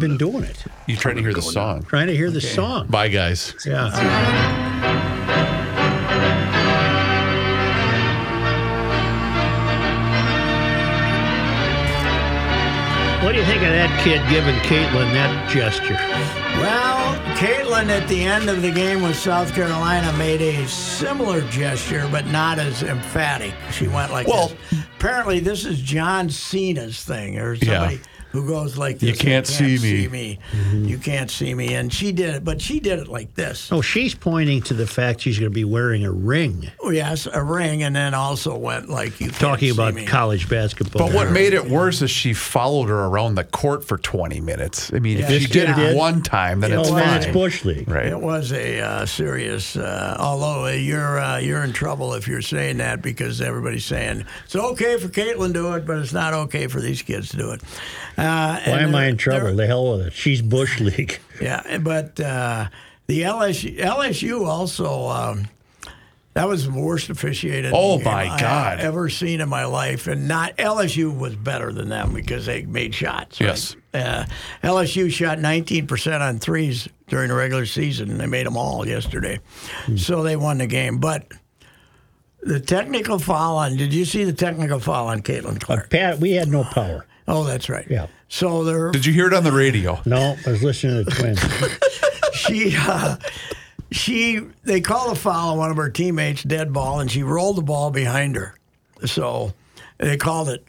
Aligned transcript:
we've 0.00 0.08
been 0.08 0.18
doing 0.18 0.44
it. 0.44 0.64
You're 0.86 0.98
trying 0.98 1.16
to 1.16 1.22
hear 1.22 1.34
the 1.34 1.42
song? 1.42 1.82
Trying 1.84 2.06
to 2.08 2.16
hear 2.16 2.30
the 2.30 2.40
song. 2.40 2.86
Bye, 2.88 3.08
guys. 3.08 3.54
Yeah. 3.66 4.98
What 13.24 13.32
do 13.32 13.38
you 13.40 13.44
think 13.46 13.62
of 13.62 13.70
that 13.70 13.90
kid 14.04 14.22
giving 14.30 14.54
Caitlin 14.60 15.12
that 15.12 15.50
gesture? 15.50 15.94
Well, 16.62 17.14
Caitlin 17.36 17.88
at 17.90 18.06
the 18.08 18.22
end 18.22 18.48
of 18.48 18.62
the 18.62 18.70
game 18.70 19.02
with 19.02 19.16
South 19.16 19.52
Carolina 19.54 20.16
made 20.16 20.40
a 20.40 20.66
similar 20.68 21.40
gesture, 21.50 22.08
but 22.12 22.26
not 22.28 22.60
as 22.60 22.84
emphatic. 22.84 23.52
She 23.72 23.88
went 23.88 24.12
like 24.12 24.28
Well- 24.28 24.52
this. 24.70 24.78
Apparently, 24.96 25.40
this 25.40 25.64
is 25.66 25.80
John 25.80 26.30
Cena's 26.30 27.02
thing, 27.02 27.38
or 27.38 27.54
Yeah. 27.54 27.80
somebody 27.80 28.00
who 28.30 28.46
goes 28.46 28.76
like 28.76 28.98
this. 28.98 29.10
You 29.10 29.16
can't 29.16 29.46
see 29.46 30.08
me." 30.08 30.38
You 30.72 30.98
can't 30.98 31.30
see 31.30 31.54
me. 31.54 31.74
And 31.74 31.92
she 31.92 32.12
did 32.12 32.34
it, 32.36 32.44
but 32.44 32.60
she 32.60 32.80
did 32.80 32.98
it 32.98 33.08
like 33.08 33.34
this. 33.34 33.70
Oh, 33.72 33.80
she's 33.80 34.14
pointing 34.14 34.62
to 34.62 34.74
the 34.74 34.86
fact 34.86 35.20
she's 35.20 35.38
going 35.38 35.50
to 35.50 35.54
be 35.54 35.64
wearing 35.64 36.04
a 36.04 36.10
ring. 36.12 36.70
Oh, 36.80 36.90
yes, 36.90 37.26
a 37.26 37.42
ring, 37.42 37.82
and 37.82 37.94
then 37.96 38.14
also 38.14 38.56
went 38.56 38.88
like 38.88 39.20
you 39.20 39.28
can't 39.28 39.40
Talking 39.40 39.68
see 39.68 39.74
about 39.74 39.94
me. 39.94 40.04
college 40.06 40.48
basketball. 40.48 41.06
But 41.08 41.14
what 41.14 41.30
made 41.30 41.52
it 41.54 41.68
worse 41.68 42.02
is 42.02 42.10
she 42.10 42.32
followed 42.34 42.88
her 42.88 43.04
around 43.06 43.34
the 43.36 43.44
court 43.44 43.84
for 43.84 43.98
20 43.98 44.40
minutes. 44.40 44.92
I 44.92 44.98
mean, 44.98 45.18
Yeah, 45.18 45.24
if 45.30 45.30
she 45.42 45.46
she 45.46 45.52
did 45.52 45.78
it 45.78 45.96
one 45.96 46.22
time, 46.22 46.60
then 46.60 46.70
Yeah, 46.70 46.80
it's 46.80 46.88
Oh, 46.90 46.94
well, 46.94 47.04
man, 47.04 47.20
fine. 47.20 47.28
it's 47.28 47.32
Bush 47.32 47.64
League. 47.64 47.88
Right. 47.88 48.06
It 48.06 48.20
was 48.20 48.52
a 48.52 48.80
uh, 48.80 49.06
serious. 49.06 49.76
Uh, 49.76 50.16
although 50.18 50.66
uh, 50.66 50.70
you're 50.70 51.18
uh, 51.18 51.38
you're 51.38 51.62
in 51.64 51.72
trouble 51.72 52.14
if 52.14 52.26
you're 52.28 52.42
saying 52.42 52.78
that 52.78 53.02
because 53.02 53.40
everybody's 53.40 53.84
saying 53.84 54.24
it's 54.44 54.56
okay 54.56 54.96
for 54.98 55.08
Caitlin 55.08 55.48
to 55.48 55.52
do 55.54 55.72
it, 55.74 55.86
but 55.86 55.98
it's 55.98 56.12
not 56.12 56.34
okay 56.34 56.66
for 56.66 56.80
these 56.80 57.02
kids 57.02 57.30
to 57.30 57.36
do 57.36 57.50
it. 57.52 57.60
Uh, 58.28 58.60
Why 58.70 58.80
am 58.80 58.94
I 58.94 59.06
in 59.06 59.16
trouble? 59.16 59.54
The 59.54 59.66
hell 59.66 59.92
with 59.98 60.08
it. 60.08 60.12
She's 60.12 60.42
Bush 60.42 60.80
League. 60.80 61.18
Yeah, 61.40 61.78
but 61.78 62.18
uh, 62.20 62.68
the 63.06 63.22
LSU 63.22 63.78
LSU 63.78 64.46
also. 64.46 65.08
Um, 65.08 65.48
that 66.34 66.46
was 66.46 66.66
the 66.66 66.72
worst 66.72 67.10
officiated. 67.10 67.72
Oh, 67.74 67.96
game 67.96 68.04
my 68.04 68.26
God. 68.38 68.78
I've 68.78 68.84
ever 68.84 69.08
seen 69.08 69.40
in 69.40 69.48
my 69.48 69.64
life, 69.64 70.06
and 70.06 70.28
not 70.28 70.56
LSU 70.56 71.16
was 71.16 71.34
better 71.34 71.72
than 71.72 71.88
them 71.88 72.14
because 72.14 72.46
they 72.46 72.62
made 72.62 72.94
shots. 72.94 73.40
right? 73.40 73.48
Yes. 73.48 73.74
Uh, 73.92 74.24
LSU 74.62 75.10
shot 75.10 75.38
19% 75.38 76.20
on 76.20 76.38
threes 76.38 76.86
during 77.08 77.30
the 77.30 77.34
regular 77.34 77.66
season, 77.66 78.12
and 78.12 78.20
they 78.20 78.26
made 78.26 78.46
them 78.46 78.56
all 78.56 78.86
yesterday. 78.86 79.40
So 79.96 80.22
they 80.22 80.36
won 80.36 80.58
the 80.58 80.68
game. 80.68 80.98
But 80.98 81.26
the 82.42 82.60
technical 82.60 83.18
foul 83.18 83.56
on, 83.56 83.76
did 83.76 83.92
you 83.92 84.04
see 84.04 84.22
the 84.22 84.32
technical 84.32 84.78
foul 84.78 85.08
on 85.08 85.22
Caitlin 85.22 85.60
Clark? 85.60 85.90
Pat, 85.90 86.20
we 86.20 86.32
had 86.32 86.46
no 86.46 86.62
power. 86.62 87.04
Oh, 87.26 87.42
that's 87.42 87.68
right. 87.68 87.86
Yeah. 87.90 88.06
So 88.28 88.62
they're, 88.64 88.90
Did 88.90 89.06
you 89.06 89.12
hear 89.12 89.26
it 89.26 89.34
on 89.34 89.44
the 89.44 89.52
radio? 89.52 90.00
No, 90.04 90.36
I 90.46 90.50
was 90.50 90.62
listening 90.62 91.04
to 91.04 91.04
the 91.04 91.10
Twins. 91.10 92.32
she, 92.34 92.74
uh, 92.76 93.16
she, 93.90 94.40
they 94.64 94.80
called 94.80 95.12
a 95.12 95.18
foul 95.18 95.52
on 95.52 95.58
one 95.58 95.70
of 95.70 95.76
her 95.78 95.88
teammates, 95.88 96.42
dead 96.42 96.72
ball, 96.72 97.00
and 97.00 97.10
she 97.10 97.22
rolled 97.22 97.56
the 97.56 97.62
ball 97.62 97.90
behind 97.90 98.36
her. 98.36 98.54
So 99.06 99.54
they 99.96 100.16
called 100.18 100.50
it 100.50 100.64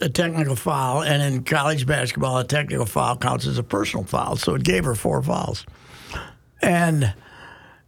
a 0.00 0.08
technical 0.08 0.56
foul, 0.56 1.02
and 1.02 1.22
in 1.22 1.44
college 1.44 1.86
basketball, 1.86 2.38
a 2.38 2.44
technical 2.44 2.86
foul 2.86 3.16
counts 3.16 3.46
as 3.46 3.58
a 3.58 3.62
personal 3.62 4.04
foul. 4.04 4.36
So 4.36 4.54
it 4.54 4.64
gave 4.64 4.84
her 4.84 4.94
four 4.96 5.22
fouls. 5.22 5.64
And 6.60 7.14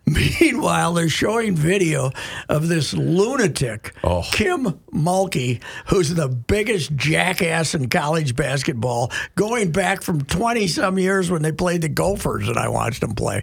meanwhile, 0.40 0.94
they're 0.94 1.08
showing 1.08 1.56
video 1.56 2.12
of 2.48 2.68
this 2.68 2.94
lunatic, 2.94 3.92
Oh. 4.04 4.22
Kim 4.32 4.78
Mulkey, 4.92 5.60
who's 5.88 6.14
the 6.14 6.28
biggest 6.28 6.94
jackass 6.94 7.74
in 7.74 7.88
college 7.88 8.36
basketball, 8.36 9.10
going 9.34 9.72
back 9.72 10.02
from 10.02 10.22
20 10.24 10.68
some 10.68 10.98
years 10.98 11.28
when 11.30 11.42
they 11.42 11.50
played 11.52 11.82
the 11.82 11.88
Gophers, 11.88 12.48
and 12.48 12.56
I 12.56 12.68
watched 12.68 13.00
them 13.00 13.14
play. 13.14 13.42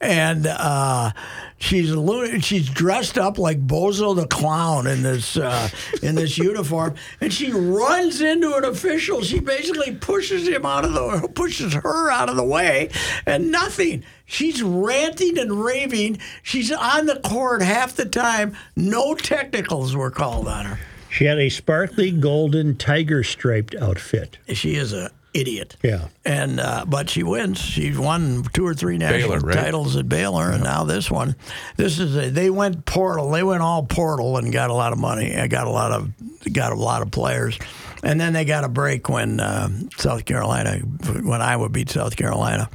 And, 0.00 0.46
uh, 0.46 1.12
She's 1.58 1.92
a 1.92 2.00
luna- 2.00 2.40
she's 2.40 2.68
dressed 2.68 3.16
up 3.16 3.38
like 3.38 3.64
Bozo 3.64 4.16
the 4.16 4.26
clown 4.26 4.88
in 4.88 5.04
this 5.04 5.36
uh, 5.36 5.68
in 6.02 6.16
this 6.16 6.36
uniform, 6.50 6.96
and 7.20 7.32
she 7.32 7.52
runs 7.52 8.20
into 8.20 8.56
an 8.56 8.64
official. 8.64 9.22
She 9.22 9.38
basically 9.38 9.94
pushes 9.94 10.48
him 10.48 10.66
out 10.66 10.84
of 10.84 10.92
the 10.92 11.28
pushes 11.28 11.72
her 11.74 12.10
out 12.10 12.28
of 12.28 12.34
the 12.34 12.42
way, 12.42 12.90
and 13.26 13.52
nothing. 13.52 14.02
She's 14.24 14.62
ranting 14.62 15.38
and 15.38 15.64
raving. 15.64 16.18
She's 16.42 16.72
on 16.72 17.06
the 17.06 17.20
court 17.20 17.62
half 17.62 17.94
the 17.94 18.06
time. 18.06 18.56
No 18.76 19.14
technicals 19.14 19.94
were 19.94 20.10
called 20.10 20.48
on 20.48 20.64
her. 20.66 20.80
She 21.10 21.26
had 21.26 21.38
a 21.38 21.50
sparkly 21.50 22.10
golden 22.10 22.76
tiger 22.76 23.22
striped 23.22 23.74
outfit. 23.74 24.38
She 24.48 24.76
is 24.76 24.94
a 24.94 25.10
idiot. 25.34 25.76
Yeah. 25.82 26.08
And 26.24 26.60
uh, 26.60 26.84
but 26.86 27.10
she 27.10 27.22
wins. 27.22 27.58
She's 27.58 27.98
won 27.98 28.44
two 28.52 28.66
or 28.66 28.74
three 28.74 28.98
national 28.98 29.30
Baylor, 29.30 29.40
right? 29.40 29.56
titles 29.56 29.96
at 29.96 30.08
Baylor, 30.08 30.50
and 30.50 30.64
now 30.64 30.84
this 30.84 31.10
one. 31.10 31.36
This 31.76 31.98
is 31.98 32.16
a, 32.16 32.30
they 32.30 32.50
went 32.50 32.84
portal. 32.84 33.30
They 33.30 33.42
went 33.42 33.62
all 33.62 33.84
portal 33.84 34.36
and 34.36 34.52
got 34.52 34.70
a 34.70 34.74
lot 34.74 34.92
of 34.92 34.98
money. 34.98 35.36
I 35.36 35.46
got 35.46 35.66
a 35.66 35.70
lot 35.70 35.92
of 35.92 36.10
got 36.52 36.72
a 36.72 36.76
lot 36.76 37.02
of 37.02 37.10
players, 37.10 37.58
and 38.02 38.20
then 38.20 38.32
they 38.32 38.44
got 38.44 38.64
a 38.64 38.68
break 38.68 39.08
when 39.08 39.40
uh, 39.40 39.68
South 39.96 40.24
Carolina 40.24 40.78
when 40.78 41.40
Iowa 41.40 41.68
beat 41.68 41.90
South 41.90 42.16
Carolina. 42.16 42.68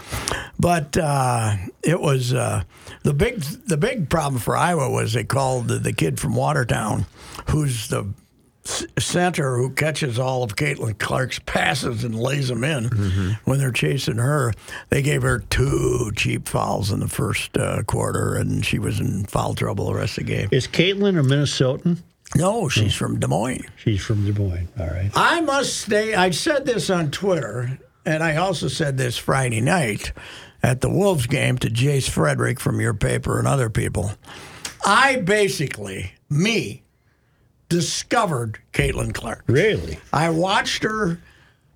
But 0.59 0.97
uh, 0.97 1.55
it 1.83 1.99
was 1.99 2.33
uh, 2.33 2.63
the 3.03 3.13
big 3.13 3.41
the 3.41 3.77
big 3.77 4.09
problem 4.09 4.39
for 4.39 4.55
Iowa 4.55 4.89
was 4.89 5.13
they 5.13 5.23
called 5.23 5.67
the, 5.67 5.79
the 5.79 5.93
kid 5.93 6.19
from 6.19 6.35
Watertown, 6.35 7.05
who's 7.49 7.87
the 7.89 8.07
center 8.99 9.57
who 9.57 9.69
catches 9.69 10.19
all 10.19 10.43
of 10.43 10.55
Caitlin 10.55 10.97
Clark's 10.99 11.39
passes 11.39 12.03
and 12.03 12.13
lays 12.19 12.49
them 12.49 12.63
in 12.65 13.37
when 13.45 13.59
they're 13.59 13.71
chasing 13.71 14.17
her. 14.17 14.53
They 14.89 15.01
gave 15.01 15.21
her 15.21 15.39
two 15.39 16.11
cheap 16.15 16.47
fouls 16.49 16.91
in 16.91 16.99
the 16.99 17.07
first 17.07 17.57
uh, 17.57 17.83
quarter, 17.83 18.35
and 18.35 18.65
she 18.65 18.77
was 18.79 18.99
in 18.99 19.23
foul 19.25 19.53
trouble 19.55 19.87
the 19.87 19.93
rest 19.93 20.17
of 20.17 20.25
the 20.25 20.33
game. 20.35 20.49
Is 20.51 20.67
Caitlin 20.67 21.17
a 21.17 21.23
Minnesotan? 21.23 21.99
No, 22.35 22.69
she's 22.69 22.93
hmm. 22.93 23.05
from 23.05 23.19
Des 23.19 23.27
Moines. 23.27 23.65
She's 23.77 24.03
from 24.03 24.25
Des 24.25 24.39
Moines. 24.39 24.67
All 24.79 24.87
right. 24.87 25.11
I 25.15 25.41
must 25.41 25.77
stay. 25.81 26.13
I 26.13 26.31
said 26.31 26.65
this 26.65 26.89
on 26.89 27.11
Twitter, 27.11 27.79
and 28.05 28.23
I 28.23 28.35
also 28.35 28.67
said 28.67 28.97
this 28.97 29.17
Friday 29.17 29.61
night 29.61 30.11
at 30.61 30.81
the 30.81 30.89
Wolves 30.89 31.27
game 31.27 31.57
to 31.59 31.69
Jace 31.69 32.09
Frederick 32.09 32.59
from 32.59 32.81
your 32.81 32.93
paper 32.93 33.39
and 33.39 33.47
other 33.47 33.69
people. 33.69 34.11
I 34.85 35.17
basically, 35.17 36.13
me, 36.29 36.83
discovered 37.69 38.59
Caitlin 38.73 39.13
Clark. 39.13 39.43
Really? 39.47 39.99
I 40.13 40.29
watched 40.29 40.83
her 40.83 41.19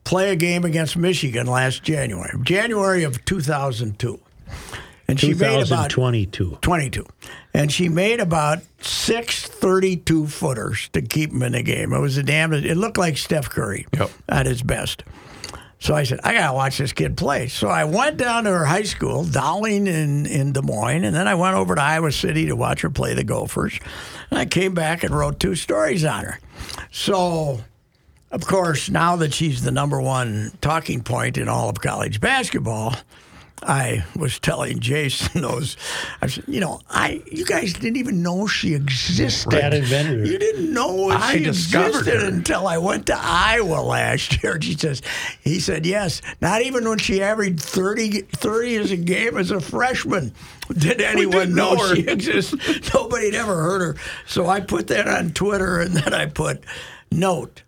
play 0.03 0.31
a 0.31 0.35
game 0.35 0.65
against 0.65 0.97
Michigan 0.97 1.47
last 1.47 1.83
January, 1.83 2.31
January 2.43 3.03
of 3.03 3.23
2002. 3.25 4.19
And 5.11 5.19
she 5.19 5.33
made 5.33 5.67
about 5.67 5.89
2022. 5.89 6.57
22. 6.61 7.05
And 7.53 7.71
she 7.71 7.89
made 7.89 8.19
about 8.19 8.59
six 8.79 9.45
32 9.45 10.27
footers 10.27 10.89
to 10.93 11.01
keep 11.01 11.31
him 11.31 11.43
in 11.43 11.51
the 11.51 11.63
game. 11.63 11.93
It 11.93 11.99
was 11.99 12.17
a 12.17 12.23
damn, 12.23 12.53
it 12.53 12.77
looked 12.77 12.97
like 12.97 13.17
Steph 13.17 13.49
Curry 13.49 13.85
Yep. 13.93 14.09
at 14.29 14.45
his 14.45 14.61
best. 14.61 15.03
So 15.79 15.95
I 15.95 16.03
said, 16.03 16.19
I 16.23 16.33
got 16.33 16.47
to 16.47 16.53
watch 16.53 16.77
this 16.77 16.93
kid 16.93 17.17
play. 17.17 17.47
So 17.47 17.67
I 17.67 17.85
went 17.85 18.17
down 18.17 18.43
to 18.43 18.51
her 18.51 18.65
high 18.65 18.83
school, 18.83 19.23
Dowling 19.25 19.87
in, 19.87 20.27
in 20.27 20.53
Des 20.53 20.61
Moines, 20.61 21.03
and 21.03 21.15
then 21.15 21.27
I 21.27 21.33
went 21.33 21.55
over 21.55 21.73
to 21.73 21.81
Iowa 21.81 22.11
City 22.11 22.45
to 22.45 22.55
watch 22.55 22.81
her 22.81 22.91
play 22.91 23.15
the 23.15 23.23
Gophers. 23.23 23.79
And 24.29 24.37
I 24.39 24.45
came 24.45 24.75
back 24.75 25.03
and 25.03 25.13
wrote 25.13 25.39
two 25.39 25.55
stories 25.55 26.05
on 26.05 26.23
her. 26.23 26.39
So, 26.91 27.61
of 28.31 28.45
course, 28.45 28.89
now 28.91 29.15
that 29.17 29.33
she's 29.33 29.63
the 29.63 29.71
number 29.71 29.99
one 29.99 30.51
talking 30.61 31.01
point 31.01 31.37
in 31.39 31.49
all 31.49 31.67
of 31.67 31.81
college 31.81 32.21
basketball, 32.21 32.95
I 33.63 34.03
was 34.15 34.39
telling 34.39 34.79
Jason 34.79 35.41
those. 35.41 35.77
I 36.21 36.27
said, 36.27 36.45
you 36.47 36.59
know, 36.59 36.81
I 36.89 37.21
you 37.31 37.45
guys 37.45 37.73
didn't 37.73 37.97
even 37.97 38.23
know 38.23 38.47
she 38.47 38.73
existed. 38.73 39.51
Dad 39.51 39.73
invented 39.73 40.19
her. 40.19 40.25
You 40.25 40.39
didn't 40.39 40.73
know 40.73 41.09
I 41.09 41.33
she 41.37 41.43
discovered 41.43 41.87
existed 41.99 42.21
her. 42.21 42.27
until 42.27 42.67
I 42.67 42.77
went 42.77 43.05
to 43.07 43.15
Iowa 43.17 43.81
last 43.81 44.41
year. 44.43 44.59
She 44.61 44.73
says, 44.75 45.01
he 45.41 45.59
said, 45.59 45.85
yes. 45.85 46.21
Not 46.41 46.61
even 46.61 46.87
when 46.87 46.97
she 46.97 47.21
averaged 47.21 47.59
30, 47.61 48.21
30 48.21 48.75
as 48.77 48.91
a 48.91 48.97
game 48.97 49.37
as 49.37 49.51
a 49.51 49.59
freshman 49.59 50.33
did 50.77 51.01
anyone 51.01 51.53
know, 51.53 51.73
know 51.75 51.93
she 51.93 52.07
existed. 52.07 52.59
Nobody 52.93 53.25
had 53.27 53.35
ever 53.35 53.55
heard 53.55 53.81
her. 53.81 53.95
So 54.25 54.47
I 54.47 54.59
put 54.59 54.87
that 54.87 55.07
on 55.07 55.31
Twitter, 55.31 55.79
and 55.79 55.93
then 55.95 56.13
I 56.13 56.25
put, 56.27 56.63
note, 57.11 57.63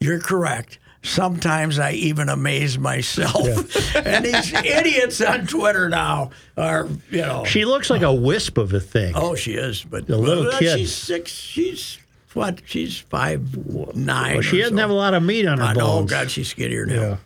you're 0.00 0.20
correct. 0.20 0.78
Sometimes 1.08 1.78
I 1.78 1.92
even 1.92 2.28
amaze 2.28 2.78
myself. 2.78 3.46
and 3.96 4.24
these 4.24 4.52
idiots 4.52 5.20
on 5.20 5.46
Twitter 5.46 5.88
now 5.88 6.30
are, 6.56 6.86
you 7.10 7.22
know. 7.22 7.44
She 7.44 7.64
looks 7.64 7.90
like 7.90 8.02
a 8.02 8.12
wisp 8.12 8.58
of 8.58 8.72
a 8.72 8.80
thing. 8.80 9.14
Oh, 9.16 9.34
she 9.34 9.54
is, 9.54 9.82
but 9.84 10.08
A 10.08 10.16
little 10.16 10.44
well, 10.44 10.58
kid. 10.58 10.78
She's 10.78 10.94
six. 10.94 11.32
She's 11.32 11.98
what? 12.34 12.60
She's 12.66 12.98
five 12.98 13.56
nine. 13.96 14.34
Well, 14.34 14.42
she 14.42 14.58
or 14.58 14.62
doesn't 14.64 14.76
so. 14.76 14.80
have 14.80 14.90
a 14.90 14.94
lot 14.94 15.14
of 15.14 15.22
meat 15.22 15.46
on 15.46 15.58
her 15.58 15.64
I 15.64 15.72
know. 15.72 15.80
bones. 15.80 16.10
God, 16.10 16.30
she's 16.30 16.48
skinnier 16.48 16.86
now. 16.86 16.94
Yeah. 16.94 17.16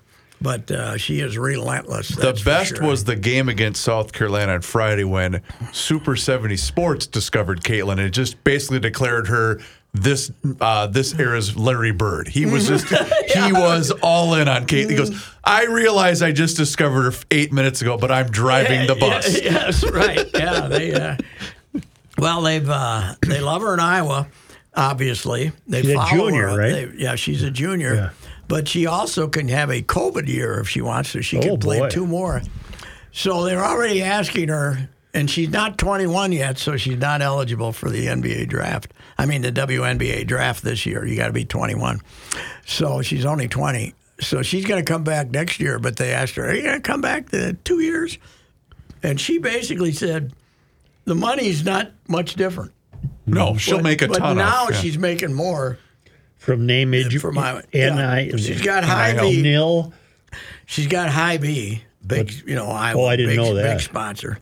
But 0.40 0.70
uh, 0.72 0.96
she 0.96 1.20
is 1.20 1.38
relentless. 1.38 2.08
The 2.08 2.40
best 2.44 2.76
sure. 2.76 2.86
was 2.86 3.04
the 3.04 3.14
game 3.14 3.48
against 3.48 3.82
South 3.82 4.12
Carolina 4.12 4.54
on 4.54 4.62
Friday 4.62 5.04
when 5.04 5.40
Super 5.72 6.16
70 6.16 6.56
Sports 6.56 7.06
discovered 7.06 7.62
Caitlin 7.62 8.00
and 8.00 8.12
just 8.12 8.42
basically 8.42 8.80
declared 8.80 9.28
her 9.28 9.60
this 9.94 10.32
uh, 10.60 10.86
this 10.86 11.14
era's 11.18 11.56
Larry 11.56 11.92
Bird. 11.92 12.28
He 12.28 12.46
was 12.46 12.66
just 12.66 12.86
he 13.34 13.52
was 13.52 13.90
all 14.02 14.34
in 14.34 14.48
on 14.48 14.66
Kate. 14.66 14.88
He 14.88 14.96
goes, 14.96 15.12
I 15.44 15.66
realize 15.66 16.22
I 16.22 16.32
just 16.32 16.56
discovered 16.56 17.12
her 17.12 17.18
eight 17.30 17.52
minutes 17.52 17.82
ago, 17.82 17.98
but 17.98 18.10
I'm 18.10 18.30
driving 18.30 18.86
the 18.86 18.94
bus. 18.94 19.40
Yeah, 19.40 19.50
yes, 19.52 19.84
right. 19.90 20.28
Yeah, 20.34 20.68
they. 20.68 20.94
Uh, 20.94 21.16
well, 22.18 22.42
they've 22.42 22.68
uh, 22.68 23.14
they 23.26 23.40
love 23.40 23.62
her 23.62 23.74
in 23.74 23.80
Iowa. 23.80 24.28
Obviously, 24.74 25.52
they 25.66 25.82
She's 25.82 25.90
a 25.90 25.94
follow 25.96 26.08
junior, 26.30 26.48
her. 26.48 26.56
right? 26.58 26.72
They- 26.90 27.02
yeah, 27.02 27.14
she's 27.14 27.42
a 27.42 27.50
junior, 27.50 27.94
Yeah. 27.94 28.10
but 28.48 28.66
she 28.68 28.86
also 28.86 29.28
can 29.28 29.48
have 29.48 29.70
a 29.70 29.82
COVID 29.82 30.26
year 30.28 30.58
if 30.60 30.68
she 30.68 30.80
wants 30.80 31.12
to. 31.12 31.20
She 31.22 31.36
Oh, 31.38 31.42
can 31.42 31.58
play 31.58 31.80
boy. 31.80 31.88
two 31.90 32.06
more. 32.06 32.40
So 33.12 33.44
they're 33.44 33.62
already 33.62 34.02
asking 34.02 34.48
her, 34.48 34.88
and 35.12 35.28
she's 35.30 35.50
not 35.50 35.76
21 35.76 36.32
yet, 36.32 36.56
so 36.56 36.78
she's 36.78 36.96
not 36.96 37.20
eligible 37.20 37.72
for 37.72 37.90
the 37.90 38.06
NBA 38.06 38.48
draft. 38.48 38.94
I 39.18 39.26
mean, 39.26 39.42
the 39.42 39.52
WNBA 39.52 40.26
draft 40.26 40.62
this 40.64 40.84
year. 40.86 41.04
You 41.06 41.16
got 41.16 41.26
to 41.28 41.32
be 41.32 41.44
21. 41.44 42.00
So 42.66 43.02
she's 43.02 43.24
only 43.24 43.48
20. 43.48 43.94
So 44.20 44.42
she's 44.42 44.64
going 44.66 44.84
to 44.84 44.90
come 44.92 45.04
back 45.04 45.30
next 45.30 45.58
year. 45.60 45.78
But 45.78 45.96
they 45.96 46.12
asked 46.12 46.34
her, 46.36 46.48
"Are 46.48 46.54
you 46.54 46.62
going 46.62 46.76
to 46.76 46.80
come 46.80 47.00
back 47.00 47.30
to 47.30 47.54
two 47.64 47.80
years?" 47.80 48.18
And 49.02 49.20
she 49.20 49.38
basically 49.38 49.92
said, 49.92 50.32
"The 51.04 51.14
money's 51.14 51.64
not 51.64 51.90
much 52.08 52.34
different." 52.34 52.72
No, 53.26 53.56
she'll 53.56 53.78
But- 53.78 53.84
make 53.84 54.02
a 54.02 54.08
but 54.08 54.18
ton. 54.18 54.36
now 54.36 54.64
off, 54.64 54.70
yeah. 54.72 54.76
she's 54.80 54.98
making 54.98 55.32
more 55.32 55.78
From 56.38 56.66
name, 56.66 56.92
age, 56.94 57.18
for 57.20 57.32
my. 57.32 57.54
and 57.72 57.96
yeah. 57.96 58.10
I. 58.10 58.30
she's 58.36 58.62
got 58.62 58.84
high 58.84 59.12
NIL. 59.12 59.30
B. 59.30 59.42
nil. 59.42 59.92
She's 60.66 60.86
got 60.86 61.08
high 61.10 61.36
B, 61.36 61.82
big, 62.06 62.32
you 62.46 62.54
know, 62.54 62.66
Iowa, 62.68 63.02
Oh, 63.02 63.06
I 63.06 63.16
didn't 63.16 63.30
big, 63.32 63.38
know 63.38 63.54
that. 63.54 63.76
big 63.76 63.80
sponsor, 63.80 64.38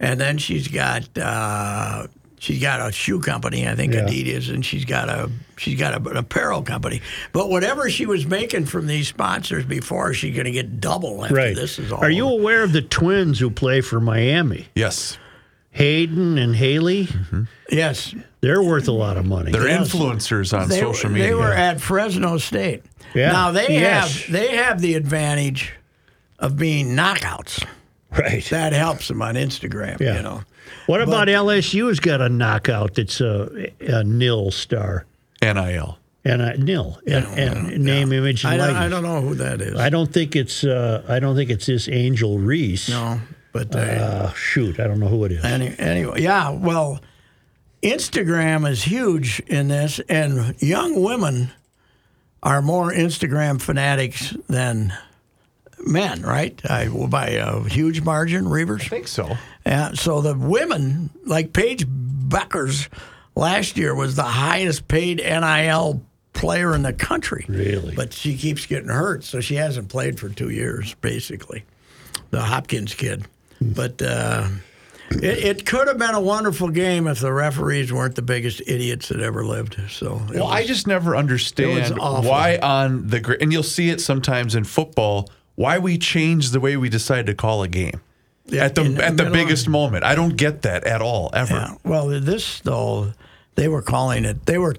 and 0.00 0.20
then 0.20 0.38
she's 0.38 0.68
got 0.68 1.06
uh, 1.18 2.06
she's 2.38 2.60
got 2.60 2.86
a 2.86 2.92
shoe 2.92 3.20
company, 3.20 3.66
I 3.68 3.74
think 3.74 3.94
Yeah. 3.94 4.06
Adidas, 4.06 4.52
and 4.52 4.64
she's 4.64 4.84
got 4.84 5.08
a 5.08 5.30
she's 5.56 5.78
got 5.78 5.94
a, 5.94 6.10
an 6.10 6.16
apparel 6.16 6.62
company. 6.62 7.00
But 7.32 7.48
whatever 7.50 7.88
she 7.90 8.06
was 8.06 8.26
making 8.26 8.66
from 8.66 8.86
these 8.86 9.08
sponsors 9.08 9.64
before, 9.64 10.12
she's 10.14 10.34
going 10.34 10.44
to 10.46 10.50
get 10.50 10.80
double 10.80 11.22
after 11.24 11.34
Right. 11.34 11.54
this 11.56 11.78
is 11.78 11.90
all. 11.92 11.98
Are 12.04 12.10
you 12.10 12.28
aware 12.28 12.62
of 12.62 12.72
the 12.72 12.82
twins 12.82 13.38
who 13.38 13.50
play 13.50 13.80
for 13.80 14.00
Miami? 14.00 14.66
yes, 14.74 15.18
Hayden 15.72 16.38
and 16.38 16.56
Haley? 16.56 17.06
Mm-hmm. 17.06 17.42
Yes, 17.70 18.14
They're 18.40 18.62
worth 18.62 18.88
a 18.88 18.92
lot 18.92 19.16
of 19.16 19.26
money. 19.26 19.50
they're 19.52 19.68
Yes. 19.68 19.92
influencers 19.92 20.56
on 20.58 20.68
they, 20.68 20.78
social 20.80 21.10
media. 21.10 21.26
they 21.28 21.34
were 21.34 21.52
at 21.52 21.80
Fresno 21.80 22.38
State. 22.38 22.82
Yeah. 23.14 23.32
Now 23.32 23.50
they 23.50 23.68
Yes. 23.80 24.22
have 24.24 24.32
they 24.32 24.56
have 24.56 24.80
the 24.80 24.94
advantage 24.94 25.72
of 26.38 26.56
being 26.56 26.94
knockouts. 26.96 27.64
right. 28.22 28.44
That 28.50 28.72
helps 28.72 29.08
them 29.08 29.22
on 29.22 29.34
Instagram. 29.34 30.00
Yeah. 30.00 30.16
You 30.16 30.22
know. 30.22 30.42
What 30.86 31.00
about 31.00 31.28
LSU's 31.28 32.00
got 32.00 32.20
a 32.20 32.28
knockout 32.28 32.94
that's 32.94 33.20
a, 33.20 33.72
a 33.80 34.04
nil 34.04 34.50
star? 34.50 35.04
NIL. 35.42 35.98
And 36.24 36.42
a 36.42 36.56
nil. 36.56 36.98
And, 37.06 37.24
and 37.38 37.84
name, 37.84 38.12
image, 38.12 38.44
and 38.44 38.54
I 38.54 38.56
don't, 38.56 38.66
likeness. 38.74 38.82
I 38.84 38.88
don't 38.88 39.02
know 39.02 39.20
who 39.20 39.34
that 39.36 39.60
is. 39.60 39.78
I 39.78 39.88
don't 39.90 40.12
think 40.12 40.34
it's. 40.34 40.64
Uh, 40.64 41.04
I 41.08 41.20
don't 41.20 41.36
think 41.36 41.50
it's 41.50 41.66
this 41.66 41.88
Angel 41.88 42.38
Reese. 42.38 42.88
no, 42.88 43.20
but 43.52 43.74
uh, 43.74 43.78
Uh, 43.78 44.32
shoot, 44.32 44.80
I 44.80 44.88
don't 44.88 44.98
know 44.98 45.06
who 45.08 45.24
it 45.24 45.32
is. 45.32 45.44
any, 45.44 45.76
anyway, 45.78 46.22
yeah. 46.22 46.50
Well, 46.50 47.00
Instagram 47.82 48.68
is 48.68 48.82
huge 48.82 49.40
in 49.46 49.68
this, 49.68 50.00
and 50.08 50.60
young 50.60 51.00
women 51.02 51.52
are 52.42 52.60
more 52.62 52.90
Instagram 52.92 53.60
fanatics 53.60 54.34
than 54.48 54.92
men, 55.78 56.22
right? 56.22 56.60
I, 56.68 56.88
by 56.88 57.30
a 57.30 57.62
huge 57.64 58.02
margin, 58.02 58.44
Reavers. 58.44 58.82
I 58.82 58.88
think 58.88 59.08
so. 59.08 59.36
Yeah, 59.64 59.92
so 59.92 60.20
the 60.20 60.34
women, 60.34 61.10
like 61.24 61.52
Paige 61.52 61.86
Bueckers, 61.86 62.88
last 63.34 63.76
year 63.76 63.94
was 63.94 64.16
the 64.16 64.22
highest 64.22 64.88
paid 64.88 65.18
NIL 65.18 66.02
player 66.32 66.74
in 66.74 66.82
the 66.82 66.92
country. 66.92 67.46
Really? 67.48 67.94
But 67.94 68.12
she 68.12 68.36
keeps 68.36 68.66
getting 68.66 68.88
hurt, 68.88 69.24
so 69.24 69.40
she 69.40 69.54
hasn't 69.56 69.88
played 69.88 70.20
for 70.20 70.28
two 70.28 70.50
years, 70.50 70.94
basically. 70.94 71.64
The 72.30 72.40
Hopkins 72.40 72.94
kid. 72.94 73.24
But 73.60 74.02
uh, 74.02 74.48
it, 75.10 75.24
it 75.58 75.66
could 75.66 75.88
have 75.88 75.98
been 75.98 76.14
a 76.14 76.20
wonderful 76.20 76.68
game 76.68 77.06
if 77.06 77.20
the 77.20 77.32
referees 77.32 77.92
weren't 77.92 78.16
the 78.16 78.22
biggest 78.22 78.60
idiots 78.66 79.08
that 79.08 79.20
ever 79.20 79.44
lived. 79.44 79.80
So 79.88 80.20
Well, 80.30 80.46
I 80.46 80.66
just 80.66 80.86
never 80.86 81.16
understand 81.16 81.98
why 81.98 82.58
on 82.62 83.08
the 83.08 83.36
and 83.40 83.52
you'll 83.52 83.62
see 83.62 83.90
it 83.90 84.00
sometimes 84.00 84.54
in 84.54 84.64
football 84.64 85.30
why 85.56 85.78
we 85.78 85.98
change 85.98 86.50
the 86.52 86.60
way 86.60 86.76
we 86.76 86.88
decide 86.88 87.26
to 87.26 87.34
call 87.34 87.62
a 87.62 87.68
game 87.68 88.00
Yeah, 88.46 88.64
at 88.66 88.74
the 88.76 88.82
at 88.82 89.16
the 89.16 89.24
middle. 89.24 89.32
biggest 89.32 89.68
moment. 89.68 90.04
I 90.04 90.14
don't 90.14 90.36
get 90.36 90.62
that 90.62 90.84
at 90.84 91.02
all 91.02 91.30
ever. 91.34 91.54
Yeah. 91.54 91.74
Well, 91.84 92.06
this 92.08 92.60
though, 92.60 93.12
they 93.56 93.66
were 93.68 93.82
calling 93.82 94.24
it. 94.24 94.46
They 94.46 94.58
were. 94.58 94.76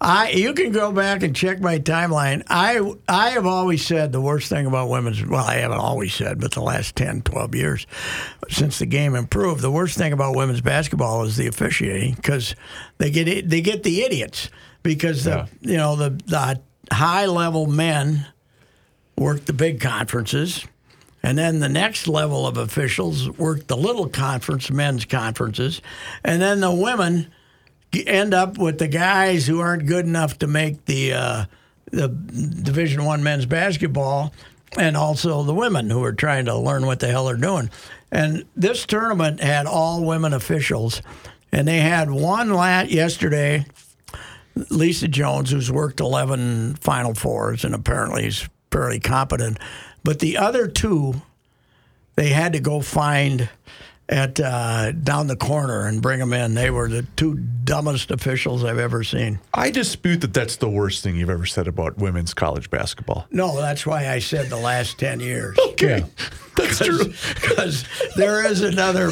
I. 0.00 0.30
You 0.30 0.54
can 0.54 0.72
go 0.72 0.92
back 0.92 1.22
and 1.22 1.36
check 1.36 1.60
my 1.60 1.78
timeline. 1.78 2.42
I. 2.48 2.80
I 3.06 3.30
have 3.30 3.44
always 3.44 3.84
said 3.84 4.12
the 4.12 4.20
worst 4.20 4.48
thing 4.48 4.64
about 4.64 4.88
women's. 4.88 5.22
Well, 5.26 5.44
I 5.44 5.56
haven't 5.56 5.78
always 5.80 6.14
said, 6.14 6.40
but 6.40 6.52
the 6.52 6.62
last 6.62 6.96
10, 6.96 7.20
12 7.22 7.54
years 7.54 7.86
since 8.48 8.78
the 8.78 8.86
game 8.86 9.14
improved, 9.14 9.60
the 9.60 9.70
worst 9.70 9.98
thing 9.98 10.12
about 10.14 10.34
women's 10.36 10.62
basketball 10.62 11.24
is 11.24 11.36
the 11.36 11.48
officiating 11.48 12.14
because 12.14 12.54
they 12.96 13.10
get 13.10 13.48
they 13.50 13.60
get 13.60 13.82
the 13.82 14.02
idiots 14.02 14.48
because 14.82 15.24
the 15.24 15.46
you 15.60 15.76
know 15.76 15.96
the 15.96 16.10
the 16.26 16.60
high 16.94 17.26
level 17.26 17.66
men 17.66 18.26
work 19.20 19.44
the 19.44 19.52
big 19.52 19.80
conferences. 19.80 20.66
And 21.22 21.36
then 21.36 21.60
the 21.60 21.68
next 21.68 22.08
level 22.08 22.46
of 22.46 22.56
officials 22.56 23.28
work 23.30 23.66
the 23.66 23.76
little 23.76 24.08
conference, 24.08 24.70
men's 24.70 25.04
conferences. 25.04 25.82
And 26.24 26.40
then 26.40 26.60
the 26.60 26.72
women 26.72 27.30
end 28.06 28.32
up 28.32 28.56
with 28.56 28.78
the 28.78 28.88
guys 28.88 29.46
who 29.46 29.60
aren't 29.60 29.86
good 29.86 30.06
enough 30.06 30.38
to 30.38 30.46
make 30.46 30.86
the 30.86 31.12
uh, 31.12 31.44
the 31.92 32.08
Division 32.08 33.04
One 33.04 33.22
men's 33.22 33.46
basketball, 33.46 34.32
and 34.78 34.96
also 34.96 35.42
the 35.42 35.54
women 35.54 35.90
who 35.90 36.02
are 36.04 36.12
trying 36.12 36.46
to 36.46 36.56
learn 36.56 36.86
what 36.86 37.00
the 37.00 37.08
hell 37.08 37.26
they're 37.26 37.36
doing. 37.36 37.68
And 38.10 38.46
this 38.56 38.86
tournament 38.86 39.42
had 39.42 39.66
all 39.66 40.04
women 40.04 40.32
officials, 40.32 41.02
and 41.52 41.68
they 41.68 41.80
had 41.80 42.10
one 42.10 42.54
lat 42.54 42.90
yesterday. 42.90 43.66
Lisa 44.70 45.08
Jones, 45.08 45.50
who's 45.50 45.70
worked 45.70 46.00
11 46.00 46.76
Final 46.76 47.14
Fours 47.14 47.64
and 47.64 47.74
apparently 47.74 48.26
is 48.26 48.48
fairly 48.70 49.00
competent. 49.00 49.58
But 50.04 50.20
the 50.20 50.38
other 50.38 50.66
two, 50.66 51.14
they 52.16 52.30
had 52.30 52.54
to 52.54 52.60
go 52.60 52.80
find 52.80 53.48
at 54.08 54.40
uh, 54.40 54.90
down 54.90 55.28
the 55.28 55.36
corner 55.36 55.86
and 55.86 56.02
bring 56.02 56.18
them 56.18 56.32
in. 56.32 56.54
They 56.54 56.70
were 56.70 56.88
the 56.88 57.02
two 57.14 57.36
dumbest 57.36 58.10
officials 58.10 58.64
I've 58.64 58.78
ever 58.78 59.04
seen. 59.04 59.38
I 59.54 59.70
dispute 59.70 60.20
that 60.22 60.34
that's 60.34 60.56
the 60.56 60.68
worst 60.68 61.04
thing 61.04 61.14
you've 61.16 61.30
ever 61.30 61.46
said 61.46 61.68
about 61.68 61.96
women's 61.96 62.34
college 62.34 62.70
basketball. 62.70 63.28
No, 63.30 63.60
that's 63.60 63.86
why 63.86 64.08
I 64.08 64.18
said 64.18 64.50
the 64.50 64.56
last 64.56 64.98
10 64.98 65.20
years. 65.20 65.56
Okay, 65.70 66.04
that's 66.56 66.78
true. 66.78 67.14
Because 67.36 67.84
there 68.16 68.44
is 68.44 68.60
another. 68.60 69.08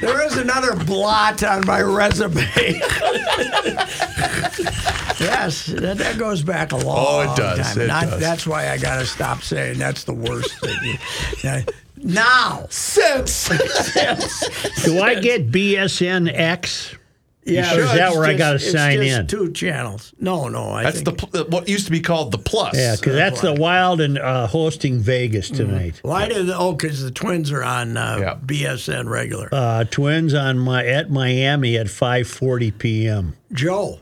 There 0.00 0.24
is 0.24 0.38
another 0.38 0.74
blot 0.82 1.42
on 1.42 1.66
my 1.66 1.82
resume. 1.82 2.40
yes, 5.20 5.66
that, 5.66 5.98
that 5.98 6.18
goes 6.18 6.42
back 6.42 6.72
a 6.72 6.76
long 6.76 7.06
Oh, 7.08 7.20
it 7.32 7.36
does. 7.36 7.58
time. 7.74 7.80
It 7.82 7.86
Not- 7.88 8.04
does. 8.04 8.20
That's 8.20 8.46
why 8.46 8.70
I 8.70 8.78
got 8.78 8.98
to 9.00 9.06
stop 9.06 9.42
saying 9.42 9.78
that's 9.78 10.04
the 10.04 10.14
worst 10.14 10.58
thing. 10.60 10.98
Yeah. 11.44 11.64
Now, 11.96 12.66
Sense. 12.70 13.48
Do 14.84 15.00
I 15.00 15.16
get 15.20 15.50
BSNX? 15.50 16.96
yeah, 17.44 17.74
Or 17.74 17.80
is 17.80 17.92
that 17.92 18.08
it's 18.08 18.16
where 18.16 18.26
I 18.26 18.34
gotta 18.34 18.58
sign 18.58 18.98
just 19.02 19.18
in? 19.20 19.26
Two 19.26 19.52
channels. 19.52 20.12
No, 20.20 20.48
no, 20.48 20.70
I 20.70 20.82
That's 20.84 21.00
the 21.02 21.12
think. 21.12 21.32
pl- 21.32 21.44
what 21.46 21.68
used 21.68 21.86
to 21.86 21.90
be 21.90 22.00
called 22.00 22.30
the 22.30 22.38
plus. 22.38 22.76
Yeah, 22.76 22.94
because 22.94 23.14
that's 23.14 23.40
the 23.40 23.54
Wild 23.54 24.00
and 24.00 24.18
uh, 24.18 24.46
hosting 24.46 25.00
Vegas 25.00 25.48
tonight. 25.50 25.98
Why 26.02 26.28
did 26.28 26.50
oh? 26.50 26.72
Because 26.72 27.02
the 27.02 27.10
Twins 27.10 27.50
are 27.50 27.64
on 27.64 27.96
uh, 27.96 28.18
Yeah. 28.20 28.34
BSN 28.44 29.08
regular. 29.08 29.48
Uh, 29.50 29.84
Twins 29.84 30.34
on 30.34 30.58
my 30.58 30.84
at 30.86 31.10
Miami 31.10 31.76
at 31.78 31.86
5:40 31.86 32.78
p.m. 32.78 33.34
Joe, 33.52 33.98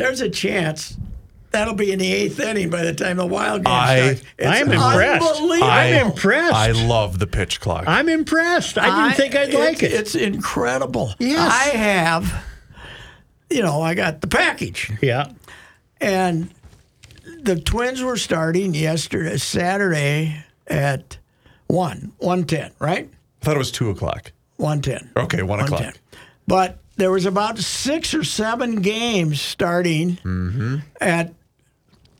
there's 0.00 0.20
a 0.20 0.30
chance 0.30 0.96
that'll 1.50 1.74
be 1.74 1.90
in 1.92 1.98
the 1.98 2.12
eighth 2.12 2.38
inning 2.40 2.70
by 2.70 2.82
the 2.82 2.94
time 2.94 3.16
the 3.16 3.26
Wild 3.26 3.64
game 3.64 3.72
I- 3.74 3.96
starts. 4.14 4.22
It's 4.38 4.46
I'm 4.60 4.70
impressed. 4.72 5.40
I'm 5.62 6.06
impressed. 6.06 6.54
I 6.54 6.70
love 6.72 7.18
the 7.18 7.26
pitch 7.26 7.60
clock. 7.60 7.84
I'm 7.86 8.08
impressed. 8.08 8.78
I 8.78 9.08
didn't 9.08 9.16
think 9.16 9.34
I'd 9.36 9.52
like 9.54 9.82
it. 9.82 9.92
It's 9.92 10.14
incredible. 10.14 11.12
Yes. 11.18 11.38
I 11.52 11.76
have, 11.76 12.44
you 13.50 13.62
know, 13.62 13.82
I 13.82 13.94
got 13.94 14.20
the 14.20 14.26
package. 14.28 14.92
yeah. 15.02 15.32
And 16.00 16.50
the 17.42 17.60
Twins 17.60 18.00
were 18.02 18.16
starting 18.16 18.74
yesterday, 18.74 19.36
Saturday 19.36 20.44
at 20.66 21.18
1, 21.66 22.12
110, 22.18 22.72
right? 22.78 23.08
I 23.42 23.44
thought 23.44 23.56
it 23.56 23.58
was 23.58 23.70
two 23.72 23.90
o'clock. 23.90 24.32
110. 24.56 25.10
Okay, 25.24 25.42
one 25.42 25.60
o'clock. 25.60 25.94
But 26.46 26.78
there 27.00 27.10
was 27.10 27.26
about 27.26 27.58
six 27.58 28.14
or 28.14 28.22
seven 28.24 28.76
games 28.82 29.40
starting 29.40 30.16
Mm-hmm. 30.24 30.76
at 31.00 31.32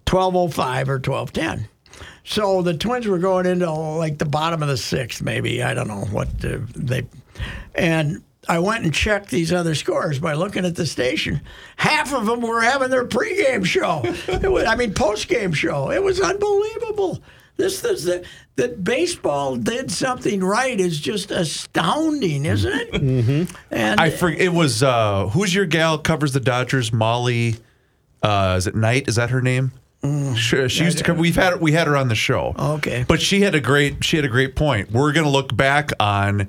1205 0.08 0.88
or 0.88 0.94
1210. 0.94 1.68
So 2.24 2.62
the 2.62 2.74
Twins 2.76 3.06
were 3.06 3.18
going 3.18 3.46
into 3.46 3.70
like 3.70 4.18
the 4.18 4.24
bottom 4.24 4.62
of 4.62 4.68
the 4.68 4.76
sixth, 4.76 5.22
maybe. 5.22 5.62
I 5.62 5.74
don't 5.74 5.88
know 5.88 6.04
what 6.10 6.40
the, 6.40 6.58
they. 6.74 7.06
And 7.74 8.22
I 8.48 8.58
went 8.58 8.84
and 8.84 8.92
checked 8.94 9.30
these 9.30 9.52
other 9.52 9.74
scores 9.74 10.18
by 10.18 10.34
looking 10.34 10.64
at 10.64 10.74
the 10.76 10.86
station. 10.86 11.40
Half 11.76 12.12
of 12.14 12.26
them 12.26 12.40
were 12.40 12.60
having 12.60 12.90
their 12.90 13.04
pregame 13.06 13.64
show. 13.64 14.02
It 14.42 14.50
was, 14.50 14.64
I 14.64 14.76
mean, 14.76 14.92
postgame 14.94 15.54
show. 15.54 15.90
It 15.90 16.02
was 16.02 16.20
unbelievable. 16.20 17.22
This 17.60 17.84
is 17.84 18.04
the, 18.04 18.24
that 18.56 18.82
baseball 18.82 19.56
did 19.56 19.90
something 19.90 20.42
right 20.42 20.78
is 20.78 20.98
just 20.98 21.30
astounding, 21.30 22.44
isn't 22.44 22.72
it? 22.72 22.92
Mm-hmm. 22.92 23.56
And 23.70 24.00
I 24.00 24.10
forget. 24.10 24.40
It 24.40 24.52
was 24.52 24.82
uh, 24.82 25.28
who's 25.28 25.54
your 25.54 25.66
gal 25.66 25.98
covers 25.98 26.32
the 26.32 26.40
Dodgers? 26.40 26.92
Molly. 26.92 27.56
Uh, 28.22 28.56
is 28.58 28.66
it 28.66 28.74
Knight? 28.74 29.08
Is 29.08 29.16
that 29.16 29.30
her 29.30 29.40
name? 29.40 29.72
She, 30.02 30.68
she 30.68 30.84
used 30.84 30.98
to 30.98 31.04
cover. 31.04 31.20
We've 31.20 31.36
had 31.36 31.60
we 31.60 31.72
had 31.72 31.86
her 31.86 31.96
on 31.96 32.08
the 32.08 32.14
show. 32.14 32.54
Okay. 32.58 33.04
but 33.06 33.20
she 33.20 33.42
had 33.42 33.54
a 33.54 33.60
great 33.60 34.02
she 34.02 34.16
had 34.16 34.24
a 34.24 34.30
great 34.30 34.56
point. 34.56 34.90
We're 34.90 35.12
going 35.12 35.24
to 35.24 35.30
look 35.30 35.54
back 35.54 35.90
on 36.00 36.48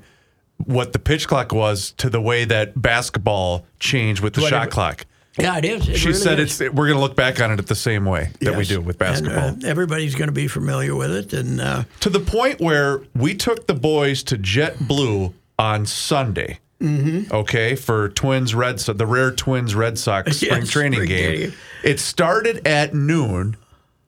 what 0.57 0.93
the 0.93 0.99
pitch 0.99 1.27
clock 1.27 1.51
was 1.51 1.91
to 1.97 2.09
the 2.09 2.21
way 2.21 2.45
that 2.45 2.81
basketball 2.81 3.65
changed 3.79 4.21
with 4.21 4.35
the 4.35 4.41
shot 4.41 4.69
clock. 4.69 5.05
Yeah, 5.39 5.57
it 5.57 5.65
is. 5.65 5.87
It 5.87 5.97
She 5.97 6.07
really 6.09 6.19
said 6.19 6.39
is. 6.39 6.59
it's 6.61 6.73
we're 6.73 6.87
going 6.87 6.97
to 6.97 7.01
look 7.01 7.15
back 7.15 7.39
on 7.41 7.51
it 7.51 7.59
at 7.59 7.67
the 7.67 7.75
same 7.75 8.05
way 8.05 8.31
that 8.41 8.55
we 8.57 8.65
do 8.65 8.79
with 8.81 8.99
And, 9.01 9.25
basketball. 9.25 9.49
uh, 9.49 9.55
everybody's 9.69 10.15
going 10.15 10.27
to 10.27 10.33
be 10.33 10.47
familiar 10.47 10.95
with 10.95 11.11
it, 11.11 11.33
and 11.33 11.61
uh, 11.61 11.83
to 12.01 12.09
the 12.09 12.19
point 12.19 12.59
where 12.59 13.01
we 13.15 13.33
took 13.35 13.67
the 13.67 13.73
boys 13.73 14.23
to 14.23 14.37
JetBlue 14.37 15.33
on 15.57 15.85
Sunday. 15.85 16.59
Mm-hmm. 16.81 17.31
Okay, 17.33 17.75
for 17.75 18.09
Twins 18.09 18.55
Red 18.55 18.79
the 18.79 19.05
rare 19.05 19.29
Twins 19.31 19.75
Red 19.75 19.99
Sox 19.99 20.37
spring 20.37 20.61
Yes, 20.61 20.69
training 20.69 20.93
spring 21.03 21.07
game. 21.09 21.39
game. 21.51 21.53
It 21.83 21.99
started 21.99 22.65
at 22.67 22.95
noon, 22.95 23.55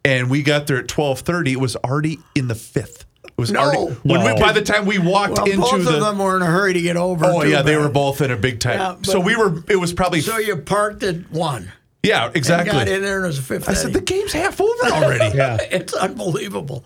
and 0.04 0.28
we 0.30 0.42
got 0.42 0.66
there 0.68 0.78
at 0.78 0.88
twelve 0.88 1.20
thirty. 1.20 1.52
It 1.52 1.60
was 1.60 1.76
already 1.78 2.18
in 2.34 2.48
the 2.48 2.56
fifth. 2.56 3.06
It 3.36 3.42
was 3.42 3.52
No. 3.52 3.62
already 3.62 3.96
when 4.04 4.24
we, 4.36 4.40
by 4.40 4.52
the 4.52 4.62
time 4.62 4.86
we 4.86 5.00
walked 5.00 5.38
well, 5.38 5.46
into 5.46 5.58
both 5.58 5.84
the. 5.86 5.96
of 5.96 6.02
them 6.02 6.20
were 6.20 6.36
in 6.36 6.42
a 6.44 6.46
hurry 6.46 6.74
to 6.74 6.82
get 6.82 6.98
over. 6.98 7.26
oh 7.26 7.42
too, 7.44 7.50
yeah, 7.50 7.62
they 7.64 7.76
were 7.78 7.90
both 7.90 8.22
in 8.22 8.30
a 8.32 8.38
big 8.38 8.60
time. 8.60 8.80
Yeah, 8.80 8.96
so 9.02 9.20
we 9.20 9.36
were. 9.36 9.64
It 9.68 9.78
was 9.78 9.92
probably. 9.92 10.22
So 10.22 10.38
you 10.38 10.56
parked 10.58 11.02
at 11.04 11.32
one. 11.32 11.72
yeah, 12.04 12.28
And 12.28 12.36
exactly. 12.36 12.72
got 12.72 12.88
in 12.88 13.02
there 13.02 13.18
and 13.18 13.26
it 13.26 13.28
was 13.28 13.40
a 13.40 13.42
fifth. 13.42 13.68
I 13.68 13.74
said 13.74 13.94
the 13.94 14.02
game's 14.02 14.34
half 14.34 14.62
over 14.62 14.86
already. 14.86 15.36
Yeah. 15.38 15.58
it's 15.72 15.94
unbelievable. 15.94 16.86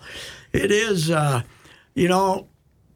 It 0.52 0.70
is. 0.70 1.10
Uh, 1.10 1.42
you 1.94 2.08
know, 2.08 2.46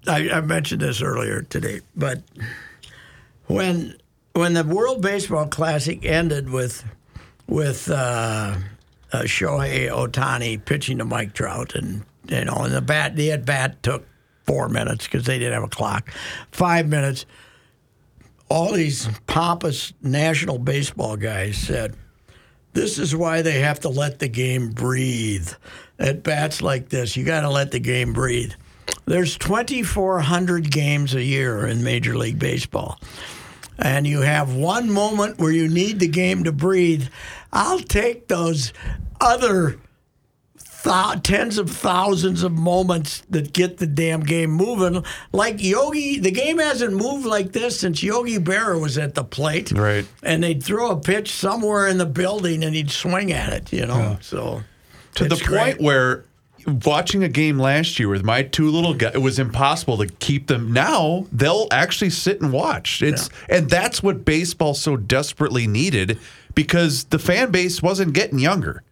I, 0.06 0.30
I 0.30 0.40
mentioned 0.40 0.80
this 0.80 1.02
earlier 1.02 1.42
today, 1.42 1.80
but 1.94 2.23
when 3.47 3.97
when 4.32 4.54
the 4.54 4.64
World 4.64 5.02
Baseball 5.02 5.47
Classic 5.47 6.04
ended 6.04 6.49
with 6.50 6.85
with 7.47 7.90
uh, 7.90 8.56
uh, 9.12 9.23
Shohei 9.25 9.90
Ohtani 9.90 10.64
pitching 10.64 10.99
to 10.99 11.04
Mike 11.04 11.35
Trout, 11.35 11.75
and 11.75 12.04
you 12.29 12.45
know, 12.45 12.57
and 12.59 12.75
the 12.75 12.81
bat 12.81 13.17
the 13.17 13.33
at 13.33 13.45
bat 13.45 13.83
took 13.83 14.07
four 14.45 14.69
minutes 14.69 15.07
because 15.07 15.26
they 15.26 15.38
didn't 15.38 15.55
have 15.55 15.62
a 15.62 15.69
clock, 15.69 16.11
five 16.50 16.88
minutes. 16.88 17.26
All 18.49 18.73
these 18.73 19.09
pompous 19.26 19.95
national 20.02 20.59
baseball 20.59 21.17
guys 21.17 21.57
said, 21.57 21.97
this 22.75 22.99
is 22.99 23.14
why 23.14 23.43
they 23.43 23.61
have 23.61 23.81
to 23.81 23.88
let 23.88 24.19
the 24.19 24.29
game 24.29 24.71
breathe. 24.71 25.50
At 25.99 26.23
bats 26.23 26.62
like 26.62 26.88
this, 26.88 27.17
you 27.17 27.25
got 27.25 27.43
to 27.43 27.50
let 27.50 27.71
the 27.71 27.79
game 27.79 28.12
breathe. 28.12 28.52
There's 29.05 29.37
2,400 29.38 30.71
games 30.71 31.14
a 31.14 31.23
year 31.23 31.67
in 31.67 31.83
Major 31.83 32.17
League 32.17 32.38
Baseball, 32.38 32.99
and 33.79 34.07
you 34.07 34.21
have 34.21 34.55
one 34.55 34.91
moment 34.91 35.38
where 35.38 35.52
you 35.52 35.69
need 35.69 35.99
the 36.00 36.09
game 36.09 36.45
to 36.45 36.52
breathe. 36.52 37.07
I'll 37.52 37.81
take 37.81 38.29
those 38.29 38.73
other 39.21 39.79
thou- 40.82 41.14
tens 41.22 41.58
of 41.58 41.70
thousands 41.70 42.42
of 42.42 42.52
moments 42.52 43.22
that 43.30 43.52
get 43.52 43.78
the 43.78 43.86
damn 43.86 44.20
game 44.20 44.50
moving. 44.50 45.04
Like 45.32 45.62
Yogi, 45.62 46.18
the 46.18 46.30
game 46.30 46.58
hasn't 46.58 46.94
moved 46.94 47.26
like 47.26 47.52
this 47.52 47.80
since 47.80 48.02
Yogi 48.02 48.38
Berra 48.38 48.80
was 48.80 48.98
at 48.98 49.14
the 49.14 49.24
plate. 49.24 49.72
Right. 49.72 50.06
And 50.22 50.42
they'd 50.42 50.62
throw 50.62 50.90
a 50.90 51.00
pitch 51.00 51.30
somewhere 51.32 51.88
in 51.88 51.98
the 51.98 52.06
building 52.06 52.64
and 52.64 52.74
he'd 52.74 52.90
swing 52.90 53.32
at 53.32 53.52
it, 53.52 53.72
you 53.72 53.86
know. 53.86 54.18
So 54.20 54.62
to 55.14 55.24
the 55.24 55.36
great. 55.36 55.58
point 55.58 55.80
where 55.80 56.24
watching 56.84 57.24
a 57.24 57.28
game 57.28 57.58
last 57.58 57.98
year 57.98 58.08
with 58.08 58.24
my 58.24 58.42
two 58.42 58.70
little 58.70 58.94
guys, 58.94 59.14
it 59.14 59.18
was 59.22 59.38
impossible 59.38 59.98
to 59.98 60.06
keep 60.06 60.46
them. 60.46 60.72
Now 60.72 61.26
they'll 61.32 61.68
actually 61.70 62.10
sit 62.10 62.40
and 62.40 62.52
watch. 62.52 63.02
It's 63.02 63.28
and 63.48 63.68
that's 63.68 64.02
what 64.02 64.24
baseball 64.24 64.74
so 64.74 64.96
desperately 64.96 65.66
needed 65.66 66.18
because 66.54 67.04
the 67.04 67.18
fan 67.18 67.50
base 67.50 67.82
wasn't 67.82 68.12
getting 68.12 68.38
younger. 68.38 68.82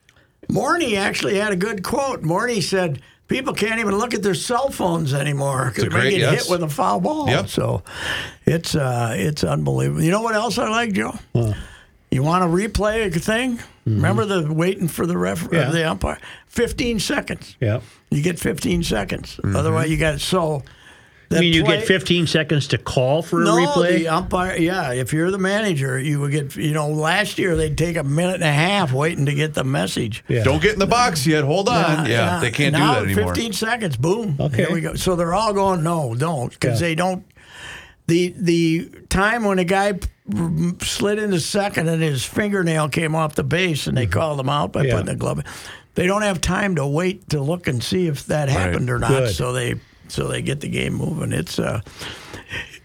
Morneau 0.50 0.96
actually 0.96 1.36
had 1.36 1.52
a 1.52 1.56
good 1.56 1.82
quote. 1.82 2.22
Morneau 2.22 2.62
said, 2.62 3.00
People 3.28 3.54
can't 3.54 3.78
even 3.78 3.96
look 3.96 4.12
at 4.12 4.24
their 4.24 4.34
cell 4.34 4.70
phones 4.70 5.14
anymore 5.14 5.70
because 5.72 5.92
they 5.92 6.10
get 6.10 6.18
yes. 6.18 6.42
hit 6.42 6.50
with 6.50 6.64
a 6.64 6.68
foul 6.68 6.98
ball. 6.98 7.28
Yep. 7.28 7.46
So 7.48 7.84
it's 8.44 8.74
uh, 8.74 9.14
it's 9.16 9.44
unbelievable. 9.44 10.02
You 10.02 10.10
know 10.10 10.22
what 10.22 10.34
else 10.34 10.58
I 10.58 10.68
like, 10.68 10.92
Joe? 10.92 11.14
You 12.10 12.24
want 12.24 12.42
to 12.42 12.48
replay 12.48 13.06
a 13.06 13.20
thing? 13.20 13.60
Remember 13.86 14.24
the 14.24 14.52
waiting 14.52 14.88
for 14.88 15.06
the 15.06 15.16
ref, 15.16 15.42
Mm-hmm. 15.44 15.54
Yeah. 15.54 15.70
the 15.70 15.88
umpire? 15.88 16.18
15 16.48 16.98
seconds. 16.98 17.56
Yeah. 17.60 17.80
You 18.10 18.20
get 18.20 18.40
15 18.40 18.82
seconds. 18.82 19.38
Otherwise, 19.44 19.90
you 19.90 19.96
got 19.96 20.20
so. 20.20 20.64
I 21.32 21.38
mean, 21.40 21.52
you 21.52 21.62
play- 21.64 21.78
get 21.78 21.86
15 21.86 22.26
seconds 22.26 22.66
to 22.68 22.78
call 22.78 23.22
for 23.22 23.40
a 23.40 23.44
no, 23.44 23.54
replay? 23.56 23.98
the 23.98 24.08
umpire. 24.08 24.56
Yeah, 24.56 24.92
if 24.92 25.12
you're 25.12 25.30
the 25.30 25.38
manager, 25.38 25.96
you 25.98 26.18
would 26.20 26.32
get. 26.32 26.56
You 26.56 26.72
know, 26.72 26.88
last 26.88 27.38
year 27.38 27.54
they'd 27.54 27.78
take 27.78 27.96
a 27.96 28.02
minute 28.02 28.34
and 28.34 28.42
a 28.42 28.52
half 28.52 28.92
waiting 28.92 29.26
to 29.26 29.34
get 29.34 29.54
the 29.54 29.62
message. 29.62 30.24
yeah. 30.26 30.42
Don't 30.42 30.60
get 30.60 30.72
in 30.72 30.80
the 30.80 30.86
box 30.88 31.24
yet. 31.26 31.44
Hold 31.44 31.68
on. 31.68 32.06
Yeah, 32.06 32.40
they 32.40 32.50
can't 32.50 32.74
do 32.74 32.80
now, 32.80 32.94
that 32.94 33.04
anymore. 33.04 33.32
15 33.34 33.52
seconds, 33.52 33.96
boom. 33.96 34.36
Okay. 34.40 34.56
Here 34.56 34.72
we 34.72 34.80
go. 34.80 34.94
So 34.94 35.14
they're 35.14 35.32
all 35.34 35.52
going, 35.52 35.84
no, 35.84 36.16
don't, 36.16 36.50
because 36.52 36.80
Yeah. 36.80 36.88
they 36.88 36.94
don't. 36.96 37.24
The 38.08 38.34
the 38.36 38.90
time 39.08 39.44
when 39.44 39.60
a 39.60 39.64
guy 39.64 39.92
p- 39.92 40.08
slid 40.80 41.20
into 41.20 41.38
second 41.38 41.88
and 41.88 42.02
his 42.02 42.24
fingernail 42.24 42.88
came 42.88 43.14
off 43.14 43.36
the 43.36 43.44
base 43.44 43.86
and 43.86 43.96
they 43.96 44.08
called 44.08 44.40
him 44.40 44.48
out 44.48 44.72
by 44.72 44.80
Mm-hmm. 44.80 44.88
Yeah. 44.88 44.92
putting 44.94 45.06
the 45.06 45.14
glove 45.16 45.38
in. 45.38 45.44
They 45.94 46.08
don't 46.08 46.22
have 46.22 46.40
time 46.40 46.74
to 46.74 46.86
wait 46.86 47.28
to 47.28 47.40
look 47.40 47.68
and 47.68 47.80
see 47.82 48.08
if 48.08 48.26
that 48.26 48.48
happened 48.48 48.90
or 48.90 48.98
not. 48.98 49.10
Good. 49.10 49.34
So 49.36 49.52
they 49.52 49.74
so 50.10 50.28
they 50.28 50.42
get 50.42 50.60
the 50.60 50.68
game 50.68 50.94
moving. 50.94 51.32
It's 51.32 51.58
uh 51.58 51.80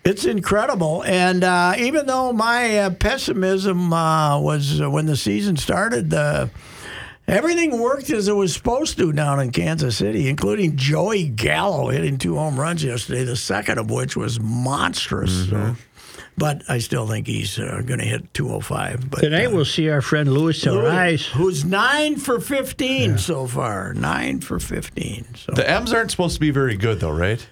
it's 0.04 0.26
incredible, 0.26 1.04
and 1.04 1.44
uh, 1.44 1.74
even 1.80 2.06
though 2.06 2.32
my 2.32 2.78
uh, 2.78 2.90
pessimism 2.92 3.92
uh, 3.92 4.40
was 4.40 4.80
uh, 4.80 4.88
when 4.88 5.08
the 5.08 5.18
season 5.18 5.58
started, 5.58 6.14
everything 7.28 7.80
worked 7.82 8.12
as 8.12 8.28
it 8.28 8.34
was 8.34 8.54
supposed 8.54 8.98
to 9.00 9.12
down 9.12 9.40
in 9.40 9.50
Kansas 9.50 9.98
City, 9.98 10.30
including 10.30 10.76
Joey 10.76 11.28
Gallo 11.28 11.90
hitting 11.90 12.20
two 12.20 12.36
home 12.36 12.60
runs 12.60 12.84
yesterday, 12.84 13.24
the 13.24 13.36
second 13.36 13.80
of 13.80 13.90
which 13.90 14.16
was 14.16 14.40
monstrous. 14.40 15.50
So, 15.50 15.76
but 16.38 16.64
I 16.68 16.80
still 16.80 17.08
think 17.08 17.28
he's 17.28 17.58
uh, 17.60 17.82
going 17.86 18.00
to 18.00 18.06
hit 18.06 18.34
205. 18.34 19.10
But 19.10 19.22
Tonight 19.22 19.46
uh, 19.48 19.52
we'll 19.52 19.66
see 19.66 19.90
our 19.90 20.02
friend 20.02 20.32
Luis 20.34 20.64
Arraez. 20.66 21.28
who's 21.30 21.64
nine 21.66 22.18
for 22.18 22.40
15 22.40 23.18
so 23.18 23.48
far, 23.48 23.94
nine 23.94 24.42
for 24.42 24.60
15. 24.60 25.26
So 25.36 25.52
The 25.54 25.70
M's 25.70 25.94
aren't 25.94 26.12
supposed 26.12 26.34
to 26.36 26.40
be 26.42 26.52
very 26.52 26.76
good 26.78 27.00
though, 27.00 27.12
right? 27.12 27.46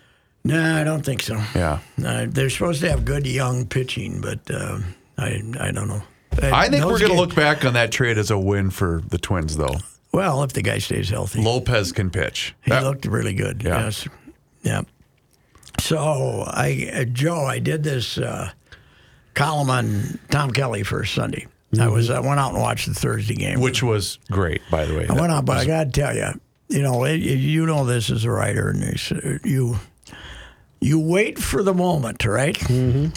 no, 0.44 0.75
I 0.75 0.84
don't 0.84 1.04
think 1.06 1.22
so. 1.22 1.36
Yeah. 1.56 1.80
Uh, 2.04 2.25
they're 2.30 2.50
supposed 2.50 2.82
to 2.82 2.90
have 2.90 3.06
good 3.06 3.25
young 3.25 3.66
pitching, 3.66 4.20
but 4.20 4.40
um, 4.54 4.84
I 5.18 5.42
I 5.60 5.72
don't 5.72 5.88
know. 5.88 6.04
Uh, 6.42 6.50
I 6.52 6.68
think 6.68 6.84
we're 6.84 7.00
going 7.00 7.12
to 7.12 7.18
look 7.18 7.36
back 7.36 7.63
on 7.63 7.74
that 7.75 7.92
trade 7.92 8.18
as 8.18 8.32
a 8.32 8.38
win 8.38 8.70
for 8.72 9.02
the 9.08 9.18
Twins, 9.20 9.56
though. 9.56 9.75
well 10.12 10.44
if 10.44 10.52
the 10.52 10.62
guy 10.63 10.80
stays 10.80 11.10
healthy. 11.10 11.42
Lopez 11.42 11.92
can 11.94 12.10
pitch. 12.10 12.56
He 12.63 12.72
That- 12.72 12.84
looked 12.84 13.06
really 13.06 13.34
good. 13.36 13.63
Yeah. 13.63 13.84
Yes. 13.86 14.08
Yeah. 14.63 14.82
So 15.80 16.44
I, 16.48 16.90
uh, 16.94 17.04
Joe, 17.06 17.46
I 17.46 17.60
did 17.60 17.84
this 17.84 18.18
uh, 18.18 18.52
column 19.34 19.70
on 19.70 20.20
Tom 20.30 20.52
Kelly 20.52 20.84
for 20.84 21.04
Sunday. 21.06 21.48
I 21.80 21.88
was 21.88 22.10
I 22.10 22.20
went 22.20 22.40
out 22.40 22.54
and 22.54 22.62
watched 22.62 22.88
the 22.88 22.94
Thursday 22.94 23.34
game. 23.34 23.60
which 23.60 23.82
was 23.82 24.20
great, 24.30 24.62
by 24.70 24.86
the 24.86 24.96
way. 24.96 25.08
I 25.10 25.13
went 25.13 25.32
out, 25.32 25.46
but 25.46 25.58
I 25.58 25.66
got 25.66 25.86
to 25.86 26.02
tell 26.02 26.16
you, 26.16 26.40
you 26.70 26.82
know, 26.84 27.04
it, 27.04 27.16
you 27.18 27.66
know 27.66 27.84
this 27.86 28.12
as 28.12 28.25
a 28.25 28.32
writer, 28.32 28.70
and 28.70 28.84
uh, 28.84 29.40
you 29.44 29.80
you 30.84 31.00
wait 31.00 31.40
for 31.40 31.63
the 31.63 31.74
moment, 31.74 32.25
right? 32.25 32.58
Mm-hmm. 32.58 33.08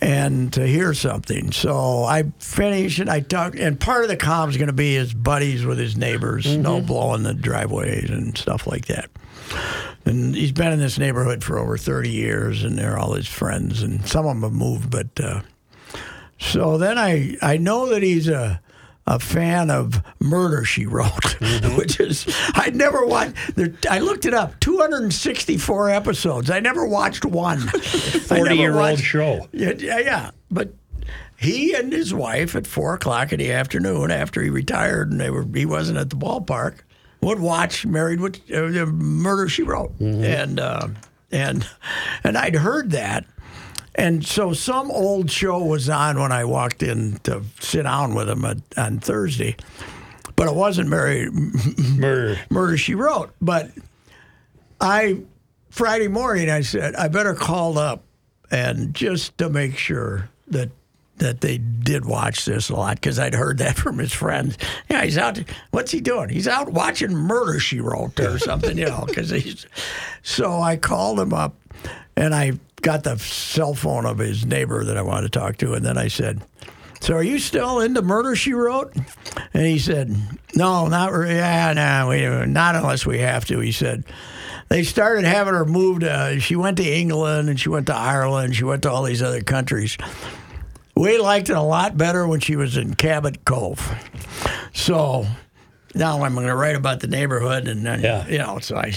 And 0.00 0.52
to 0.52 0.66
hear 0.66 0.94
something. 0.94 1.52
So 1.52 2.04
I 2.04 2.24
finished 2.38 2.98
and 2.98 3.10
I 3.10 3.20
talked, 3.20 3.56
and 3.56 3.78
part 3.78 4.04
of 4.04 4.08
the 4.08 4.16
column 4.16 4.50
is 4.50 4.56
going 4.56 4.68
to 4.68 4.72
be 4.72 4.94
his 4.94 5.12
buddies 5.12 5.64
with 5.64 5.78
his 5.78 5.96
neighbors, 5.96 6.44
snow 6.44 6.80
blowing 6.80 7.24
the 7.24 7.34
driveways 7.34 8.10
and 8.10 8.36
stuff 8.36 8.66
like 8.66 8.86
that. 8.86 9.10
And 10.04 10.34
he's 10.34 10.52
been 10.52 10.72
in 10.72 10.78
this 10.78 10.98
neighborhood 10.98 11.42
for 11.42 11.58
over 11.58 11.76
30 11.76 12.10
years, 12.10 12.64
and 12.64 12.78
they're 12.78 12.98
all 12.98 13.14
his 13.14 13.28
friends, 13.28 13.82
and 13.82 14.06
some 14.06 14.26
of 14.26 14.34
them 14.34 14.42
have 14.42 14.52
moved, 14.52 14.90
but. 14.90 15.08
Uh, 15.20 15.40
so 16.40 16.78
then 16.78 16.98
I 16.98 17.36
I 17.42 17.56
know 17.56 17.88
that 17.88 18.02
he's 18.02 18.28
a 18.28 18.60
a 19.08 19.18
fan 19.18 19.70
of 19.70 20.02
Murder 20.20 20.64
She 20.64 20.84
Wrote, 20.86 21.40
which 21.76 21.98
is 21.98 22.26
I'd 22.54 22.76
never 22.76 23.06
watched. 23.06 23.56
There, 23.56 23.72
I 23.90 24.00
looked 24.00 24.26
it 24.26 24.34
up, 24.34 24.60
264 24.60 25.90
episodes. 25.90 26.50
I 26.50 26.60
never 26.60 26.86
watched 26.86 27.24
one. 27.24 27.60
40 27.60 28.54
year 28.56 28.78
old 28.78 29.00
show. 29.00 29.48
Yeah, 29.52 29.72
yeah, 29.78 29.98
yeah. 29.98 30.30
But 30.50 30.74
he 31.36 31.72
and 31.74 31.90
his 31.92 32.12
wife 32.12 32.54
at 32.54 32.66
four 32.66 32.94
o'clock 32.94 33.32
in 33.32 33.38
the 33.38 33.50
afternoon, 33.52 34.10
after 34.10 34.42
he 34.42 34.50
retired 34.50 35.10
and 35.10 35.18
they 35.20 35.30
were 35.30 35.46
he 35.54 35.64
wasn't 35.64 35.98
at 35.98 36.10
the 36.10 36.16
ballpark, 36.16 36.80
would 37.22 37.40
watch 37.40 37.86
Married 37.86 38.20
with 38.20 38.40
uh, 38.52 38.84
Murder 38.86 39.48
She 39.48 39.62
Wrote, 39.62 39.98
and 40.00 40.60
uh, 40.60 40.88
and 41.32 41.66
and 42.24 42.36
I'd 42.36 42.56
heard 42.56 42.90
that. 42.90 43.24
And 43.98 44.24
so 44.24 44.52
some 44.52 44.92
old 44.92 45.28
show 45.28 45.58
was 45.58 45.88
on 45.88 46.20
when 46.20 46.30
I 46.30 46.44
walked 46.44 46.84
in 46.84 47.18
to 47.24 47.42
sit 47.58 47.82
down 47.82 48.14
with 48.14 48.30
him 48.30 48.44
at, 48.44 48.58
on 48.76 49.00
Thursday, 49.00 49.56
but 50.36 50.46
it 50.46 50.54
wasn't 50.54 50.88
Mary 50.88 51.28
Murder. 51.96 52.38
Murder 52.48 52.78
She 52.78 52.94
Wrote. 52.94 53.34
But 53.42 53.72
I 54.80 55.22
Friday 55.70 56.06
morning 56.06 56.48
I 56.48 56.60
said 56.60 56.94
I 56.94 57.08
better 57.08 57.34
call 57.34 57.76
up 57.76 58.04
and 58.52 58.94
just 58.94 59.36
to 59.38 59.50
make 59.50 59.76
sure 59.76 60.30
that 60.46 60.70
that 61.16 61.40
they 61.40 61.58
did 61.58 62.04
watch 62.04 62.44
this 62.44 62.70
a 62.70 62.76
lot 62.76 62.94
because 62.94 63.18
I'd 63.18 63.34
heard 63.34 63.58
that 63.58 63.76
from 63.76 63.98
his 63.98 64.12
friends. 64.12 64.56
Yeah, 64.88 65.02
he's 65.02 65.18
out. 65.18 65.40
What's 65.72 65.90
he 65.90 66.00
doing? 66.00 66.28
He's 66.28 66.46
out 66.46 66.72
watching 66.72 67.10
Murder 67.10 67.58
She 67.58 67.80
Wrote 67.80 68.20
or 68.20 68.38
something, 68.38 68.78
you 68.78 68.86
know. 68.86 69.06
Because 69.08 69.30
he's. 69.30 69.66
So 70.22 70.60
I 70.60 70.76
called 70.76 71.18
him 71.18 71.34
up, 71.34 71.56
and 72.16 72.32
I 72.32 72.52
got 72.82 73.04
the 73.04 73.16
cell 73.18 73.74
phone 73.74 74.06
of 74.06 74.18
his 74.18 74.44
neighbor 74.46 74.84
that 74.84 74.96
I 74.96 75.02
wanted 75.02 75.32
to 75.32 75.38
talk 75.38 75.56
to, 75.58 75.74
and 75.74 75.84
then 75.84 75.98
I 75.98 76.08
said. 76.08 76.42
So 77.00 77.14
are 77.14 77.22
you 77.22 77.38
still 77.38 77.78
into 77.78 78.02
Murder 78.02 78.34
She 78.34 78.52
Wrote? 78.54 78.92
And 79.54 79.64
he 79.64 79.78
said, 79.78 80.16
No, 80.56 80.88
not 80.88 81.12
really. 81.12 81.36
Yeah, 81.36 81.72
no, 81.72 82.08
we, 82.08 82.46
not 82.50 82.74
unless 82.74 83.06
we 83.06 83.20
have 83.20 83.44
to. 83.46 83.60
He 83.60 83.70
said, 83.70 84.02
they 84.68 84.82
started 84.82 85.24
having 85.24 85.54
her 85.54 85.64
moved. 85.64 86.02
Uh, 86.02 86.40
she 86.40 86.56
went 86.56 86.76
to 86.78 86.82
England 86.84 87.48
and 87.48 87.58
she 87.58 87.68
went 87.68 87.86
to 87.86 87.94
Ireland. 87.94 88.56
She 88.56 88.64
went 88.64 88.82
to 88.82 88.90
all 88.90 89.04
these 89.04 89.22
other 89.22 89.40
countries. 89.42 89.96
We 90.96 91.18
liked 91.18 91.48
it 91.50 91.56
a 91.56 91.62
lot 91.62 91.96
better 91.96 92.26
when 92.26 92.40
she 92.40 92.56
was 92.56 92.76
in 92.76 92.94
Cabot 92.94 93.44
Cove. 93.44 93.80
So 94.74 95.24
now 95.94 96.22
I'm 96.24 96.34
going 96.34 96.48
to 96.48 96.56
write 96.56 96.74
about 96.76 96.98
the 97.00 97.06
neighborhood, 97.06 97.68
and 97.68 97.86
then 97.86 98.00
Yeah. 98.02 98.26
you 98.26 98.38
know. 98.38 98.58
So 98.58 98.76
I, 98.76 98.92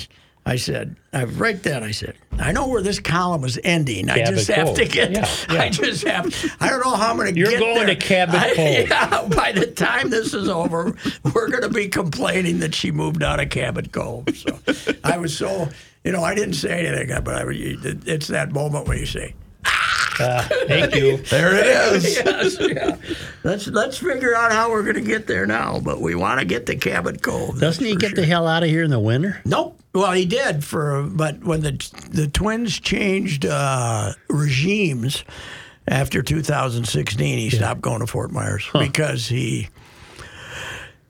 I 0.46 0.56
said, 0.56 0.96
right 1.14 1.62
then 1.62 1.84
I 1.84 1.92
said, 1.92 2.16
I 2.40 2.52
know 2.52 2.68
where 2.68 2.82
this 2.82 3.00
column 3.00 3.44
is 3.44 3.60
ending. 3.64 4.10
I 4.10 4.18
Cabot 4.20 4.34
just 4.36 4.48
have 4.50 4.68
Cove. 4.68 4.78
to 4.78 4.86
get. 4.86 5.12
Yeah, 5.12 5.28
yeah. 5.52 5.62
I 5.62 5.70
just 5.70 6.04
have. 6.08 6.56
I 6.60 6.70
don't 6.70 6.84
know 6.84 6.96
how 6.96 7.12
I'm 7.12 7.18
going 7.18 7.32
to 7.34 7.40
You're 7.40 7.52
get 7.52 7.60
going 7.60 7.76
there. 7.86 7.88
to 7.88 7.96
Cabot 7.96 8.36
I- 8.36 8.48
Cove. 8.56 8.90
Yeah. 8.90 9.28
By 9.36 9.52
the 9.52 9.68
time 9.68 10.10
this 10.10 10.34
is 10.34 10.50
over, 10.50 10.96
we're 11.34 11.50
going 11.50 11.62
to 11.62 11.70
be 11.70 11.88
complaining 11.88 12.60
that 12.60 12.74
she 12.74 12.90
moved 12.92 13.22
out 13.22 13.40
of 13.40 13.50
Cabot 13.50 13.92
Cove. 13.92 14.26
So 14.36 14.58
I 15.04 15.18
was 15.18 15.38
so. 15.38 15.70
You 16.04 16.12
know, 16.12 16.24
I 16.24 16.34
didn't 16.34 16.56
say 16.56 16.88
anything, 16.88 17.24
but 17.24 17.36
I, 17.36 17.44
it's 17.48 18.26
that 18.30 18.52
moment 18.52 18.88
where 18.88 18.98
you 18.98 19.06
say, 19.06 19.36
ah, 19.66 20.01
Uh, 20.20 20.42
thank 20.68 20.96
you. 20.96 21.18
There 21.30 21.56
it 21.56 21.68
is. 21.68 22.16
yes, 22.26 22.58
yeah. 22.60 22.98
Let's 23.44 23.68
let's 23.68 23.98
figure 23.98 24.36
out 24.36 24.52
how 24.52 24.70
we're 24.70 24.84
going 24.84 24.96
to 24.96 25.02
get 25.02 25.28
there 25.28 25.46
now. 25.46 25.80
But 25.80 26.02
we 26.02 26.16
want 26.16 26.40
to 26.40 26.46
get 26.46 26.66
to 26.68 26.76
Cabot 26.76 27.22
Cove. 27.22 27.60
that's 27.60 27.78
Doesn't 27.78 27.86
he 27.86 27.96
get 27.96 28.10
sure. 28.10 28.16
the 28.18 28.26
hell 28.26 28.48
out 28.48 28.64
of 28.64 28.70
here 28.70 28.84
in 28.84 28.90
the 28.90 29.00
winter? 29.00 29.42
Nope. 29.46 29.80
Well, 29.94 30.12
he 30.14 30.26
did 30.26 30.64
for, 30.64 31.04
but 31.04 31.44
when 31.44 31.62
the 31.62 31.72
the 32.10 32.28
Twins 32.28 32.80
changed 32.80 33.46
uh, 33.46 34.14
regimes 34.30 35.24
after 35.88 36.22
2016, 36.22 37.38
he 37.38 37.50
stopped 37.50 37.82
going 37.82 38.00
to 38.00 38.08
Fort 38.08 38.32
Myers 38.32 38.70
because 38.74 39.28
he 39.28 39.68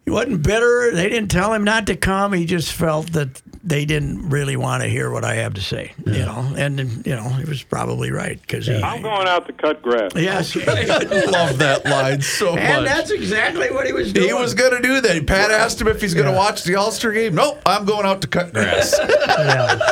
he 0.06 0.12
wasn't 0.12 0.42
bitter. 0.44 0.92
They 0.94 1.10
didn't 1.10 1.30
tell 1.30 1.54
him 1.54 1.64
not 1.64 1.88
to 1.88 1.96
come. 1.96 2.34
He 2.34 2.46
just 2.46 2.74
felt 2.74 3.12
that 3.14 3.42
they 3.64 3.86
didn't 3.86 4.30
really 4.30 4.56
want 4.56 4.82
to 4.84 4.90
hear 4.90 5.12
what 5.12 5.24
I 5.24 5.36
have 5.36 5.54
to 5.54 5.62
say. 5.62 5.94
You 6.06 6.26
know, 6.26 6.54
and 6.58 6.80
you 7.06 7.16
know 7.16 7.30
he 7.30 7.46
was 7.46 7.62
probably 7.64 8.12
right 8.12 8.42
because 8.42 8.66
he. 8.68 8.82
I'm 8.82 9.02
going 9.02 9.28
out 9.28 9.46
to 9.48 9.54
cut 9.54 9.82
grass. 9.82 10.12
Yes, 10.16 10.56
I 10.68 10.84
Love 11.30 11.58
that 11.60 11.86
line 11.86 12.22
so 12.22 12.56
and 12.58 12.84
much. 12.84 12.94
that's 12.94 13.12
exactly 13.12 13.70
what 13.72 13.86
he 13.86 13.94
was 13.94 14.12
doing. 14.14 14.28
He 14.28 14.34
was 14.34 14.54
going 14.54 14.72
to 14.76 14.82
do 14.82 15.00
that. 15.02 15.28
Pat 15.28 15.52
asked 15.52 15.80
him 15.80 15.88
if 15.88 16.02
he's 16.02 16.14
going 16.14 16.26
to 16.26 16.36
watch 16.36 16.64
the 16.64 16.76
All 16.76 16.92
Star 16.92 17.12
game. 17.12 17.36
Nope, 17.36 17.62
I'm 17.66 17.86
going 17.86 18.06
out 18.06 18.22
to 18.22 18.28
cut 18.28 18.54
grass. 18.54 18.96
Yeah. 19.00 19.80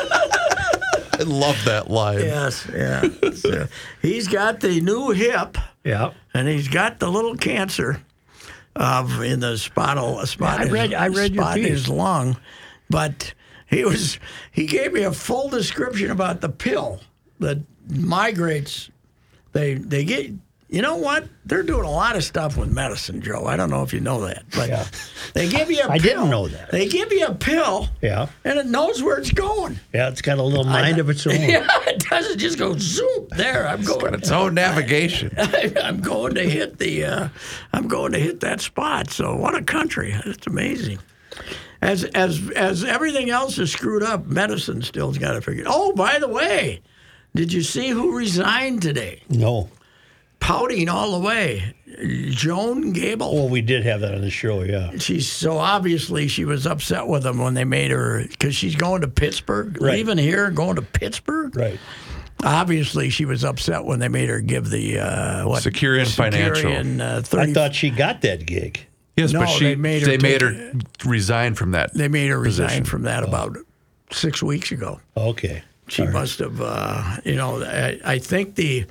I 1.20 1.24
love 1.24 1.62
that 1.66 1.90
line. 1.90 2.20
Yes, 2.20 2.66
yeah. 2.74 3.04
So 3.34 3.68
he's 4.02 4.28
got 4.30 4.62
the 4.62 4.80
new 4.82 5.10
hip. 5.12 5.58
Yeah. 5.84 6.12
and 6.34 6.48
he's 6.48 6.68
got 6.70 7.00
the 7.00 7.10
little 7.10 7.36
cancer 7.36 8.02
of 8.76 9.22
in 9.22 9.40
the 9.42 9.58
spot 9.58 9.98
a 9.98 10.26
spot 10.28 10.60
Yeah, 10.60 10.66
I 10.66 10.70
read- 10.70 10.90
his, 10.92 10.94
I 11.00 11.08
read 11.08 11.34
your 11.36 11.44
spot 11.44 11.58
in 11.58 11.64
piece. 11.66 11.72
his 11.74 11.90
lung, 11.90 12.38
but 12.90 13.34
he 13.70 13.84
was 13.86 14.20
he 14.52 14.66
gave 14.66 14.94
me 14.94 15.04
a 15.04 15.12
full 15.12 15.50
description 15.50 16.12
about 16.12 16.42
the 16.42 16.50
pill 16.50 17.00
that 17.40 17.58
migrates. 17.90 18.90
They 19.52 19.76
they 19.76 20.04
get 20.06 20.32
you 20.72 20.84
know 20.84 20.98
what 20.98 21.28
they're 21.46 21.64
doing 21.64 21.84
a 21.84 21.90
lot 21.90 22.16
of 22.16 22.24
stuff 22.24 22.56
with 22.56 22.72
medicine, 22.72 23.22
Joe. 23.24 23.46
I 23.48 23.58
don't 23.58 23.72
know 23.72 23.82
if 23.82 23.92
you 23.92 24.00
know 24.02 24.22
that, 24.28 24.44
but 24.56 24.70
Yeah. 24.70 24.86
they 25.34 25.50
give 25.50 25.72
you 25.72 25.80
a 25.80 25.86
I 25.86 25.88
pill. 25.88 25.92
I 25.94 25.98
didn't 25.98 26.30
know 26.30 26.48
that. 26.48 26.70
They 26.70 26.88
give 26.88 27.12
you 27.12 27.26
a 27.26 27.34
pill, 27.34 27.88
Yeah. 28.04 28.28
and 28.46 28.60
it 28.60 28.68
knows 28.68 29.02
where 29.02 29.18
it's 29.18 29.32
going. 29.32 29.80
Yeah. 29.96 30.10
It's 30.10 30.22
got 30.22 30.38
a 30.38 30.44
little 30.44 30.66
mind 30.66 31.00
of 31.00 31.10
its 31.10 31.26
own. 31.26 31.34
Yeah, 31.40 31.66
it 31.88 32.06
doesn't 32.08 32.38
just 32.38 32.60
go 32.60 32.76
zoom 32.78 33.28
there. 33.32 33.68
I'm 33.68 33.82
going. 33.84 34.14
Its 34.14 34.30
own 34.30 34.54
navigation. 34.54 35.34
I'm 35.82 36.02
going 36.02 36.36
to 36.36 36.48
hit 36.48 36.78
the. 36.78 37.04
Uh, 37.06 37.30
I'm 37.74 37.88
going 37.88 38.12
to 38.12 38.20
hit 38.20 38.42
that 38.42 38.62
spot. 38.62 39.10
So 39.10 39.36
what 39.36 39.56
a 39.56 39.64
country! 39.64 40.14
It's 40.26 40.46
amazing. 40.46 41.00
As 41.82 42.04
as 42.04 42.50
as 42.52 42.84
everything 42.84 43.30
else 43.30 43.58
is 43.58 43.72
screwed 43.72 44.04
up, 44.04 44.26
medicine 44.26 44.82
still's 44.82 45.18
got 45.18 45.34
to 45.34 45.42
figure. 45.42 45.64
Oh, 45.68 45.94
by 45.94 46.20
the 46.20 46.28
way, 46.28 46.82
did 47.36 47.54
you 47.54 47.62
see 47.62 47.90
who 47.90 48.18
resigned 48.18 48.82
today? 48.82 49.24
No. 49.30 49.70
Pouting 50.42 50.88
all 50.90 51.20
the 51.20 51.26
way, 51.26 51.76
Joan 52.32 52.92
Gabel. 52.94 53.34
Well, 53.34 53.50
we 53.50 53.62
did 53.62 53.84
have 53.86 54.02
that 54.02 54.14
on 54.16 54.22
the 54.22 54.30
show. 54.30 54.64
Yeah. 54.64 54.92
She's 54.98 55.30
so 55.30 55.58
obviously 55.58 56.28
she 56.28 56.46
was 56.46 56.66
upset 56.66 57.08
with 57.08 57.24
them 57.24 57.38
when 57.40 57.54
they 57.54 57.66
made 57.66 57.92
her 57.92 58.26
because 58.30 58.56
she's 58.56 58.76
going 58.76 59.02
to 59.02 59.08
Pittsburgh, 59.08 59.82
Right. 59.82 59.94
leaving 59.96 60.18
here, 60.18 60.50
going 60.50 60.76
to 60.78 60.82
Pittsburgh. 60.82 61.56
Right. 61.56 61.80
Obviously, 62.42 63.10
she 63.10 63.26
was 63.26 63.44
upset 63.44 63.84
when 63.84 64.00
they 64.00 64.08
made 64.08 64.30
her 64.30 64.40
give 64.40 64.70
the 64.70 65.00
uh, 65.00 65.48
what 65.48 65.62
Securian 65.62 66.08
Financial. 66.14 66.72
Securian, 66.72 67.02
uh, 67.02 67.38
I 67.38 67.52
thought 67.54 67.76
she 67.76 67.90
got 67.90 68.22
that 68.22 68.46
gig. 68.46 68.86
Yes, 69.18 69.34
No, 69.34 69.40
but 69.40 69.48
she 69.50 69.66
they 69.66 69.76
made 69.76 70.02
her 70.04 70.08
they 70.08 70.18
made 70.18 70.40
take- 70.40 70.58
her 70.58 70.72
resign 71.06 71.54
from 71.56 71.72
that. 71.72 71.94
they 71.94 72.08
made 72.08 72.28
her 72.30 72.40
resign 72.40 72.84
from 72.86 73.04
that 73.04 73.24
about 73.24 73.58
six 74.12 74.42
weeks 74.42 74.72
ago. 74.72 75.00
Okay. 75.18 75.62
She 75.88 76.06
must 76.06 76.40
have, 76.40 76.62
uh, 76.62 77.18
you 77.26 77.36
know, 77.36 77.64
I, 77.64 78.00
I 78.06 78.20
think 78.20 78.56
the 78.56 78.86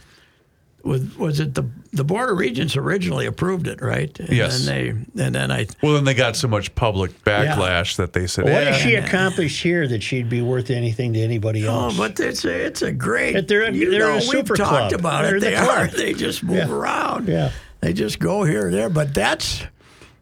was 0.83 1.16
was 1.16 1.40
it 1.40 1.54
the 1.54 1.64
the 1.92 2.04
board 2.04 2.31
of 2.31 2.38
regents 2.38 2.76
originally 2.76 3.26
approved 3.26 3.66
it, 3.66 3.81
right? 3.81 4.16
And 4.20 4.28
Yes. 4.31 4.64
Then 4.64 5.04
they 5.14 5.24
and 5.24 5.35
then 5.35 5.50
I 5.50 5.66
Well, 5.83 5.94
then 5.94 6.04
they 6.04 6.14
got 6.14 6.37
so 6.37 6.46
much 6.48 6.74
public 6.74 7.24
backlash 7.24 7.96
that 7.96 8.12
they 8.12 8.26
said, 8.26 8.44
What 8.44 8.52
"Eh, 8.54 8.72
has 8.72 8.76
she 8.83 8.94
accomplished 8.96 9.62
here 9.62 9.87
that 9.88 10.02
she'd 10.02 10.28
be 10.28 10.40
worth 10.42 10.70
anything 10.70 11.12
to 11.14 11.20
anybody 11.20 11.66
oh, 11.66 11.85
else? 11.87 11.96
but 11.96 12.18
it's 12.20 12.44
a 12.44 12.66
it's 12.66 12.83
a 12.83 12.92
great. 12.92 13.33
But 13.35 13.48
they're 13.48 13.62
a- 13.62 13.72
you 13.72 13.90
they're 13.90 14.12
a 14.14 14.20
super 14.20 14.54
we've 14.54 14.59
talked 14.59 14.92
about 14.92 15.22
They're 15.22 15.37
it. 15.37 15.40
the 15.40 15.46
They 15.50 15.57
club. 15.57 15.68
are. 15.68 15.87
They 15.88 16.12
just 16.14 16.42
move 16.42 16.57
Yeah. 16.57 16.70
around. 16.70 17.28
Yeah. 17.28 17.50
They 17.81 17.92
just 17.92 18.18
go 18.18 18.44
here 18.44 18.68
or 18.68 18.70
there. 18.70 18.88
But 18.88 19.14
that's 19.14 19.62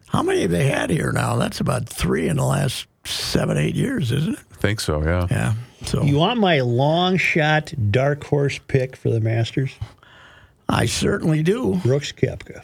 how 0.07 0.23
many 0.23 0.41
have 0.41 0.51
they 0.51 0.67
had 0.67 0.89
here 0.89 1.11
now? 1.11 1.35
That's 1.35 1.59
about 1.59 1.87
three 1.87 2.27
in 2.27 2.37
the 2.37 2.45
last 2.45 2.87
seven 3.05 3.57
eight 3.57 3.75
years, 3.75 4.11
isn't 4.11 4.33
it? 4.33 4.39
I 4.51 4.55
think 4.55 4.79
so, 4.79 5.03
yeah. 5.03 5.27
Yeah. 5.29 5.53
So 5.85 6.03
You 6.03 6.17
want 6.17 6.39
my 6.39 6.61
long 6.61 7.17
shot 7.17 7.73
dark 7.91 8.23
horse 8.23 8.59
pick 8.67 8.95
for 8.95 9.09
the 9.09 9.19
Masters? 9.19 9.71
I 10.69 10.85
certainly 10.85 11.43
do. 11.43 11.75
Brooks 11.83 12.11
Koepka. 12.11 12.63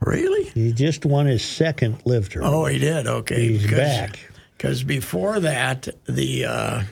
Really? 0.00 0.44
He 0.50 0.72
just 0.72 1.04
won 1.06 1.26
his 1.26 1.42
second 1.42 2.02
LIV 2.04 2.28
tournament. 2.28 2.54
Oh, 2.56 2.66
he 2.66 2.78
did. 2.78 3.06
Okay, 3.06 3.48
He's 3.48 3.68
back. 3.70 4.18
Because 4.56 4.84
before 4.84 5.40
that, 5.40 5.88
the 6.06 6.44
uh, 6.44 6.82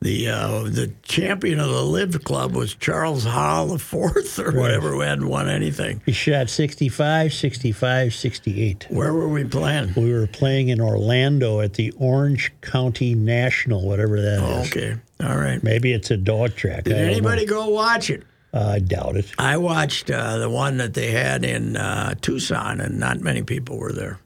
the 0.00 0.28
uh, 0.28 0.62
the 0.62 0.92
champion 1.02 1.60
of 1.60 1.68
the 1.68 1.82
LIV 1.82 2.24
Club 2.24 2.54
was 2.54 2.74
Charles 2.74 3.24
Hall 3.24 3.66
the 3.66 3.78
fourth 3.78 4.38
or 4.38 4.52
whatever, 4.52 4.92
who 4.92 5.00
hadn't 5.00 5.28
won 5.28 5.48
anything. 5.48 6.00
He 6.06 6.12
shot 6.12 6.48
65, 6.48 7.32
65, 7.32 8.14
68. 8.14 8.86
Where 8.88 9.12
were 9.12 9.28
we 9.28 9.44
playing? 9.44 9.92
We 9.96 10.12
were 10.12 10.26
playing 10.26 10.68
in 10.68 10.80
Orlando 10.80 11.60
at 11.60 11.74
the 11.74 11.92
Orange 11.98 12.52
County 12.62 13.14
National, 13.14 13.86
whatever 13.86 14.20
that 14.20 14.36
is. 14.36 14.40
Oh, 14.40 14.62
okay, 14.68 14.96
all 15.22 15.36
right. 15.36 15.62
Maybe 15.62 15.92
it's 15.92 16.10
a 16.10 16.16
dog 16.16 16.56
track. 16.56 16.84
Did 16.84 16.94
don't 16.94 17.02
know. 17.02 17.10
anybody 17.10 17.44
go 17.44 17.68
watch 17.68 18.08
it? 18.08 18.24
Uh, 18.52 18.72
I 18.74 18.78
doubt 18.80 19.16
it. 19.16 19.30
I 19.38 19.58
watched 19.58 20.10
uh, 20.10 20.38
the 20.38 20.50
one 20.50 20.78
that 20.78 20.94
they 20.94 21.12
had 21.12 21.44
in 21.44 21.76
uh, 21.76 22.14
Tucson, 22.20 22.80
and 22.80 22.98
not 22.98 23.20
many 23.20 23.42
people 23.42 23.78
were 23.78 23.92
there. 23.92 24.18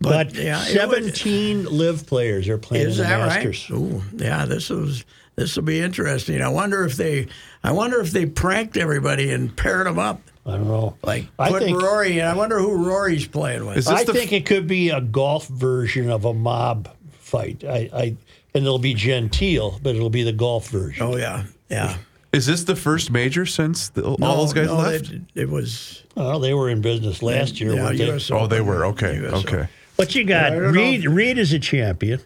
But, 0.00 0.34
yeah, 0.34 0.66
it 0.66 0.88
was- 0.88 1.20
17 1.20 1.66
LIV 1.66 2.06
players 2.06 2.48
are 2.48 2.58
playing 2.58 2.88
Is 2.88 2.98
in 2.98 3.04
the 3.04 3.10
that 3.10 3.18
Masters. 3.18 3.70
right? 3.70 3.78
Ooh, 3.78 4.02
yeah. 4.16 4.46
This 4.46 4.70
was 4.70 5.04
this 5.36 5.56
will 5.56 5.62
be 5.62 5.80
interesting. 5.80 6.42
I 6.42 6.48
wonder 6.48 6.84
if 6.84 6.96
they, 6.96 7.28
I 7.64 7.72
wonder 7.72 8.00
if 8.00 8.10
they 8.10 8.26
pranked 8.26 8.76
everybody 8.76 9.30
and 9.30 9.54
paired 9.56 9.86
them 9.86 9.98
up. 9.98 10.20
I 10.44 10.52
don't 10.52 10.68
know. 10.68 10.96
Like 11.02 11.26
I 11.38 11.50
put 11.50 11.62
think 11.62 11.80
Rory. 11.80 12.18
in. 12.18 12.26
I 12.26 12.34
wonder 12.34 12.58
who 12.58 12.86
Rory's 12.86 13.26
playing 13.26 13.66
with. 13.66 13.76
Is 13.76 13.86
this 13.86 14.00
I 14.00 14.04
the 14.04 14.12
think 14.12 14.32
it 14.32 14.46
could 14.46 14.66
be 14.66 14.88
a 14.90 15.00
golf 15.00 15.46
version 15.48 16.10
of 16.10 16.24
a 16.24 16.34
mob 16.34 16.88
fight. 17.12 17.62
I, 17.64 17.90
I 17.92 18.02
and 18.54 18.64
it'll 18.64 18.78
be 18.78 18.94
genteel, 18.94 19.78
but 19.82 19.94
it'll 19.94 20.10
be 20.10 20.22
the 20.22 20.32
golf 20.32 20.68
version. 20.68 21.06
oh 21.06 21.16
yeah, 21.16 21.44
yeah. 21.70 21.96
Is 22.32 22.46
this 22.46 22.64
the 22.64 22.76
first 22.76 23.10
major 23.10 23.44
since 23.44 23.88
the, 23.88 24.04
all 24.04 24.36
those 24.36 24.52
guys 24.52 24.68
no, 24.68 24.76
left? 24.76 25.10
It, 25.10 25.22
it 25.34 25.48
was. 25.48 26.04
Well, 26.16 26.38
they 26.38 26.54
were 26.54 26.70
in 26.70 26.80
business 26.80 27.22
last 27.22 27.60
year, 27.60 27.74
yeah, 27.74 27.92
they? 27.92 28.20
Oh, 28.30 28.46
they 28.46 28.60
were. 28.60 28.86
Okay. 28.86 29.26
US 29.26 29.44
okay. 29.44 29.68
Open. 30.00 30.06
But 30.08 30.14
you 30.14 30.24
got 30.24 30.46
I 30.46 30.50
don't 30.50 30.62
know 30.62 30.70
Reed. 30.70 31.04
Reed 31.06 31.38
is 31.38 31.52
a 31.52 31.58
champion. 31.58 32.20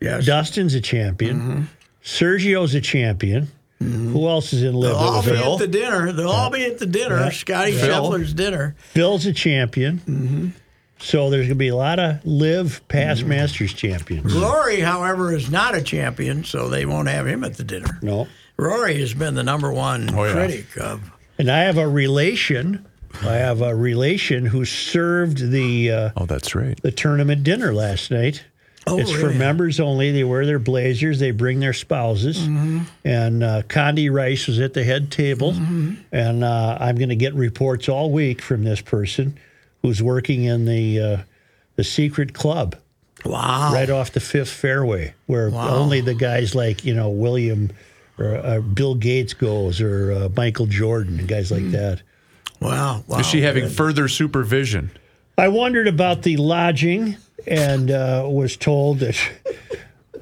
Yes. 0.00 0.26
Dustin's 0.26 0.74
a 0.74 0.80
champion. 0.80 1.36
Mm-hmm. 1.40 1.62
Sergio's 2.04 2.74
a 2.74 2.80
champion. 2.80 3.48
Who 3.80 4.28
else 4.28 4.52
is 4.54 4.62
in 4.62 4.74
LIV? 4.74 4.92
They'll 4.92 4.96
all 4.98 5.22
be 5.22 5.30
a- 5.30 5.52
at 5.52 5.58
the 5.58 5.68
dinner. 5.68 6.12
They'll 6.12 6.28
all 6.30 6.48
be 6.50 6.64
at 6.64 6.78
the 6.78 6.86
dinner. 6.86 7.18
Yeah. 7.18 7.28
Scotty 7.30 7.72
Phil. 7.72 7.88
Scheffler's 8.10 8.32
dinner. 8.32 8.74
Phil's 8.78 9.26
a 9.26 9.32
champion. 9.32 9.98
Mm-hmm. 9.98 10.48
So 11.00 11.28
there's 11.28 11.42
going 11.46 11.50
to 11.50 11.54
be 11.56 11.68
a 11.68 11.76
lot 11.76 11.98
of 11.98 12.24
LIV 12.24 12.86
past 12.88 13.24
Masters 13.24 13.74
champions. 13.74 14.32
Rory, 14.34 14.80
however, 14.80 15.34
is 15.34 15.50
not 15.50 15.74
a 15.74 15.82
champion, 15.82 16.44
so 16.44 16.68
they 16.70 16.86
won't 16.86 17.08
have 17.08 17.26
him 17.26 17.44
at 17.44 17.54
the 17.58 17.64
dinner. 17.64 17.98
No. 18.00 18.26
Rory 18.56 18.98
has 19.00 19.12
been 19.12 19.34
the 19.34 19.42
number 19.42 19.70
one 19.70 20.08
Oh, 20.14 20.24
yeah. 20.24 20.32
critic 20.32 20.76
of. 20.78 21.10
And 21.38 21.50
I 21.50 21.60
have 21.64 21.76
a 21.76 21.86
relation. 21.86 22.86
I 23.22 23.34
have 23.34 23.62
a 23.62 23.74
relation 23.74 24.44
who 24.46 24.64
served 24.64 25.50
the 25.50 25.90
uh, 25.90 26.10
Oh, 26.16 26.26
that's 26.26 26.54
right. 26.54 26.80
the 26.82 26.90
tournament 26.92 27.42
dinner 27.44 27.72
last 27.72 28.10
night. 28.10 28.44
Oh, 28.86 28.98
it's 28.98 29.10
for 29.10 29.30
members 29.30 29.80
only. 29.80 30.12
They 30.12 30.24
wear 30.24 30.44
their 30.44 30.58
blazers. 30.58 31.18
They 31.18 31.30
bring 31.30 31.58
their 31.60 31.72
spouses. 31.72 32.38
Mm-hmm. 32.38 32.80
And 33.02 33.42
uh, 33.42 33.62
Condi 33.62 34.12
Rice 34.12 34.46
was 34.46 34.60
at 34.60 34.74
the 34.74 34.84
head 34.84 35.10
table. 35.10 35.52
Mm-hmm. 35.52 35.94
And 36.12 36.44
uh, 36.44 36.76
I'm 36.78 36.96
going 36.96 37.08
to 37.08 37.16
get 37.16 37.32
reports 37.34 37.88
all 37.88 38.10
week 38.10 38.42
from 38.42 38.62
this 38.64 38.82
person 38.82 39.38
who's 39.80 40.02
working 40.02 40.44
in 40.44 40.66
the 40.66 41.00
uh, 41.00 41.16
the 41.76 41.84
secret 41.84 42.34
club 42.34 42.76
Wow. 43.24 43.72
right 43.72 43.88
off 43.88 44.12
the 44.12 44.20
fifth 44.20 44.50
fairway, 44.50 45.14
where 45.26 45.48
only 45.54 46.02
the 46.02 46.12
guys 46.14 46.54
like 46.54 46.84
you 46.84 46.92
know 46.94 47.08
William 47.08 47.70
or 48.18 48.36
uh, 48.36 48.60
Bill 48.60 48.94
Gates 48.96 49.32
goes 49.32 49.80
or 49.80 50.12
uh, 50.12 50.28
Michael 50.36 50.66
Jordan 50.66 51.20
and 51.20 51.26
guys 51.28 51.50
like 51.50 51.70
that. 51.70 52.02
Wow. 52.60 53.04
wow. 53.06 53.18
Is 53.18 53.26
she 53.26 53.42
having 53.42 53.64
good. 53.64 53.72
further 53.72 54.08
supervision? 54.08 54.90
I 55.36 55.48
wondered 55.48 55.88
about 55.88 56.22
the 56.22 56.36
lodging 56.36 57.16
and 57.46 57.90
uh, 57.90 58.24
was 58.26 58.56
told 58.56 59.00
that 59.00 59.18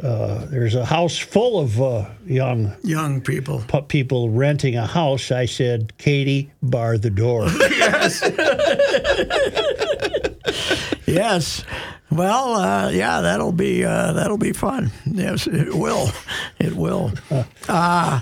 uh, 0.02 0.46
there's 0.46 0.74
a 0.74 0.84
house 0.84 1.18
full 1.18 1.60
of 1.60 1.80
uh, 1.80 2.06
young 2.26 2.74
young 2.82 3.20
people? 3.20 3.62
pu- 3.68 3.82
people 3.82 4.30
renting 4.30 4.76
a 4.76 4.86
house. 4.86 5.30
I 5.30 5.44
said, 5.46 5.96
Katie, 5.98 6.50
bar 6.62 6.98
the 6.98 7.10
door. 7.10 7.48
Yes. 7.72 8.22
yes. 11.06 11.64
Well, 12.10 12.54
uh, 12.54 12.90
yeah, 12.90 13.20
that'll 13.22 13.52
be 13.52 13.84
uh, 13.84 14.12
that'll 14.12 14.38
be 14.38 14.52
fun. 14.52 14.90
Yes, 15.06 15.46
it 15.46 15.74
will. 15.74 16.10
It 16.58 16.74
will. 16.74 17.12
Uh, 17.68 18.20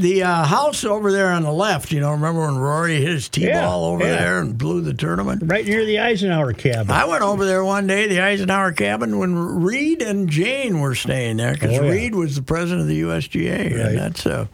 the 0.00 0.22
uh, 0.22 0.44
house 0.44 0.84
over 0.84 1.12
there 1.12 1.30
on 1.30 1.42
the 1.42 1.52
left, 1.52 1.92
you 1.92 2.00
know, 2.00 2.10
remember 2.12 2.40
when 2.40 2.58
Rory 2.58 2.96
hit 3.00 3.08
his 3.08 3.28
tee 3.28 3.46
Yeah, 3.46 3.66
ball 3.66 3.84
over 3.84 4.04
yeah. 4.04 4.16
there 4.16 4.40
and 4.40 4.56
blew 4.58 4.80
the 4.80 4.94
tournament? 4.94 5.42
right 5.46 5.64
near 5.66 5.84
the 5.84 5.98
Eisenhower 6.00 6.52
cabin. 6.52 6.90
I 6.90 7.04
went 7.04 7.22
over 7.22 7.44
there 7.44 7.64
one 7.64 7.86
day, 7.86 8.08
the 8.08 8.20
Eisenhower 8.20 8.72
cabin, 8.72 9.18
when 9.18 9.34
Reed 9.62 10.02
and 10.02 10.28
Jane 10.28 10.80
were 10.80 10.94
staying 10.94 11.36
there 11.38 11.52
because 11.54 11.78
Oh, 11.78 11.84
yeah. 11.84 11.90
Reed 11.90 12.14
was 12.14 12.36
the 12.36 12.42
president 12.42 12.82
of 12.82 12.86
the 12.88 13.00
USGA, 13.02 13.58
Right. 13.58 13.70
and 13.72 13.98
that's 13.98 14.26
a, 14.26 14.48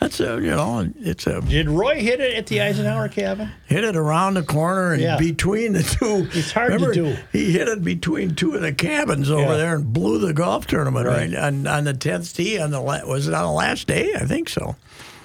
that's 0.00 0.20
a, 0.20 0.34
you 0.36 0.50
know, 0.50 0.88
it's 1.00 1.26
a 1.26 1.40
Did 1.40 1.68
Roy 1.70 2.00
hit 2.00 2.20
it 2.20 2.34
at 2.36 2.46
the 2.46 2.60
Eisenhower 2.60 3.08
cabin? 3.08 3.50
hit 3.66 3.84
it 3.84 3.96
around 3.96 4.34
the 4.34 4.42
corner 4.42 4.92
and 4.94 5.18
between 5.18 5.72
the 5.72 5.82
two. 5.82 6.28
It's 6.32 6.52
hard 6.52 6.78
to 6.78 6.92
do. 6.92 7.16
He 7.32 7.52
hit 7.52 7.68
it 7.68 7.84
between 7.84 8.34
two 8.34 8.54
of 8.54 8.62
the 8.62 8.72
cabins 8.72 9.30
over 9.30 9.56
there 9.56 9.76
and 9.76 9.92
blew 9.92 10.18
the 10.18 10.32
golf 10.32 10.66
tournament 10.66 11.06
right, 11.06 11.30
Right. 11.30 11.34
on, 11.36 11.66
on 11.66 11.84
the 11.84 11.94
tenth 11.94 12.34
tee. 12.34 12.58
On 12.58 12.70
the 12.70 12.80
was 12.80 13.28
it 13.28 13.34
on 13.34 13.44
the 13.44 13.50
last 13.50 13.86
day? 13.86 14.12
I 14.14 14.24
think 14.24 14.48
so. 14.48 14.76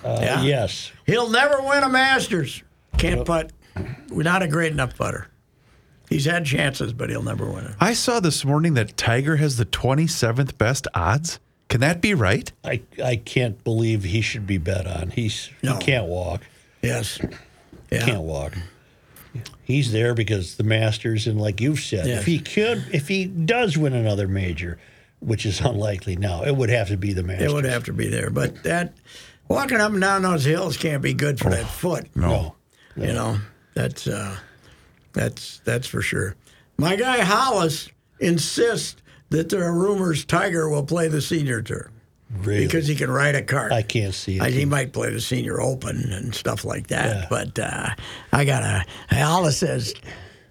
Uh, 0.04 0.18
Yeah. 0.22 0.42
Yes. 0.44 0.92
He'll 1.06 1.30
never 1.30 1.62
win 1.62 1.84
a 1.84 1.90
Masters. 1.90 2.64
Can't 2.98 3.26
putt. 3.26 3.52
We're 4.10 4.24
not 4.24 4.44
a 4.44 4.48
great 4.48 4.72
enough 4.72 4.96
putter. 4.98 5.28
He's 6.10 6.26
had 6.26 6.46
chances, 6.46 6.94
but 6.94 7.10
he'll 7.10 7.24
never 7.24 7.50
win 7.50 7.66
it. 7.66 7.76
I 7.80 7.94
saw 7.94 8.20
this 8.20 8.46
morning 8.46 8.76
that 8.76 8.96
Tiger 8.98 9.38
has 9.38 9.58
the 9.58 9.66
27th 9.66 10.58
best 10.58 10.88
odds. 10.94 11.40
Can 11.70 11.80
that 11.82 12.02
be 12.02 12.14
right? 12.14 12.52
I, 12.64 12.82
I 13.04 13.16
can't 13.16 13.64
believe 13.64 14.04
he 14.04 14.22
should 14.22 14.46
be 14.46 14.58
bet 14.60 14.86
on. 14.86 15.10
He's 15.10 15.50
No. 15.64 15.76
he 15.78 15.80
can't 15.82 16.06
walk. 16.06 16.42
Yes. 16.84 17.20
Yeah. 17.92 18.06
Can't 18.06 18.22
walk. 18.22 18.54
He's 19.64 19.92
there 19.92 20.14
because 20.14 20.56
the 20.58 20.64
Masters, 20.64 21.26
and 21.26 21.42
like 21.42 21.60
you've 21.62 21.80
said, 21.80 22.06
Yes. 22.06 22.20
if 22.20 22.26
he 22.28 22.38
could, 22.40 22.84
if 22.92 23.08
he 23.08 23.26
does 23.26 23.76
win 23.78 23.94
another 23.94 24.28
major, 24.28 24.78
which 25.20 25.46
is 25.46 25.62
unlikely 25.62 26.16
now, 26.16 26.44
it 26.44 26.56
would 26.56 26.70
have 26.70 26.90
to 26.90 26.98
be 26.98 27.14
the 27.14 27.24
Masters. 27.24 27.52
It 27.52 27.56
would 27.56 27.66
have 27.66 27.86
to 27.86 27.94
be 27.94 28.08
there. 28.10 28.30
But 28.30 28.62
that 28.64 28.94
walking 29.48 29.80
up 29.80 29.92
and 29.92 30.02
down 30.02 30.22
those 30.24 30.44
hills 30.46 30.78
can't 30.78 31.02
be 31.02 31.14
good 31.14 31.40
for 31.40 31.50
that 31.50 31.66
foot. 31.68 32.08
No. 32.16 32.56
You 32.96 33.08
know, 33.14 33.38
that's 33.74 34.08
uh, 34.08 34.38
that's 35.14 35.60
that's 35.66 35.88
for 35.88 36.02
sure. 36.02 36.36
My 36.78 36.96
guy 36.96 37.22
Hollis 37.22 37.90
insists 38.20 39.02
that 39.30 39.50
there 39.50 39.64
are 39.64 39.74
rumors 39.74 40.26
Tiger 40.26 40.70
will 40.70 40.84
play 40.86 41.08
the 41.08 41.22
senior 41.22 41.62
tour 41.64 41.90
Really? 42.30 42.66
because 42.66 42.88
he 42.88 42.94
can 42.96 43.10
ride 43.10 43.34
a 43.36 43.42
cart. 43.42 43.72
I 43.72 43.82
can't 43.82 44.14
see 44.14 44.40
I- 44.40 44.48
it. 44.48 44.54
he 44.54 44.66
might 44.66 44.94
play 44.94 45.12
the 45.12 45.22
senior 45.22 45.60
open 45.60 46.12
and 46.14 46.34
stuff 46.36 46.66
like 46.66 46.88
that. 46.88 47.16
Yeah. 47.16 47.26
But 47.30 47.58
uh, 47.60 47.90
I 48.32 48.46
gotta. 48.46 48.86
Hollis 49.10 49.58
says. 49.58 49.94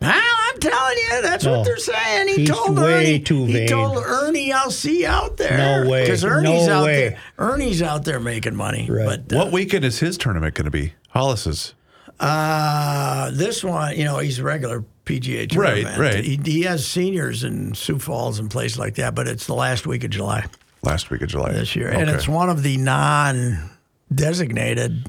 Well, 0.03 0.37
I'm 0.53 0.61
telling 0.61 0.97
you, 0.99 1.23
that's 1.23 1.45
No. 1.45 1.57
what 1.59 1.65
they're 1.65 1.77
saying. 1.79 2.29
He 2.29 2.35
He's 2.37 2.51
told 2.51 2.79
way 2.79 3.15
Ernie. 3.15 3.21
too 3.21 3.45
he 3.47 3.67
told 3.67 3.97
Ernie, 4.05 4.53
"I'll 4.53 4.71
see 4.71 5.01
you 5.03 5.09
out 5.09 5.37
there." 5.38 5.85
No 5.85 5.91
way. 5.91 6.03
Because 6.03 6.25
Ernie's 6.25 6.67
No 6.67 6.81
out 6.81 6.85
way. 6.85 7.09
there. 7.11 7.19
Ernie's 7.38 7.81
out 7.83 8.05
there 8.05 8.21
making 8.21 8.55
money. 8.57 8.87
Right. 8.91 9.27
But 9.29 9.35
uh, 9.35 9.38
What 9.38 9.53
weekend 9.53 9.85
is 9.85 9.99
his 10.01 10.17
tournament 10.19 10.55
going 10.55 10.65
to 10.67 10.71
be? 10.71 10.93
Hollis's. 11.15 11.75
uh, 12.21 13.31
this 13.33 13.65
one, 13.65 13.97
you 13.97 14.05
know, 14.05 14.19
he's 14.19 14.38
a 14.38 14.43
regular 14.45 14.85
PGA 15.05 15.49
Tour 15.49 15.62
Right, 15.62 15.85
right. 15.99 16.23
He, 16.25 16.38
he 16.45 16.62
has 16.62 16.87
seniors 16.87 17.43
in 17.43 17.75
Sioux 17.75 17.99
Falls 17.99 18.38
and 18.38 18.49
places 18.51 18.79
like 18.79 18.95
that, 18.97 19.15
but 19.17 19.27
it's 19.27 19.47
the 19.47 19.55
last 19.55 19.85
week 19.87 20.05
of 20.05 20.11
July 20.11 20.45
Last 20.85 21.11
week 21.11 21.23
of 21.23 21.29
July. 21.29 21.51
this 21.53 21.75
year, 21.77 21.88
and 21.88 22.09
it's 22.11 22.29
one 22.29 22.49
of 22.51 22.62
the 22.62 22.77
non-designated. 22.77 25.07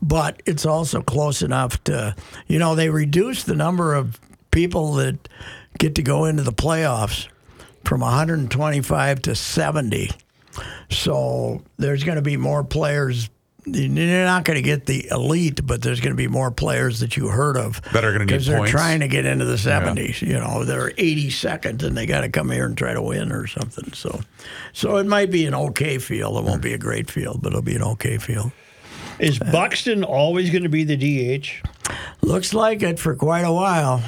But 0.00 0.42
it's 0.46 0.64
also 0.64 1.02
close 1.02 1.42
enough 1.42 1.82
to, 1.84 2.14
you 2.46 2.58
know, 2.58 2.74
they 2.74 2.88
reduced 2.90 3.46
the 3.46 3.54
number 3.56 3.94
of 3.94 4.20
people 4.50 4.94
that 4.94 5.28
get 5.78 5.94
to 5.96 6.02
go 6.02 6.24
into 6.24 6.42
the 6.42 6.52
playoffs 6.52 7.28
from 7.84 8.00
125 8.00 9.22
to 9.22 9.34
70. 9.34 10.10
So 10.90 11.62
there's 11.76 12.04
going 12.04 12.16
to 12.16 12.22
be 12.22 12.36
more 12.36 12.64
players. 12.64 13.28
You're 13.66 14.24
not 14.24 14.44
going 14.44 14.56
to 14.56 14.62
get 14.62 14.86
the 14.86 15.08
elite, 15.10 15.66
but 15.66 15.82
there's 15.82 16.00
going 16.00 16.12
to 16.12 16.16
be 16.16 16.28
more 16.28 16.50
players 16.50 17.00
that 17.00 17.16
you 17.16 17.28
heard 17.28 17.56
of 17.56 17.82
That 17.92 18.04
are 18.04 18.12
gonna 18.12 18.24
need 18.24 18.28
because 18.28 18.46
they're 18.46 18.58
points. 18.58 18.70
trying 18.70 19.00
to 19.00 19.08
get 19.08 19.26
into 19.26 19.44
the 19.44 19.56
70s. 19.56 20.22
You 20.22 20.34
know, 20.38 20.64
they're 20.64 20.90
82nd 20.90 21.82
and 21.82 21.96
they 21.96 22.06
got 22.06 22.22
to 22.22 22.28
come 22.30 22.50
here 22.50 22.64
and 22.64 22.78
try 22.78 22.94
to 22.94 23.02
win 23.02 23.30
or 23.30 23.46
something. 23.46 23.92
So, 23.92 24.20
so 24.72 24.96
it 24.96 25.06
might 25.06 25.30
be 25.30 25.44
an 25.44 25.54
okay 25.54 25.98
field. 25.98 26.38
It 26.38 26.44
won't 26.44 26.62
be 26.62 26.72
a 26.72 26.78
great 26.78 27.10
field, 27.10 27.42
but 27.42 27.48
it'll 27.48 27.62
be 27.62 27.76
an 27.76 27.82
okay 27.82 28.16
field. 28.16 28.52
Is 29.18 29.38
Buxton 29.38 30.04
always 30.04 30.50
going 30.50 30.62
to 30.62 30.68
be 30.68 30.84
the 30.84 30.96
DH? 30.96 31.48
Looks 32.22 32.54
like 32.54 32.82
it 32.82 32.98
for 32.98 33.14
quite 33.14 33.42
a 33.42 33.52
while. 33.52 34.02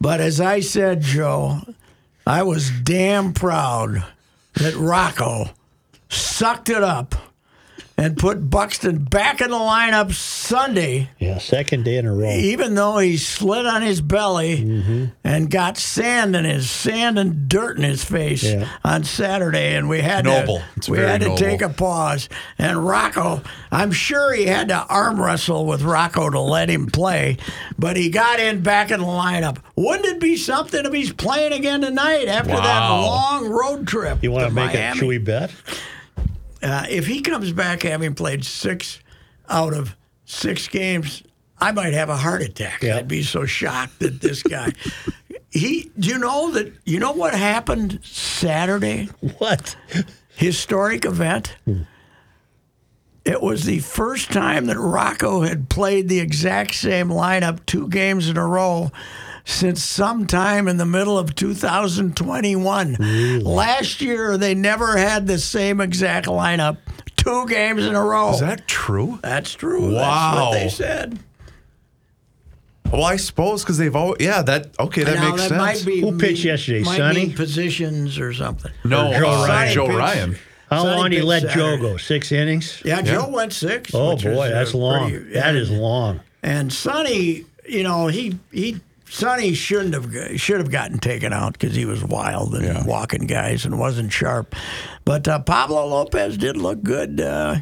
But 0.00 0.20
as 0.20 0.40
I 0.40 0.60
said, 0.60 1.02
Joe, 1.02 1.60
I 2.26 2.42
was 2.42 2.70
damn 2.70 3.32
proud 3.32 4.04
that 4.54 4.74
Rocco 4.74 5.50
sucked 6.08 6.68
it 6.70 6.82
up 6.82 7.14
and 8.00 8.16
put 8.16 8.48
Buxton 8.48 9.04
back 9.04 9.42
in 9.42 9.50
the 9.50 9.56
lineup 9.58 10.12
Sunday, 10.14 11.10
Yeah, 11.18 11.36
second 11.38 11.84
day 11.84 11.98
in 11.98 12.06
a 12.06 12.14
row. 12.14 12.30
even 12.30 12.74
though 12.74 12.96
he 12.96 13.18
slid 13.18 13.66
on 13.66 13.82
his 13.82 14.00
belly 14.00 14.56
mm-hmm. 14.56 15.04
and 15.22 15.50
got 15.50 15.76
sand 15.76 16.34
in 16.34 16.46
his 16.46 16.70
sand 16.70 17.18
and 17.18 17.46
dirt 17.46 17.76
in 17.76 17.82
his 17.82 18.02
face 18.02 18.42
Yeah. 18.42 18.66
on 18.84 19.04
Saturday, 19.04 19.74
and 19.76 19.86
we 19.88 20.00
had 20.00 20.24
Noble. 20.24 20.58
to 20.60 20.64
It's 20.76 20.88
we 20.88 20.98
had 20.98 21.20
to 21.20 21.26
noble. 21.28 21.36
take 21.38 21.60
a 21.60 21.68
pause. 21.68 22.28
And 22.58 22.86
Rocco, 22.86 23.42
I'm 23.70 23.92
sure 23.92 24.32
he 24.32 24.46
had 24.46 24.68
to 24.68 24.82
arm 24.86 25.20
wrestle 25.20 25.66
with 25.66 25.82
Rocco 25.82 26.30
to 26.30 26.40
let 26.40 26.70
him 26.70 26.86
play, 26.86 27.36
but 27.78 27.96
he 27.98 28.08
got 28.08 28.40
in 28.40 28.62
back 28.62 28.90
in 28.90 29.00
the 29.00 29.06
lineup. 29.06 29.58
Wouldn't 29.76 30.06
it 30.06 30.20
be 30.20 30.36
something 30.38 30.86
if 30.86 30.92
he's 30.94 31.12
playing 31.12 31.52
again 31.52 31.82
tonight 31.82 32.28
after 32.28 32.54
that 32.56 32.88
long 32.88 33.48
road 33.50 33.86
trip? 33.86 34.22
You 34.22 34.32
want 34.32 34.48
to 34.48 34.54
make 34.54 34.72
Miami? 34.72 34.78
it? 34.78 34.96
Should 34.96 35.08
we 35.08 35.18
bet? 35.18 35.50
Uh, 36.62 36.86
if 36.88 37.06
he 37.06 37.20
comes 37.20 37.52
back 37.52 37.82
having 37.82 38.14
played 38.14 38.44
six 38.44 39.00
out 39.48 39.72
of 39.74 39.96
six 40.24 40.68
games, 40.68 41.22
I 41.58 41.72
might 41.72 41.92
have 41.92 42.08
a 42.08 42.16
heart 42.16 42.42
attack. 42.42 42.82
Yeah. 42.82 42.96
I'd 42.96 43.08
be 43.08 43.22
so 43.22 43.44
shocked 43.46 43.98
that 44.00 44.20
this 44.20 44.42
guy. 44.42 44.72
he, 45.50 45.90
do 45.98 46.08
you 46.08 46.18
know 46.18 46.50
that? 46.52 46.72
You 46.84 46.98
know 46.98 47.12
what 47.12 47.34
happened 47.34 48.00
Saturday? 48.02 49.08
What? 49.38 49.76
Historic 50.36 51.04
event. 51.04 51.56
It 53.24 53.42
was 53.42 53.64
the 53.64 53.80
first 53.80 54.32
time 54.32 54.66
that 54.66 54.78
Rocco 54.78 55.42
had 55.42 55.68
played 55.68 56.08
the 56.08 56.20
exact 56.20 56.74
same 56.74 57.08
lineup 57.08 57.64
two 57.66 57.88
games 57.88 58.28
in 58.28 58.38
a 58.38 58.46
row 58.46 58.90
since 59.50 59.82
sometime 59.84 60.68
in 60.68 60.76
the 60.76 60.86
middle 60.86 61.18
of 61.18 61.34
2021. 61.34 63.40
Last 63.42 64.00
year, 64.00 64.36
they 64.38 64.54
never 64.54 64.96
had 64.96 65.26
the 65.26 65.38
same 65.38 65.80
exact 65.80 66.26
lineup 66.26 66.78
two 67.16 67.46
games 67.46 67.84
in 67.84 67.94
a 67.94 68.02
row. 68.02 68.30
Is 68.32 68.40
that 68.40 68.66
true? 68.68 69.18
That's 69.22 69.52
true. 69.54 69.92
That's 69.92 69.94
Wow. 69.94 70.46
what 70.50 70.52
they 70.54 70.68
said. 70.68 71.18
Well, 72.90 73.04
I 73.04 73.16
suppose 73.16 73.62
because 73.62 73.78
they've 73.78 73.94
all. 73.94 74.16
Yeah, 74.18 74.42
that. 74.42 74.68
Okay, 74.80 75.04
that 75.04 75.14
now, 75.16 75.28
makes 75.30 75.42
that 75.42 75.48
sense. 75.50 75.58
might 75.60 75.84
be 75.86 76.00
Who 76.00 76.18
pitched 76.18 76.44
yesterday, 76.44 76.82
might 76.82 76.96
Sonny? 76.96 77.26
mean 77.26 77.36
positions 77.36 78.18
or 78.18 78.32
something. 78.32 78.72
no, 78.84 79.12
Joe 79.12 79.30
uh, 79.42 79.46
Ryan 79.46 79.74
Joe 79.74 79.86
pitched- 79.86 79.98
Ryan. 79.98 80.36
How 80.70 80.82
Sonny 80.82 80.96
long 80.96 81.10
did 81.10 81.12
he 81.12 81.18
pitched 81.20 81.26
let 81.44 81.54
Joe 81.54 81.76
go? 81.76 81.96
Six 81.98 82.32
innings? 82.32 82.82
Yeah, 82.84 83.02
Joe 83.02 83.28
went 83.28 83.52
six. 83.52 83.94
Oh 83.94 84.14
which 84.14 84.24
was, 84.24 84.34
boy, 84.34 84.46
uh, 84.46 84.50
that's 84.50 84.74
long. 84.74 85.10
pretty- 85.10 85.32
That 85.34 85.48
and- 85.50 85.58
is 85.58 85.70
long. 85.70 86.20
And 86.42 86.72
Sonny, 86.72 87.44
you 87.68 87.82
know, 87.84 88.08
he 88.08 88.38
he 88.50 88.80
Sonny 89.10 89.54
shouldn't 89.54 89.92
have 89.94 90.40
should 90.40 90.58
have 90.58 90.70
gotten 90.70 90.98
taken 90.98 91.32
out 91.32 91.54
because 91.54 91.74
he 91.74 91.84
was 91.84 92.02
wild 92.04 92.54
and 92.54 92.64
Yeah. 92.64 92.84
walking 92.86 93.26
guys 93.26 93.64
and 93.64 93.78
wasn't 93.78 94.12
sharp. 94.12 94.54
But 95.04 95.26
uh, 95.26 95.40
Pablo 95.40 95.84
Lopez 95.86 96.36
did 96.38 96.56
look 96.56 96.82
good. 96.82 97.20
Uh, 97.20 97.56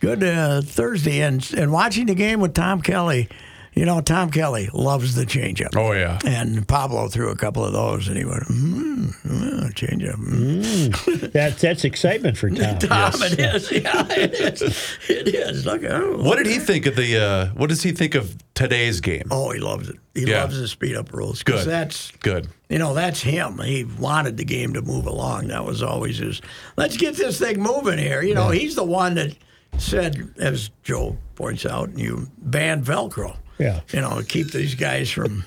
good 0.00 0.22
uh, 0.22 0.60
Thursday, 0.62 1.20
and 1.20 1.44
and 1.56 1.72
watching 1.72 2.06
the 2.06 2.14
game 2.14 2.40
with 2.40 2.54
Tom 2.54 2.80
Kelly. 2.80 3.28
You 3.74 3.84
know, 3.84 4.00
Tom 4.00 4.30
Kelly 4.30 4.70
loves 4.72 5.16
the 5.16 5.24
changeup. 5.26 5.76
Oh, 5.76 5.92
yeah. 5.92 6.20
And 6.24 6.66
Pablo 6.68 7.08
threw 7.08 7.30
a 7.30 7.36
couple 7.36 7.64
of 7.64 7.72
those, 7.72 8.06
and 8.06 8.16
he 8.16 8.24
went, 8.24 8.44
mm, 8.44 9.12
mm, 9.24 9.72
changeup. 9.74 10.14
Mm. 10.14 11.32
That 11.32 11.58
that's 11.58 11.84
excitement 11.84 12.36
for 12.38 12.50
Tom. 12.50 12.78
Tom, 12.78 13.12
it 13.22 13.38
is. 13.40 13.70
Yeah, 13.72 14.06
it 14.10 14.34
is. 14.34 14.62
It 15.08 15.28
is. 15.34 15.66
Look, 15.66 15.82
oh, 15.84 16.18
What 16.22 16.36
did 16.38 16.46
he 16.46 16.58
think 16.60 16.86
of 16.86 16.94
the? 16.94 17.18
Uh, 17.20 17.46
what 17.54 17.68
does 17.68 17.82
he 17.82 17.90
think 17.90 18.14
of 18.14 18.36
today's 18.54 19.00
game? 19.00 19.24
Oh, 19.32 19.50
he 19.50 19.58
loves 19.58 19.88
it. 19.88 19.96
He 20.14 20.22
Yeah. 20.30 20.42
loves 20.42 20.58
the 20.58 20.68
speed 20.68 20.94
up 20.94 21.12
rules. 21.12 21.42
Good. 21.42 21.66
That's 21.66 22.12
Good. 22.20 22.48
you 22.68 22.78
know 22.78 22.94
that's 22.94 23.20
him. 23.22 23.58
He 23.58 23.82
wanted 23.84 24.36
the 24.36 24.44
game 24.44 24.72
to 24.74 24.82
move 24.82 25.06
along. 25.06 25.48
That 25.48 25.64
was 25.64 25.82
always 25.82 26.18
his. 26.18 26.40
Let's 26.76 26.96
get 26.96 27.16
this 27.16 27.38
thing 27.40 27.60
moving 27.60 27.98
here. 27.98 28.22
You 28.22 28.34
know, 28.34 28.50
he's 28.50 28.76
the 28.76 28.84
one 28.84 29.14
that 29.16 29.34
said, 29.78 30.32
as 30.38 30.70
Joe 30.84 31.16
points 31.34 31.66
out, 31.66 31.98
you 31.98 32.28
banned 32.38 32.84
Velcro. 32.84 33.36
Yeah. 33.58 33.80
You 33.92 34.00
know, 34.00 34.22
keep 34.26 34.50
these 34.52 34.74
guys 34.74 35.10
from 35.10 35.44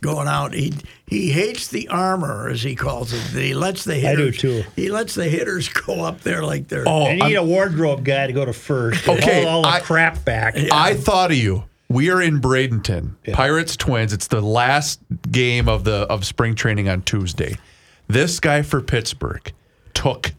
going 0.00 0.28
out. 0.28 0.52
He 0.54 0.74
he 1.06 1.30
hates 1.30 1.68
the 1.68 1.88
armor, 1.88 2.48
as 2.48 2.62
he 2.62 2.74
calls 2.74 3.12
it. 3.12 3.20
He 3.38 3.54
lets 3.54 3.84
the 3.84 3.94
hitters, 3.94 4.10
I 4.12 4.14
do 4.16 4.24
hitters. 4.26 4.40
too. 4.40 4.64
He 4.76 4.90
lets 4.90 5.14
the 5.14 5.24
hitters 5.24 5.68
go 5.68 6.02
up 6.04 6.20
there 6.22 6.44
like 6.44 6.68
they're. 6.68 6.84
Oh, 6.86 7.06
And 7.06 7.18
you 7.20 7.24
need 7.28 7.34
a 7.36 7.42
wardrobe 7.44 8.04
guy 8.04 8.26
to 8.26 8.32
go 8.32 8.44
to 8.44 8.52
first. 8.52 9.08
Okay, 9.08 9.44
Hold 9.44 9.46
all 9.46 9.62
the 9.62 9.68
I- 9.68 9.80
crap 9.80 10.24
back. 10.24 10.56
I 10.72 10.94
thought 10.94 11.30
of 11.30 11.36
you. 11.36 11.64
We 11.88 12.10
are 12.10 12.20
in 12.20 12.40
Bradenton, 12.40 13.12
Pirates 13.32 13.76
Twins. 13.76 14.12
It's 14.12 14.26
the 14.26 14.40
last 14.40 14.98
game 15.30 15.68
of 15.68 15.84
the 15.84 15.98
of 16.10 16.26
spring 16.26 16.56
training 16.56 16.88
on 16.88 17.02
Tuesday. 17.02 17.56
This 18.08 18.40
guy 18.40 18.62
for 18.62 18.80
Pittsburgh 18.80 19.52
took 19.94 20.32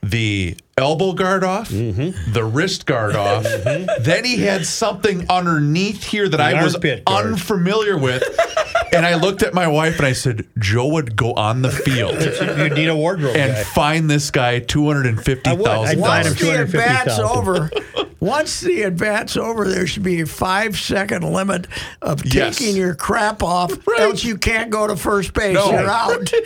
the 0.00 0.56
elbow 0.78 1.12
guard 1.12 1.44
off, 1.44 1.68
Mm-hmm. 1.70 2.32
the 2.32 2.44
wrist 2.44 2.86
guard 2.86 3.14
off. 3.16 3.44
Then 4.00 4.24
he 4.24 4.38
had 4.38 4.66
something 4.66 5.26
underneath 5.30 6.04
here 6.04 6.28
that 6.28 6.40
I 6.40 6.62
was 6.62 6.76
guard. 6.76 7.02
unfamiliar 7.06 7.96
with. 7.98 8.22
and 8.92 9.04
I 9.06 9.14
looked 9.16 9.42
at 9.42 9.54
my 9.54 9.68
wife 9.68 9.98
and 9.98 10.06
I 10.06 10.12
said, 10.12 10.46
"Joe 10.58 10.86
would 10.88 11.16
go 11.16 11.32
on 11.34 11.62
the 11.62 11.70
field 11.70 12.20
you 12.20 12.74
need 12.74 12.88
a 12.88 12.96
wardrobe 12.96 13.36
and 13.36 13.52
guy. 13.52 13.62
find 13.64 14.10
this 14.10 14.30
guy 14.30 14.58
two 14.60 14.86
hundred 14.86 15.06
and 15.06 15.22
fifty 15.22 15.50
I 15.50 15.54
would. 15.54 15.66
I'd 15.68 15.98
Once 15.98 16.34
the 16.38 16.52
at 16.52 16.72
bat's 16.72 17.18
over, 17.18 17.70
once 18.20 18.60
the 18.60 18.84
at 18.84 18.96
bat's 18.96 19.36
over, 19.36 19.66
there 19.68 19.86
should 19.86 20.02
be 20.02 20.20
a 20.20 20.26
five 20.26 20.76
second 20.78 21.22
limit 21.24 21.66
of 22.02 22.22
Yes. 22.24 22.58
taking 22.58 22.76
your 22.76 22.94
crap 22.94 23.42
off, 23.42 23.72
else 23.98 24.24
you 24.24 24.36
can't 24.36 24.70
go 24.70 24.86
to 24.86 24.96
first 24.96 25.32
base. 25.34 25.54
No. 25.54 25.70
You're 25.70 25.88
out. 25.90 26.30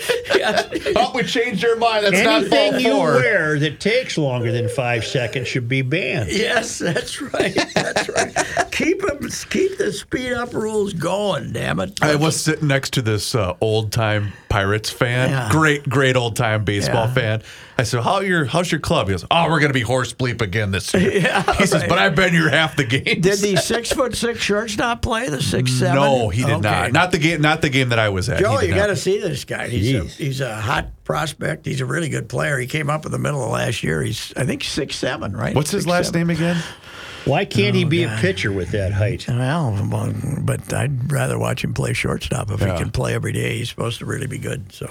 Oh, 0.98 1.12
we 1.14 1.22
changed 1.24 1.62
your 1.62 1.76
mind. 1.76 2.04
That's 2.04 2.22
not 2.24 2.40
Anything 2.42 2.70
fault 2.72 2.82
you 2.82 2.90
four. 2.92 3.12
wear 3.14 3.58
that 3.58 3.80
takes 3.80 4.16
longer 4.26 4.52
than 4.52 4.68
five 4.68 5.04
seconds 5.04 5.48
should 5.48 5.68
be 5.68 5.82
banned. 5.82 6.30
yes, 6.30 6.78
that's 6.78 7.20
right. 7.22 7.54
That's 7.74 8.08
right. 8.08 8.68
keep 8.72 9.02
'em- 9.08 9.28
keep 9.50 9.78
the 9.78 9.92
speed 9.92 10.32
up 10.32 10.52
rules 10.54 10.92
going. 10.92 11.52
Damn 11.52 11.80
it. 11.80 11.98
I 12.02 12.16
was 12.16 12.38
sitting 12.40 12.68
next 12.68 12.92
to 12.94 13.02
this 13.02 13.34
uh, 13.34 13.54
old 13.60 13.92
time 13.92 14.32
Pirates 14.48 14.90
fan, 14.90 15.30
Yeah. 15.30 15.48
great, 15.50 15.88
great 15.88 16.16
old 16.16 16.36
time 16.36 16.64
baseball 16.64 17.06
Yeah. 17.06 17.14
fan. 17.14 17.42
I 17.78 17.82
said, 17.82 18.02
"How 18.02 18.20
your 18.20 18.46
how's 18.46 18.72
your 18.72 18.80
club?" 18.80 19.08
He 19.08 19.12
goes, 19.12 19.24
"Oh, 19.30 19.50
we're 19.50 19.60
gonna 19.60 19.72
be 19.74 19.82
horse 19.82 20.12
bleep 20.14 20.40
again 20.40 20.70
this 20.70 20.94
year." 20.94 21.10
he 21.58 21.66
says, 21.66 21.84
"But 21.88 21.98
I've 21.98 22.14
been 22.14 22.32
here 22.32 22.48
half 22.48 22.74
the 22.76 22.84
games." 22.84 23.04
Did 23.04 23.38
the 23.40 23.56
six 23.56 23.92
foot 23.92 24.14
six 24.16 24.40
shortstop 24.40 25.02
play 25.02 25.28
the 25.28 25.42
six 25.42 25.72
seven? 25.72 25.96
no, 25.96 26.28
he 26.30 26.42
did 26.42 26.52
Okay. 26.52 26.60
not. 26.62 26.92
Not 26.92 27.12
the 27.12 27.18
game. 27.18 27.40
Not 27.42 27.60
the 27.62 27.68
game 27.68 27.90
that 27.90 27.98
I 27.98 28.08
was 28.08 28.28
at. 28.30 28.40
Joe, 28.40 28.60
you 28.60 28.74
got 28.74 28.86
to 28.86 28.96
see 28.96 29.18
this 29.18 29.44
guy. 29.44 29.68
He's 29.68 29.94
a, 29.94 30.04
he's 30.04 30.40
a 30.40 30.54
hot 30.60 30.86
prospect. 31.04 31.66
He's 31.66 31.80
a 31.82 31.86
really 31.86 32.08
good 32.08 32.28
player. 32.28 32.58
He 32.58 32.66
came 32.66 32.88
up 32.88 33.04
in 33.04 33.12
the 33.12 33.18
middle 33.18 33.44
of 33.44 33.50
last 33.50 33.82
year. 33.82 34.02
He's 34.02 34.32
I 34.36 34.44
think 34.46 34.64
six 34.64 34.96
seven, 34.96 35.36
right? 35.36 35.54
What's 35.54 35.70
his 35.70 35.86
last 35.86 36.06
seven. 36.14 36.20
name 36.28 36.30
again? 36.36 36.62
Why 37.26 37.44
can't 37.44 37.74
he 37.74 37.84
Oh, 37.84 37.88
be 37.88 38.04
a 38.04 38.16
pitcher 38.20 38.52
with 38.52 38.70
that 38.70 38.92
height? 38.92 39.26
Well, 39.28 39.86
well, 39.90 40.14
but 40.40 40.72
I'd 40.72 41.10
rather 41.10 41.38
watch 41.38 41.64
him 41.64 41.74
play 41.74 41.92
shortstop. 41.92 42.50
If 42.52 42.60
Yeah. 42.60 42.72
he 42.76 42.78
can 42.84 42.90
play 42.90 43.14
every 43.14 43.32
day, 43.32 43.58
he's 43.58 43.68
supposed 43.68 43.98
to 43.98 44.06
really 44.06 44.28
be 44.28 44.38
good. 44.38 44.72
So 44.72 44.88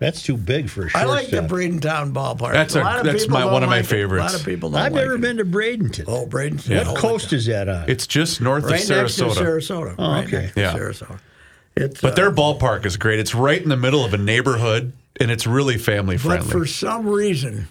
That's 0.00 0.22
too 0.22 0.36
big 0.36 0.70
for 0.70 0.82
a 0.82 0.84
I 0.84 0.88
shortstop. 0.88 1.02
I 1.02 1.06
like 1.06 1.28
the 1.30 1.36
Bradenton 1.38 2.12
ballpark. 2.12 2.52
That's 2.52 2.76
a- 2.76 2.80
lot 2.80 2.98
of 3.00 3.04
that's 3.06 3.24
people 3.24 3.38
my- 3.40 3.44
one 3.44 3.64
of 3.64 3.68
my 3.68 3.78
like 3.78 3.84
it. 3.84 3.88
favorites. 3.88 4.32
A 4.32 4.32
lot 4.32 4.40
of 4.40 4.46
people 4.46 4.70
don't 4.70 4.80
I've 4.80 4.92
like 4.92 5.02
never 5.02 5.14
it. 5.16 5.20
been 5.20 5.36
to 5.38 5.44
Bradenton. 5.44 6.04
Oh, 6.06 6.24
Bradenton. 6.26 6.68
Yeah. 6.68 6.90
what 6.92 7.00
coast 7.00 7.32
is 7.32 7.46
that 7.46 7.68
on? 7.68 7.88
It's 7.90 8.06
just 8.06 8.40
north 8.40 8.64
right 8.64 8.80
of 8.82 8.88
next 8.88 9.16
to 9.16 9.24
Sarasota. 9.24 9.34
Sarasota. 9.34 9.94
Oh, 9.98 10.12
right 10.12 10.26
okay. 10.26 10.36
next 10.42 10.54
to 10.54 10.60
Yeah. 10.60 10.72
Sarasota. 10.74 11.18
It's, 11.76 12.00
But 12.00 12.12
uh, 12.12 12.14
their 12.14 12.30
ballpark 12.30 12.86
is 12.86 12.96
great. 12.96 13.18
It's 13.18 13.34
right 13.34 13.60
in 13.60 13.68
the 13.68 13.76
middle 13.76 14.04
of 14.04 14.14
a 14.14 14.18
neighborhood, 14.18 14.92
and 15.20 15.30
it's 15.30 15.46
really 15.46 15.78
family 15.78 16.16
friendly. 16.16 16.46
But 16.46 16.52
for 16.52 16.66
some 16.66 17.06
reason, 17.08 17.68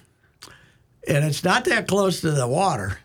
and 1.08 1.24
it's 1.26 1.44
not 1.46 1.64
that 1.66 1.88
close 1.88 2.22
to 2.22 2.32
the 2.32 2.48
water, 2.48 3.00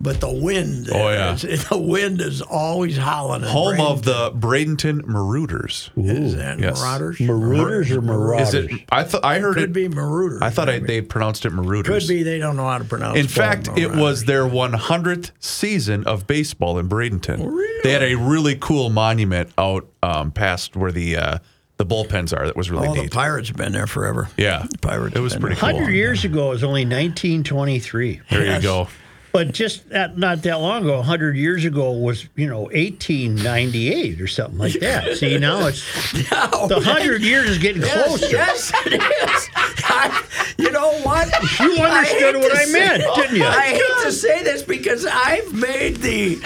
but 0.00 0.20
the 0.20 0.30
wind. 0.32 0.88
Oh, 0.92 1.10
yeah. 1.10 1.34
is- 1.34 1.64
the 1.68 1.76
wind 1.78 2.20
is 2.20 2.40
always 2.42 2.96
howling. 2.96 3.42
in 3.42 3.48
Home 3.48 3.80
of 3.80 4.02
the 4.04 4.30
Bradenton 4.30 5.04
Marauders. 5.06 5.90
Is 5.96 6.36
that 6.36 6.58
Yes. 6.60 6.80
Marauders? 6.80 7.20
Marauders 7.20 7.90
or 7.90 8.00
Marauders? 8.02 8.54
Is 8.54 8.66
it? 8.66 8.80
I 8.90 9.04
thought 9.04 9.24
I 9.24 9.38
heard 9.40 9.54
Could 9.54 9.62
it. 9.62 9.66
Could 9.66 9.72
be 9.74 9.88
Marauders. 9.88 10.40
I 10.42 10.50
thought 10.50 10.68
I, 10.68 10.78
they 10.78 11.00
pronounced 11.02 11.44
it 11.44 11.50
Marauders. 11.50 12.06
Could 12.06 12.08
be 12.08 12.22
they 12.22 12.38
don't 12.38 12.56
know 12.56 12.66
how 12.68 12.78
to 12.78 12.84
pronounce. 12.84 13.16
It. 13.16 13.20
In 13.20 13.26
both 13.26 13.34
fact, 13.34 13.68
it 13.76 13.90
was 13.94 14.24
their 14.24 14.44
100th 14.44 15.30
season 15.40 16.04
of 16.06 16.26
baseball 16.26 16.78
in 16.78 16.88
Bradenton. 16.88 17.38
Really? 17.44 17.80
They 17.82 17.92
had 17.92 18.02
a 18.02 18.14
really 18.14 18.56
cool 18.56 18.90
monument 18.90 19.50
out 19.58 19.88
um, 20.02 20.30
past 20.30 20.76
where 20.76 20.92
the 20.92 21.16
uh, 21.16 21.38
the 21.76 21.86
bullpens 21.86 22.36
are. 22.36 22.46
That 22.46 22.56
was 22.56 22.70
really 22.70 22.88
Oh, 22.88 22.94
the. 22.94 23.08
Pirates 23.08 23.48
have 23.48 23.56
been 23.56 23.72
there 23.72 23.86
forever. 23.86 24.28
yeah, 24.36 24.66
Pirates 24.80 25.14
It 25.16 25.20
was 25.20 25.36
pretty 25.36 25.54
cool. 25.56 25.72
100 25.72 25.92
years 25.92 26.24
ago, 26.24 26.48
it 26.48 26.54
was 26.54 26.64
only 26.64 26.82
1923. 26.84 28.20
There 28.30 28.44
Yes. 28.44 28.62
you 28.62 28.68
go. 28.68 28.88
But 29.32 29.52
just 29.52 29.88
that, 29.90 30.16
not 30.18 30.42
that 30.42 30.60
long 30.60 30.82
ago, 30.84 30.96
100 30.96 31.36
years 31.36 31.64
ago 31.64 31.92
was, 31.92 32.26
you 32.34 32.48
know, 32.48 32.62
1898 32.62 34.20
or 34.20 34.26
something 34.26 34.58
like 34.58 34.72
that. 34.80 35.16
See, 35.18 35.38
now 35.38 35.66
it's 35.66 35.82
the 36.12 36.74
100 36.76 37.22
years 37.22 37.50
is 37.50 37.58
getting 37.58 37.82
Yes, 37.82 38.06
closer. 38.06 38.26
yes, 38.36 38.72
it 38.86 38.94
is. 38.94 39.48
I, 39.84 40.22
you 40.58 40.70
know 40.70 40.92
what? 41.02 41.26
You 41.60 41.76
understood 41.82 42.34
hate 42.34 42.36
what 42.36 42.56
I 42.56 42.64
say- 42.64 42.72
meant, 42.72 43.02
didn't 43.16 43.36
you? 43.36 43.44
I 43.44 43.62
hate 43.66 44.04
to 44.04 44.12
say 44.12 44.42
this 44.42 44.62
because 44.62 45.06
I've 45.06 45.52
made 45.52 45.96
the 45.98 46.36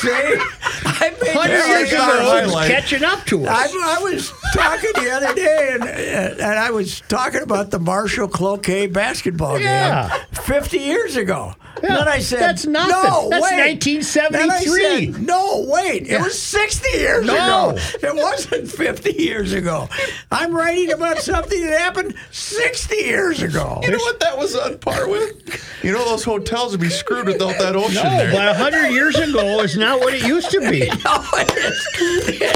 same. 0.00 0.40
I've 0.84 1.20
made 1.20 1.34
100 1.36 1.68
years 1.68 1.92
ago, 1.92 2.64
catching 2.66 3.04
up 3.04 3.24
to 3.26 3.46
I, 3.46 3.64
us. 3.64 3.72
I 3.82 3.98
was 4.02 4.32
talking 4.54 4.90
the 4.94 5.10
other 5.10 5.34
day, 5.34 5.70
and 5.74 5.84
and 5.84 6.58
I 6.58 6.70
was 6.70 7.00
talking 7.08 7.42
about 7.42 7.70
the 7.70 7.78
Marshall 7.78 8.28
Cloquet 8.28 8.88
basketball 8.88 9.58
Yeah. 9.60 10.08
game 10.08 10.42
50 10.44 10.78
years 10.78 11.16
ago. 11.16 11.54
Yeah, 11.82 11.96
then 11.98 12.08
I 12.08 12.18
said, 12.20 12.40
that's 12.40 12.66
nothing. 12.66 12.90
No, 12.92 13.28
That's 13.30 13.42
wait. 13.42 13.82
1973. 13.84 14.38
Then 14.38 14.50
I 14.50 14.60
said, 15.12 15.22
no, 15.26 15.64
wait. 15.68 16.06
It 16.08 16.20
was 16.20 16.40
60 16.40 16.96
years 16.98 17.26
No. 17.26 17.70
ago. 17.70 17.78
It 18.02 18.14
wasn't 18.14 18.68
50 18.70 19.12
years 19.20 19.52
ago. 19.52 19.88
I'm 20.30 20.54
writing 20.54 20.92
about 20.92 21.18
something 21.18 21.60
that 21.66 21.78
happened 21.80 22.14
60 22.30 22.94
years 22.96 23.42
ago. 23.42 23.80
You 23.82 23.90
know 23.92 23.98
what 23.98 24.20
that 24.20 24.38
was 24.38 24.54
on 24.56 24.78
par 24.78 25.08
with? 25.08 25.80
You 25.82 25.92
know 25.92 26.04
those 26.04 26.22
hotels 26.24 26.72
would 26.72 26.80
be 26.80 26.88
screwed 26.90 27.26
without 27.26 27.58
that 27.58 27.74
ocean 27.74 27.94
No, 28.04 28.10
there. 28.10 28.32
but 28.32 28.56
100 28.60 28.90
years 28.90 29.16
ago 29.16 29.60
is 29.60 29.76
not 29.76 29.98
what 30.00 30.14
it 30.14 30.22
used 30.26 30.50
to 30.50 30.60
be. 30.60 30.88
No, 31.04 31.20
it 31.32 31.52
is. 31.56 32.52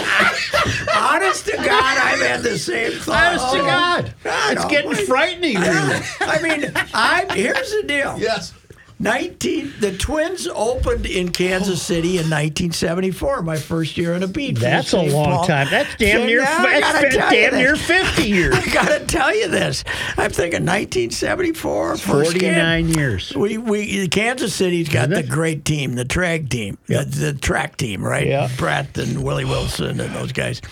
Honest 0.97 1.47
to 1.47 1.57
God, 1.57 1.67
I've 1.99 2.21
had 2.21 2.43
the 2.43 2.59
same 2.59 2.93
thought. 2.93 3.27
Honest 3.27 3.53
to 3.55 3.61
Oh, 3.61 3.65
God. 3.67 4.15
God 4.25 4.53
It's 4.53 4.65
getting 4.67 4.87
almighty. 4.91 5.07
frightening. 5.07 5.53
Yeah. 5.55 6.03
I 6.21 6.43
mean, 6.43 6.73
I'm 6.95 7.29
here's 7.31 7.71
the 7.73 7.83
deal. 7.83 8.17
yes. 8.19 8.53
19 8.99 9.75
the 9.79 9.97
Twins 9.99 10.49
opened 10.49 11.05
in 11.05 11.31
Kansas 11.31 11.75
oh. 11.75 11.95
City 11.95 12.13
in 12.13 12.31
1974, 12.31 13.43
my 13.43 13.57
first 13.57 13.99
year 13.99 14.15
in 14.15 14.23
a 14.23 14.27
beat. 14.27 14.59
That's 14.59 14.95
a 14.95 15.03
long 15.03 15.25
Paul- 15.27 15.47
time. 15.47 15.69
That's 15.71 15.95
damn 15.97 16.21
St. 16.21 16.27
near, 16.27 16.41
that's 16.41 16.81
gotta 16.81 17.11
tell 17.11 17.35
you 17.35 17.51
damn 17.51 17.59
near 17.59 17.77
50 17.77 18.23
years. 18.23 18.55
I 18.57 18.73
gotta 18.73 19.05
tell 19.05 19.35
you 19.37 19.49
this. 19.49 19.85
I'm 20.17 20.31
thinking 20.31 20.65
1974. 20.65 21.97
first 21.99 22.33
49 22.33 22.89
years. 22.89 23.37
We 23.37 23.59
we 23.59 24.09
Kansas 24.09 24.55
City's 24.55 24.89
got 24.89 25.11
the 25.11 25.23
great 25.23 25.67
team, 25.67 25.95
the 25.95 26.07
track 26.07 26.49
team, 26.49 26.79
the, 26.87 27.05
the 27.05 27.35
track 27.35 27.77
team, 27.77 28.03
right? 28.03 28.27
Yeah. 28.27 28.49
Brett 28.57 28.97
and 28.97 29.23
Willie 29.23 29.45
Wilson 29.45 30.01
and 30.01 30.15
those 30.15 30.33
guys. 30.33 30.63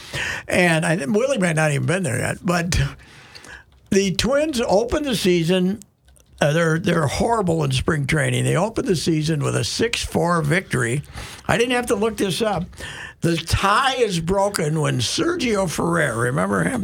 And 0.48 0.86
I 0.86 0.96
think 0.96 1.14
Willie 1.14 1.38
might 1.38 1.56
not 1.56 1.72
even 1.72 1.86
been 1.86 2.02
there 2.02 2.18
yet, 2.18 2.38
but 2.42 2.78
the 3.90 4.14
Twins 4.14 4.62
opened 4.62 5.04
the 5.04 5.14
season 5.14 5.80
uh, 6.40 6.52
they're 6.52 6.78
they're 6.78 7.06
horrible 7.06 7.62
in 7.64 7.72
spring 7.72 8.06
training. 8.06 8.44
They 8.44 8.56
opened 8.56 8.88
the 8.88 8.96
season 8.96 9.42
with 9.42 9.56
a 9.56 9.60
6-4 9.60 10.44
victory. 10.44 11.02
I 11.46 11.56
didn't 11.56 11.72
have 11.72 11.86
to 11.86 11.94
look 11.94 12.16
this 12.16 12.42
up. 12.42 12.64
The 13.20 13.36
tie 13.36 13.94
is 13.94 14.20
broken 14.20 14.80
when 14.80 14.98
Sergio 14.98 15.68
Ferrer, 15.70 16.14
remember 16.24 16.62
him? 16.64 16.82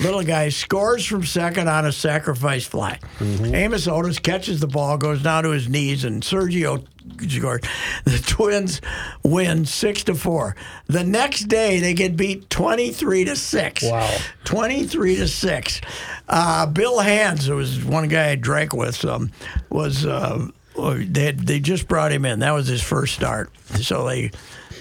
Little 0.00 0.22
guy 0.24 0.48
scores 0.48 1.06
from 1.06 1.24
second 1.24 1.68
on 1.68 1.86
a 1.86 1.92
sacrifice 1.92 2.66
fly. 2.66 2.98
Amos 3.20 3.86
Otis 3.86 4.18
catches 4.18 4.58
the 4.60 4.66
ball, 4.66 4.98
goes 4.98 5.22
down 5.22 5.44
to 5.44 5.50
his 5.50 5.68
knees, 5.68 6.04
and 6.04 6.22
Sergio 6.24 6.84
scores. 7.30 7.60
The 8.04 8.18
Twins 8.26 8.80
win 9.22 9.64
six 9.64 10.02
to 10.04 10.16
four. 10.16 10.56
The 10.88 11.04
next 11.04 11.42
day, 11.44 11.78
they 11.78 11.94
get 11.94 12.16
beat 12.16 12.50
twenty-three 12.50 13.24
to 13.26 13.36
six. 13.36 13.82
Wow. 13.84 14.18
23 14.44 15.16
to 15.16 15.26
6. 15.28 15.80
Uh, 16.28 16.66
Bill 16.66 17.00
Hands, 17.00 17.44
who 17.46 17.56
was 17.56 17.84
one 17.84 18.06
guy 18.08 18.30
I 18.30 18.34
drank 18.36 18.72
with, 18.72 19.04
um, 19.04 19.30
was 19.70 20.06
uh, 20.06 20.46
they, 20.76 21.26
had, 21.26 21.40
they 21.40 21.58
just 21.60 21.88
brought 21.88 22.12
him 22.12 22.24
in. 22.24 22.38
That 22.40 22.52
was 22.52 22.66
his 22.68 22.80
first 22.82 23.14
start. 23.14 23.50
So 23.82 24.06
they, 24.06 24.30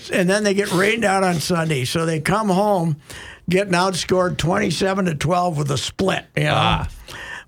and 0.09 0.29
then 0.29 0.43
they 0.43 0.53
get 0.53 0.71
rained 0.71 1.05
out 1.05 1.23
on 1.23 1.35
Sunday. 1.35 1.85
So 1.85 2.05
they 2.05 2.19
come 2.19 2.49
home 2.49 2.97
getting 3.49 3.73
outscored 3.73 4.37
27 4.37 5.05
to 5.05 5.15
12 5.15 5.57
with 5.57 5.71
a 5.71 5.77
split. 5.77 6.25
You 6.35 6.43
know? 6.43 6.83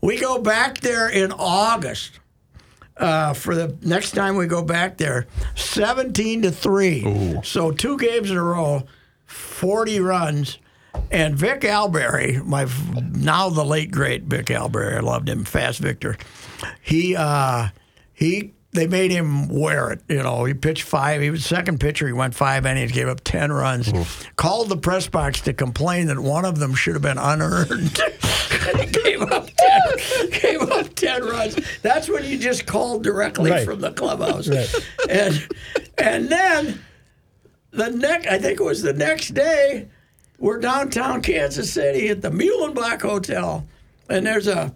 We 0.02 0.20
go 0.20 0.40
back 0.40 0.80
there 0.80 1.10
in 1.10 1.32
August. 1.32 2.20
Uh, 2.96 3.32
for 3.34 3.54
the 3.54 3.78
next 3.84 4.12
time 4.12 4.36
we 4.36 4.48
go 4.48 4.64
back 4.64 4.98
there, 4.98 5.28
17 5.56 6.42
to 6.44 6.52
3. 6.52 7.42
So 7.44 7.72
two 7.72 7.96
games 7.98 8.32
in 8.32 8.38
a 8.38 8.44
row, 8.44 8.84
40 9.26 10.00
runs. 10.00 10.58
And 11.12 11.36
Vic 11.36 11.64
Albury, 11.64 12.42
my 12.44 12.68
now 13.14 13.50
the 13.50 13.64
late 13.64 13.92
great 13.92 14.24
Vic 14.24 14.50
Albury, 14.50 14.96
I 14.96 15.02
loved 15.02 15.30
him, 15.30 15.46
Fast 15.46 15.78
Victor. 15.78 16.18
He 16.82 17.16
uh, 17.16 17.68
he 18.14 18.54
they 18.74 18.86
made 18.88 19.12
him 19.12 19.48
wear 19.50 19.92
it. 19.92 20.02
You 20.08 20.22
know, 20.22 20.44
he 20.46 20.54
pitched 20.54 20.84
five. 20.84 21.22
He 21.22 21.30
was 21.30 21.46
second 21.46 21.80
pitcher. 21.80 22.06
He 22.08 22.14
went 22.14 22.36
five 22.36 22.66
innings, 22.66 22.92
gave 22.92 23.08
up 23.08 23.22
ten 23.24 23.52
runs. 23.52 23.92
Called 24.36 24.70
the 24.70 24.78
press 24.78 25.08
box 25.08 25.42
to 25.42 25.54
complain 25.54 26.08
that 26.08 26.20
one 26.20 26.46
of 26.46 26.60
them 26.60 26.76
should 26.76 26.94
have 26.94 27.02
been 27.02 27.18
unearned. 27.18 27.70
he 28.80 28.86
gave 28.88 29.22
up 29.22 29.48
ten. 29.58 30.32
gave 30.42 30.62
up 30.62 30.94
ten 30.96 31.24
runs. 31.26 31.56
That's 31.82 32.10
when 32.10 32.26
you 32.26 32.38
just 32.38 32.66
called 32.66 33.04
directly 33.04 33.52
Right. 33.52 33.66
from 33.66 33.82
the 33.82 33.92
clubhouse. 33.92 34.48
Right. 34.48 34.74
And 35.10 35.48
and 35.98 36.30
then 36.30 36.82
the 37.72 37.90
next, 37.90 38.28
I 38.28 38.38
think 38.38 38.60
it 38.60 38.64
was 38.64 38.82
the 38.82 38.94
next 38.94 39.30
day, 39.34 39.88
we're 40.40 40.60
downtown 40.60 41.22
Kansas 41.22 41.72
City 41.72 42.10
at 42.10 42.22
the 42.22 42.30
Muehlebach 42.30 43.02
Hotel, 43.02 43.66
and 44.10 44.26
there's 44.26 44.48
a 44.48 44.74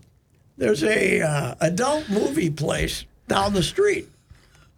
there's 0.57 0.83
a 0.83 1.21
uh, 1.21 1.55
adult 1.61 2.09
movie 2.09 2.49
place 2.49 3.05
down 3.31 3.53
the 3.53 3.63
street, 3.63 4.09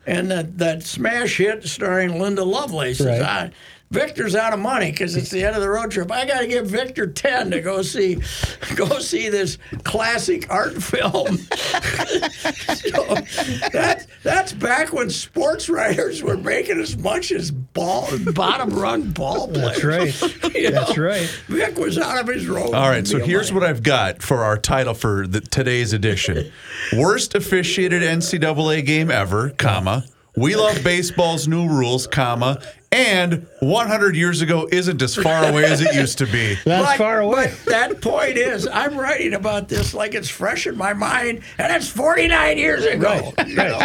and 0.05 0.29
that 0.29 0.57
that 0.59 0.83
smash 0.83 1.37
hit 1.37 1.63
starring 1.65 2.19
Linda 2.19 2.43
Lovelace 2.43 2.99
is 2.99 3.05
Right. 3.07 3.21
on. 3.21 3.53
Victor's 3.93 4.35
out 4.35 4.53
of 4.53 4.59
money 4.59 4.89
because 4.89 5.15
it's 5.15 5.29
the 5.29 5.43
end 5.43 5.55
of 5.55 5.61
the 5.61 5.69
road 5.69 5.91
trip. 5.91 6.11
I 6.11 6.25
got 6.25 6.39
to 6.39 6.47
give 6.47 6.65
Victor 6.65 7.05
ten 7.05 7.51
to 7.51 7.61
go 7.61 7.83
see, 7.83 8.15
go 8.75 8.97
see 8.97 9.29
this 9.29 9.59
classic 9.83 10.49
art 10.49 10.81
film. 10.81 11.37
so 11.37 13.15
that, 13.71 14.07
that's 14.23 14.51
back 14.53 14.93
when 14.93 15.11
sports 15.11 15.69
writers 15.69 16.23
were 16.23 16.37
making 16.37 16.79
as 16.79 16.97
much 16.97 17.31
as 17.31 17.51
ball 17.51 18.09
bottom 18.33 18.71
rung 18.71 19.11
ball 19.11 19.47
players. 19.47 19.81
That's 19.81 20.23
right. 20.23 20.53
You 20.53 20.71
That's 20.71 20.97
right. 20.97 21.27
Vic 21.47 21.77
was 21.77 21.97
out 21.97 22.19
of 22.19 22.27
his 22.27 22.47
robe. 22.47 22.73
All 22.73 22.89
right, 22.89 23.05
so 23.07 23.19
here's 23.19 23.51
what 23.51 23.63
I've 23.63 23.83
got 23.83 24.21
for 24.21 24.43
our 24.43 24.57
title 24.57 24.93
for 24.93 25.27
the, 25.27 25.41
today's 25.41 25.93
edition: 25.93 26.51
worst 26.95 27.35
officiated 27.35 28.01
NCAA 28.01 28.85
game 28.85 29.11
ever, 29.11 29.49
comma. 29.51 30.05
We 30.35 30.55
love 30.55 30.83
baseball's 30.83 31.47
new 31.47 31.67
rules, 31.67 32.07
comma. 32.07 32.61
And 32.91 33.47
100 33.59 34.15
years 34.15 34.41
ago 34.41 34.67
isn't 34.71 35.01
as 35.01 35.15
far 35.15 35.47
away 35.49 35.63
as 35.65 35.81
it 35.81 35.95
used 35.95 36.17
to 36.19 36.25
be. 36.27 36.55
That's 36.65 36.85
But- 36.91 36.97
far 36.97 37.21
away. 37.21 37.51
But 37.65 37.71
that 37.71 38.01
point 38.01 38.37
is, 38.37 38.67
I'm 38.67 38.97
writing 38.97 39.33
about 39.33 39.67
this 39.67 39.93
like 39.93 40.13
it's 40.13 40.29
fresh 40.29 40.65
in 40.67 40.77
my 40.77 40.93
mind, 40.93 41.41
and 41.57 41.73
it's 41.73 41.87
49 41.89 42.57
years 42.57 42.83
ago. 42.85 43.33
Right, 43.37 43.47
you 43.47 43.55
know? 43.55 43.79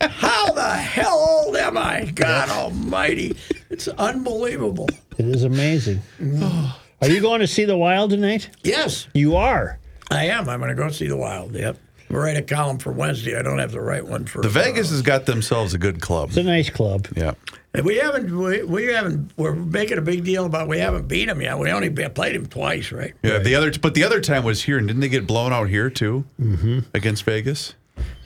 How 0.00 0.52
the 0.52 0.68
hell 0.68 1.44
old 1.46 1.56
am 1.56 1.76
I? 1.78 2.04
God 2.14 2.48
Almighty! 2.50 3.36
It's 3.68 3.86
unbelievable. 3.88 4.88
It 5.18 5.26
is 5.26 5.44
amazing. 5.44 6.00
Mm. 6.20 6.72
Are 7.02 7.08
you 7.08 7.20
going 7.20 7.40
to 7.40 7.46
see 7.46 7.64
the 7.64 7.76
Wild 7.76 8.10
tonight? 8.10 8.50
Yes, 8.64 9.06
You 9.14 9.36
are. 9.36 9.78
I 10.10 10.24
am. 10.24 10.48
I'm 10.48 10.58
going 10.58 10.70
to 10.70 10.74
go 10.74 10.88
see 10.90 11.06
the 11.06 11.16
Wild. 11.16 11.54
Yep. 11.54 11.76
I'll 12.10 12.16
write 12.16 12.36
a 12.36 12.42
column 12.42 12.78
for 12.78 12.92
Wednesday. 12.92 13.38
I 13.38 13.42
don't 13.42 13.58
have 13.58 13.72
the 13.72 13.80
right 13.80 14.04
one 14.04 14.26
for 14.26 14.42
The 14.42 14.48
Vegas 14.48 14.90
has 14.90 15.02
got 15.02 15.26
themselves 15.26 15.74
a 15.74 15.78
good 15.78 16.00
club. 16.00 16.28
It's 16.28 16.38
a 16.38 16.42
nice 16.42 16.70
club. 16.70 17.06
Yeah. 17.16 17.34
And 17.72 17.86
we 17.86 17.98
haven't. 17.98 18.36
We, 18.36 18.64
we 18.64 18.86
haven't. 18.86 19.30
We're 19.36 19.54
making 19.54 19.98
a 19.98 20.02
big 20.02 20.24
deal 20.24 20.44
about 20.44 20.66
we 20.66 20.80
haven't 20.80 21.06
beat 21.06 21.28
him 21.28 21.40
yet. 21.40 21.56
We 21.58 21.70
only 21.70 21.90
played 21.90 22.34
him 22.34 22.46
twice, 22.46 22.90
right? 22.90 23.14
Yeah, 23.22 23.38
the 23.38 23.54
other, 23.54 23.72
but 23.80 23.94
the 23.94 24.02
other 24.02 24.20
time 24.20 24.42
was 24.42 24.64
here, 24.64 24.76
and 24.76 24.88
didn't 24.88 25.00
they 25.00 25.08
get 25.08 25.26
blown 25.26 25.52
out 25.52 25.68
here 25.68 25.88
too 25.88 26.24
mm-hmm. 26.40 26.80
against 26.94 27.22
Vegas? 27.22 27.74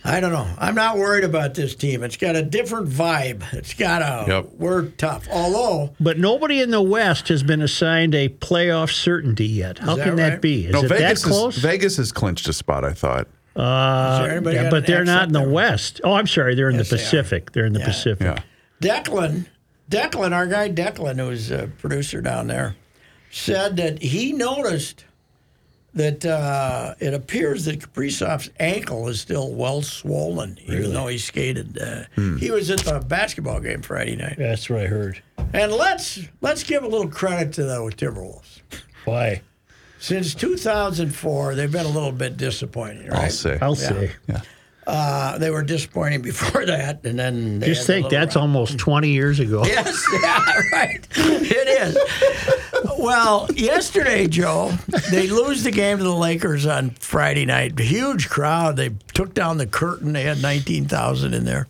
I 0.07 0.21
don't 0.21 0.33
know. 0.33 0.47
I'm 0.59 0.75
not 0.75 0.99
worried 0.99 1.25
about 1.25 1.55
this 1.55 1.75
team. 1.75 2.03
It's 2.03 2.19
got 2.19 2.37
a 2.37 2.43
different 2.43 2.89
vibe. 2.89 3.43
It's 3.55 3.73
got 3.73 4.03
a. 4.03 4.31
Yep. 4.31 4.51
We're 4.59 4.87
tough. 4.91 5.27
Although 5.31 5.95
But 5.99 6.19
nobody 6.19 6.61
in 6.61 6.71
the 6.71 6.83
West 6.83 7.29
has 7.29 7.43
been 7.43 7.63
assigned 7.63 8.15
a 8.15 8.29
playoff 8.29 8.93
certainty 8.93 9.47
yet. 9.47 9.79
How 9.79 9.97
that 9.97 10.05
can 10.05 10.17
that 10.17 10.29
right? 10.29 10.43
be? 10.43 10.67
Is 10.67 10.73
no, 10.73 10.83
it 10.83 10.89
Vegas 10.89 11.23
that 11.23 11.29
close? 11.29 11.57
Is, 11.57 11.63
Vegas 11.63 11.97
has 11.97 12.13
clinched 12.13 12.49
a 12.49 12.53
spot. 12.53 12.85
I 12.85 12.93
thought. 12.93 13.29
Uh, 13.57 14.19
Is 14.21 14.27
there 14.27 14.37
anybody 14.37 14.57
yeah, 14.57 14.71
but 14.71 14.87
they're 14.87 15.05
not 15.05 15.29
in 15.29 15.33
the 15.33 15.41
there? 15.41 15.49
West. 15.49 16.01
Oh, 16.05 16.13
I'm 16.15 16.27
sorry. 16.27 16.55
They're 16.55 16.71
in 16.71 16.77
Yes, 16.77 16.91
the. 16.91 16.97
Pacific. 16.97 17.53
They're 17.53 17.67
in 17.67 17.73
the 17.73 17.81
Yeah. 17.81 17.87
Pacific. 17.87 18.27
Yeah. 18.27 18.43
Declan, 18.83 19.47
Declan, 19.91 20.33
our 20.33 20.47
guy 20.47 20.69
Declan, 20.71 21.19
who's 21.19 21.51
a 21.51 21.69
producer 21.79 22.21
down 22.21 22.49
there, 22.49 22.75
said 23.31 23.77
that 23.77 24.03
he 24.03 24.33
noticed 24.33 25.05
that 25.95 26.25
uh, 26.27 26.95
it 26.99 27.15
appears 27.15 27.67
that 27.67 27.79
Kaprizov's 27.79 28.51
ankle 28.59 29.07
is 29.09 29.21
still 29.21 29.53
well 29.53 29.81
swollen, 29.83 30.59
even 30.67 30.93
though 30.93 31.07
he 31.07 31.19
skated. 31.19 31.79
Uh, 31.81 32.03
Hmm. 32.17 32.37
He 32.39 32.51
was 32.51 32.69
at 32.71 32.81
the 32.81 32.99
basketball 32.99 33.61
game 33.61 33.81
Friday 33.83 34.17
night. 34.17 34.35
That's 34.37 34.69
what 34.69 34.81
I 34.81 34.87
heard. 34.87 35.23
And 35.53 35.71
let's 35.73 36.19
let's 36.41 36.65
give 36.65 36.83
a 36.83 36.89
little 36.89 37.09
credit 37.09 37.53
to 37.55 37.63
the 37.63 37.77
Timberwolves. 37.97 38.61
Why? 39.05 39.43
Since 40.05 40.35
2004, 40.35 41.55
they've 41.55 41.73
been 41.73 41.87
a 41.87 41.89
little 41.89 42.13
bit 42.13 42.37
disappointing, 42.37 43.09
right? 43.09 43.23
I'll 43.25 43.31
say. 43.31 43.59
I'll 43.63 43.75
say. 43.75 44.13
Uh, 44.87 45.39
they 45.39 45.49
were 45.49 45.63
disappointing 45.63 46.21
before 46.21 46.67
that, 46.67 47.07
and 47.07 47.19
then 47.19 47.59
they 47.59 47.69
Just 47.69 47.87
think, 47.87 48.11
that's 48.11 48.37
run. 48.37 48.43
almost 48.43 48.77
20 48.77 49.09
years 49.09 49.41
ago. 49.41 49.65
Yes, 49.67 50.07
yeah, 50.23 50.61
right. 50.73 51.09
It 51.17 51.97
is. 51.97 51.97
Well, 52.99 53.49
yesterday, 53.55 54.27
Joe, 54.29 54.73
they 55.11 55.27
lose 55.27 55.63
the 55.63 55.71
game 55.71 55.97
to 55.97 56.05
the 56.05 56.13
Lakers 56.15 56.67
on 56.67 56.91
Friday 56.91 57.47
night. 57.47 57.79
Huge 57.79 58.29
crowd. 58.29 58.77
They 58.77 58.91
took 59.15 59.33
down 59.33 59.57
the 59.57 59.67
curtain. 59.67 60.13
They 60.13 60.25
had 60.25 60.43
19,000 60.43 61.33
in 61.33 61.47
there. 61.47 61.67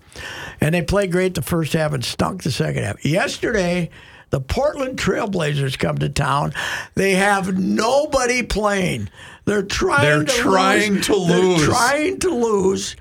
And 0.61 0.75
they 0.75 0.83
played 0.83 1.13
great 1.13 1.35
the 1.37 1.43
first 1.43 1.73
half 1.73 1.93
and 1.93 2.05
stunk 2.05 2.43
the 2.43 2.51
second 2.51 2.83
half. 2.83 3.05
Yesterday, 3.05 3.91
the 4.35 4.41
Portland 4.41 4.99
Trailblazers 4.99 5.79
come 5.79 5.99
to 5.99 6.09
town. 6.09 6.55
They 6.97 7.13
have 7.13 7.57
nobody 7.57 8.43
playing. 8.43 9.09
They're 9.45 9.63
trying 9.63 10.03
They're 10.03 10.25
to 10.25 10.33
trying 10.33 10.95
lose. 10.95 11.07
to 11.07 11.15
lose. 11.15 11.61
They're 11.61 11.69
trying 11.69 12.19
to 12.19 12.31
lose. 12.31 12.97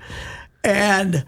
And 0.62 1.24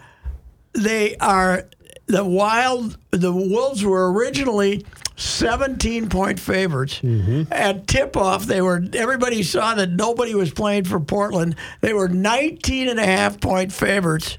they 0.74 1.16
are 1.16 1.68
the 2.06 2.24
wild 2.24 2.98
the 3.10 3.32
wolves 3.32 3.84
were 3.84 4.12
originally 4.12 4.86
17 5.16 6.08
point 6.08 6.38
favorites 6.38 7.00
mm-hmm. 7.00 7.52
at 7.52 7.88
tip 7.88 8.16
off 8.16 8.44
they 8.46 8.62
were 8.62 8.84
everybody 8.92 9.42
saw 9.42 9.74
that 9.74 9.90
nobody 9.90 10.36
was 10.36 10.52
playing 10.52 10.84
for 10.84 11.00
portland 11.00 11.56
they 11.80 11.92
were 11.92 12.06
19 12.06 12.88
and 12.88 13.00
a 13.00 13.04
half 13.04 13.40
point 13.40 13.72
favorites 13.72 14.38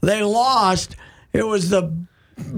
they 0.00 0.22
lost 0.22 0.96
it 1.34 1.46
was 1.46 1.68
the 1.68 1.82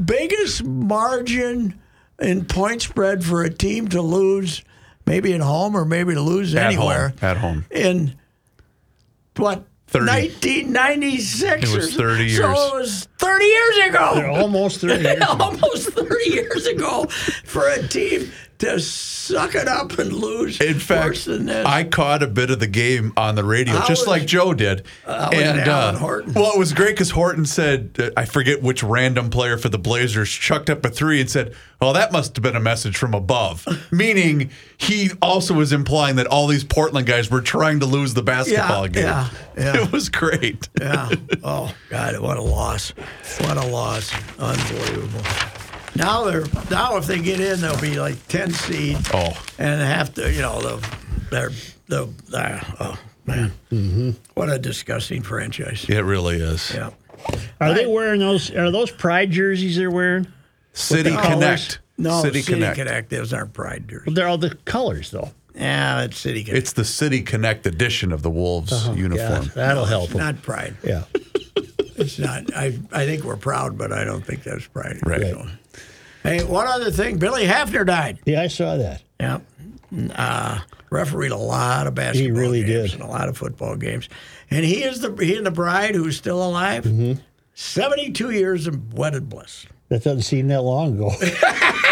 biggest 0.04 0.62
margin 0.62 1.80
in 2.20 2.44
point 2.44 2.82
spread 2.82 3.24
for 3.24 3.42
a 3.42 3.50
team 3.50 3.88
to 3.88 4.00
lose 4.02 4.62
maybe 5.06 5.32
at 5.34 5.40
home 5.40 5.76
or 5.76 5.84
maybe 5.84 6.14
to 6.14 6.20
lose 6.20 6.54
At 6.54 6.66
anywhere 6.66 7.08
home. 7.10 7.18
At 7.22 7.36
home. 7.38 7.64
in 7.70 8.14
what 9.36 9.64
30. 9.88 10.06
1996 10.06 11.70
It 11.72 11.76
was 11.76 11.94
or 11.94 12.02
30 12.02 12.28
so 12.28 12.46
years. 12.48 12.58
it 12.58 12.74
was 12.74 13.08
30 13.24 13.44
years 13.44 13.76
ago. 13.88 14.32
Almost 14.42 14.80
30 14.80 15.02
years 15.02 15.16
ago. 15.16 15.26
almost 15.40 15.88
30 15.90 16.30
years 16.30 16.66
ago 16.66 17.04
for 17.44 17.68
a 17.68 17.86
team 17.88 18.30
to 18.58 18.78
suck 18.78 19.54
it 19.56 19.66
up 19.66 19.98
and 19.98 20.12
lose. 20.12 20.60
In 20.60 20.78
fact. 20.78 21.26
I 21.28 21.82
caught 21.84 22.22
a 22.22 22.28
bit 22.28 22.50
of 22.50 22.60
the 22.60 22.68
game 22.68 23.12
on 23.16 23.34
the 23.34 23.42
radio, 23.42 23.74
How 23.74 23.86
just 23.88 24.02
was- 24.02 24.08
like 24.08 24.26
Joe 24.26 24.54
did. 24.54 24.86
was 25.06 25.32
Alan 25.34 25.96
Horton? 25.96 26.34
Well, 26.34 26.52
it 26.52 26.58
was 26.58 26.72
great 26.72 26.90
because 26.90 27.10
Horton 27.10 27.46
said, 27.46 27.96
uh, 27.98 28.10
I 28.16 28.26
forget 28.26 28.62
which 28.62 28.82
random 28.84 29.28
player 29.30 29.58
for 29.58 29.68
the 29.68 29.78
Blazers 29.78 30.30
chucked 30.30 30.70
up 30.70 30.84
a 30.84 30.88
three 30.88 31.20
and 31.20 31.28
said, 31.28 31.54
"Oh, 31.80 31.92
that 31.94 32.12
must 32.12 32.36
have 32.36 32.42
been 32.44 32.54
a 32.56 32.60
message 32.60 32.96
from 32.96 33.12
above," 33.12 33.66
meaning 33.90 34.50
he 34.78 35.10
also 35.20 35.52
was 35.54 35.72
implying 35.72 36.14
that 36.16 36.28
all 36.28 36.46
these 36.46 36.62
Portland 36.64 37.06
guys 37.08 37.30
were 37.30 37.40
trying 37.40 37.80
to 37.80 37.86
lose 37.86 38.14
the 38.14 38.22
basketball 38.22 38.86
Yeah, 38.86 38.92
game. 38.92 39.04
yeah, 39.04 39.28
yeah. 39.58 39.82
It 39.82 39.90
was 39.92 40.08
great. 40.10 40.68
yeah. 40.80 41.10
Oh 41.42 41.74
God, 41.90 42.20
what 42.20 42.36
a 42.36 42.42
loss! 42.42 42.92
What 43.40 43.56
a 43.56 43.66
loss! 43.66 44.12
Unbelievable. 44.38 45.22
Now 45.96 46.24
they're 46.24 46.44
now 46.70 46.96
if 46.96 47.06
they 47.06 47.20
get 47.20 47.40
in, 47.40 47.60
they'll 47.60 47.80
be 47.80 47.98
like 48.00 48.26
10 48.28 48.50
seed. 48.52 48.96
Oh. 49.12 49.32
and 49.58 49.80
have 49.80 50.12
to, 50.14 50.32
you 50.32 50.40
know, 50.42 50.60
the 50.60 50.88
they're 51.30 51.50
the 51.86 52.08
uh, 52.32 52.60
oh 52.80 52.98
man, 53.26 53.52
Mm-hmm. 53.70 54.10
what 54.34 54.50
a 54.50 54.58
disgusting 54.58 55.22
franchise. 55.22 55.86
It 55.88 56.00
really 56.00 56.36
is. 56.36 56.72
Yeah. 56.74 56.90
Are 57.60 57.72
they 57.74 57.86
wearing 57.86 58.20
those? 58.20 58.50
Are 58.50 58.70
those 58.70 58.90
pride 58.90 59.30
jerseys 59.30 59.76
they're 59.76 59.90
wearing? 59.90 60.26
City 60.72 61.10
the? 61.10 61.16
Connect. 61.22 61.78
No, 61.96 62.20
City, 62.22 62.42
City, 62.42 62.54
Connect. 62.54 62.76
Connect. 62.76 63.10
Those 63.10 63.32
aren't 63.32 63.52
Pride 63.52 63.86
jerseys. 63.88 64.14
They're 64.14 64.26
all 64.26 64.36
the 64.38 64.56
colors 64.64 65.10
though. 65.12 65.30
Yeah, 65.54 66.02
it's 66.02 66.18
City 66.18 66.42
Connect. 66.42 66.58
It's 66.58 66.72
the 66.72 66.84
City 66.84 67.22
Connect 67.22 67.66
edition 67.68 68.10
of 68.10 68.22
the 68.22 68.30
Wolves 68.30 68.72
uniform. 68.88 69.44
Yeah, 69.44 69.50
that'll 69.54 69.84
help 69.84 70.10
them. 70.10 70.18
not 70.18 70.42
Pride. 70.42 70.76
Yeah. 70.82 71.04
It's 71.96 72.18
not. 72.18 72.54
I 72.54 72.78
I 72.92 73.06
think 73.06 73.24
we're 73.24 73.36
proud, 73.36 73.76
but 73.78 73.92
I 73.92 74.04
don't 74.04 74.24
think 74.24 74.42
that's 74.42 74.66
Pride. 74.66 74.98
Right. 75.04 75.22
So- 75.22 75.46
Hey, 76.22 76.42
one 76.42 76.66
other 76.66 76.90
thing. 76.90 77.18
Billy 77.18 77.44
Hafner 77.44 77.84
died. 77.86 78.18
Yeah, 78.24 78.40
I 78.40 78.46
saw 78.46 78.76
that. 78.78 79.02
Yeah. 79.20 79.40
Uh, 80.16 80.58
refereed 80.90 81.32
a 81.32 81.36
lot 81.36 81.86
of 81.86 81.94
basketball 81.94 82.34
he 82.34 82.40
really 82.40 82.64
games 82.64 82.92
did. 82.92 83.00
and 83.00 83.08
a 83.08 83.12
lot 83.12 83.28
of 83.28 83.36
football 83.36 83.76
games. 83.76 84.08
And 84.50 84.64
he 84.64 84.82
is 84.84 85.00
the 85.00 85.14
he 85.22 85.36
and 85.36 85.44
the 85.44 85.50
bride 85.50 85.94
who's 85.94 86.16
still 86.16 86.42
alive. 86.42 86.84
Mm-hmm. 86.84 87.20
72 87.52 88.30
years 88.30 88.66
of 88.66 88.94
wedded 88.94 89.28
bliss. 89.28 89.66
That 89.90 90.02
doesn't 90.02 90.22
seem 90.22 90.48
that 90.48 90.62
long 90.62 90.94
ago. 90.94 91.10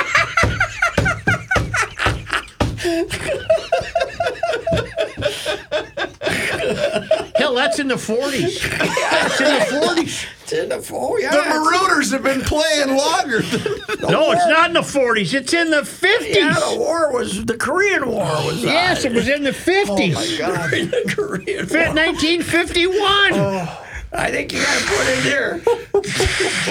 that's 7.72 7.80
in 7.80 7.88
the 7.88 7.94
40s. 7.94 8.78
That's 8.78 9.40
in 9.40 9.46
the 9.46 9.86
40s. 9.86 10.26
It's 10.42 10.52
in 10.52 10.68
the 10.68 10.90
oh 10.92 11.16
yeah. 11.16 11.30
The 11.30 11.38
Marooners 11.38 12.12
have 12.12 12.22
been 12.22 12.42
playing 12.42 12.96
longer 12.96 13.40
than 13.40 14.10
No, 14.10 14.32
it's 14.32 14.46
not 14.46 14.68
in 14.68 14.74
the 14.74 14.80
40s. 14.80 15.32
It's 15.32 15.54
in 15.54 15.70
the 15.70 15.82
50s. 15.82 16.34
Yeah, 16.34 16.52
the 16.52 16.76
war 16.78 17.12
was 17.12 17.44
the 17.46 17.56
Korean 17.56 18.08
War 18.08 18.24
was. 18.24 18.62
Yes, 18.62 19.04
on. 19.04 19.12
it 19.12 19.14
was 19.14 19.28
in 19.28 19.42
the 19.44 19.50
50s. 19.50 19.88
Oh 19.88 19.96
my 19.96 20.38
God, 20.38 20.70
the 20.70 21.14
Korean 21.14 21.66
War. 21.68 21.94
1951. 21.94 23.78
I 24.14 24.30
think 24.30 24.52
you 24.52 24.62
got 24.62 24.78
to 24.78 24.86
put 24.86 25.08
in 25.08 25.24
there. 25.24 25.60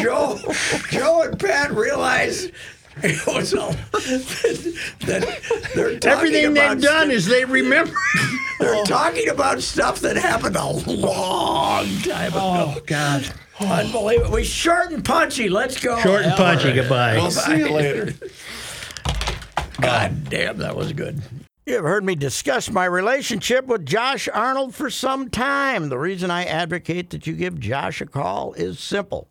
Joe, 0.03 0.39
Joe 0.91 1.23
and 1.23 1.39
Pat 1.39 1.71
realized 1.71 2.51
it 2.97 3.25
was 3.27 3.53
all 3.53 3.71
that 3.91 5.39
they're 5.75 5.99
talking 5.99 6.11
Everything 6.11 6.45
about 6.51 6.75
they've 6.75 6.81
done 6.83 7.07
stuff- 7.07 7.13
is 7.13 7.25
they 7.25 7.45
remember. 7.45 7.93
they're 8.59 8.83
talking 8.83 9.29
about 9.29 9.61
stuff 9.61 9.99
that 10.01 10.17
happened 10.17 10.55
a 10.55 10.65
long 10.65 11.85
time 11.99 12.31
oh, 12.35 12.71
ago. 12.71 12.73
Oh, 12.77 12.81
God. 12.85 13.33
Unbelievable. 13.59 14.31
We 14.31 14.43
short 14.43 14.91
and 14.91 15.05
punchy. 15.05 15.49
Let's 15.49 15.79
go. 15.79 15.99
Short 15.99 16.23
and 16.23 16.33
punchy. 16.33 16.73
Goodbye. 16.73 17.15
We'll 17.15 17.31
see 17.31 17.57
you 17.59 17.69
later. 17.69 18.13
God 19.79 20.29
damn, 20.29 20.57
that 20.57 20.75
was 20.75 20.93
good. 20.93 21.21
You 21.65 21.75
have 21.75 21.83
heard 21.83 22.03
me 22.03 22.15
discuss 22.15 22.69
my 22.69 22.85
relationship 22.85 23.65
with 23.65 23.85
Josh 23.85 24.27
Arnold 24.27 24.75
for 24.75 24.89
some 24.89 25.29
time. 25.29 25.89
The 25.89 25.97
reason 25.97 26.31
I 26.31 26.43
advocate 26.43 27.11
that 27.11 27.27
you 27.27 27.33
give 27.33 27.59
Josh 27.59 28.01
a 28.01 28.05
call 28.05 28.53
is 28.53 28.79
simple 28.79 29.30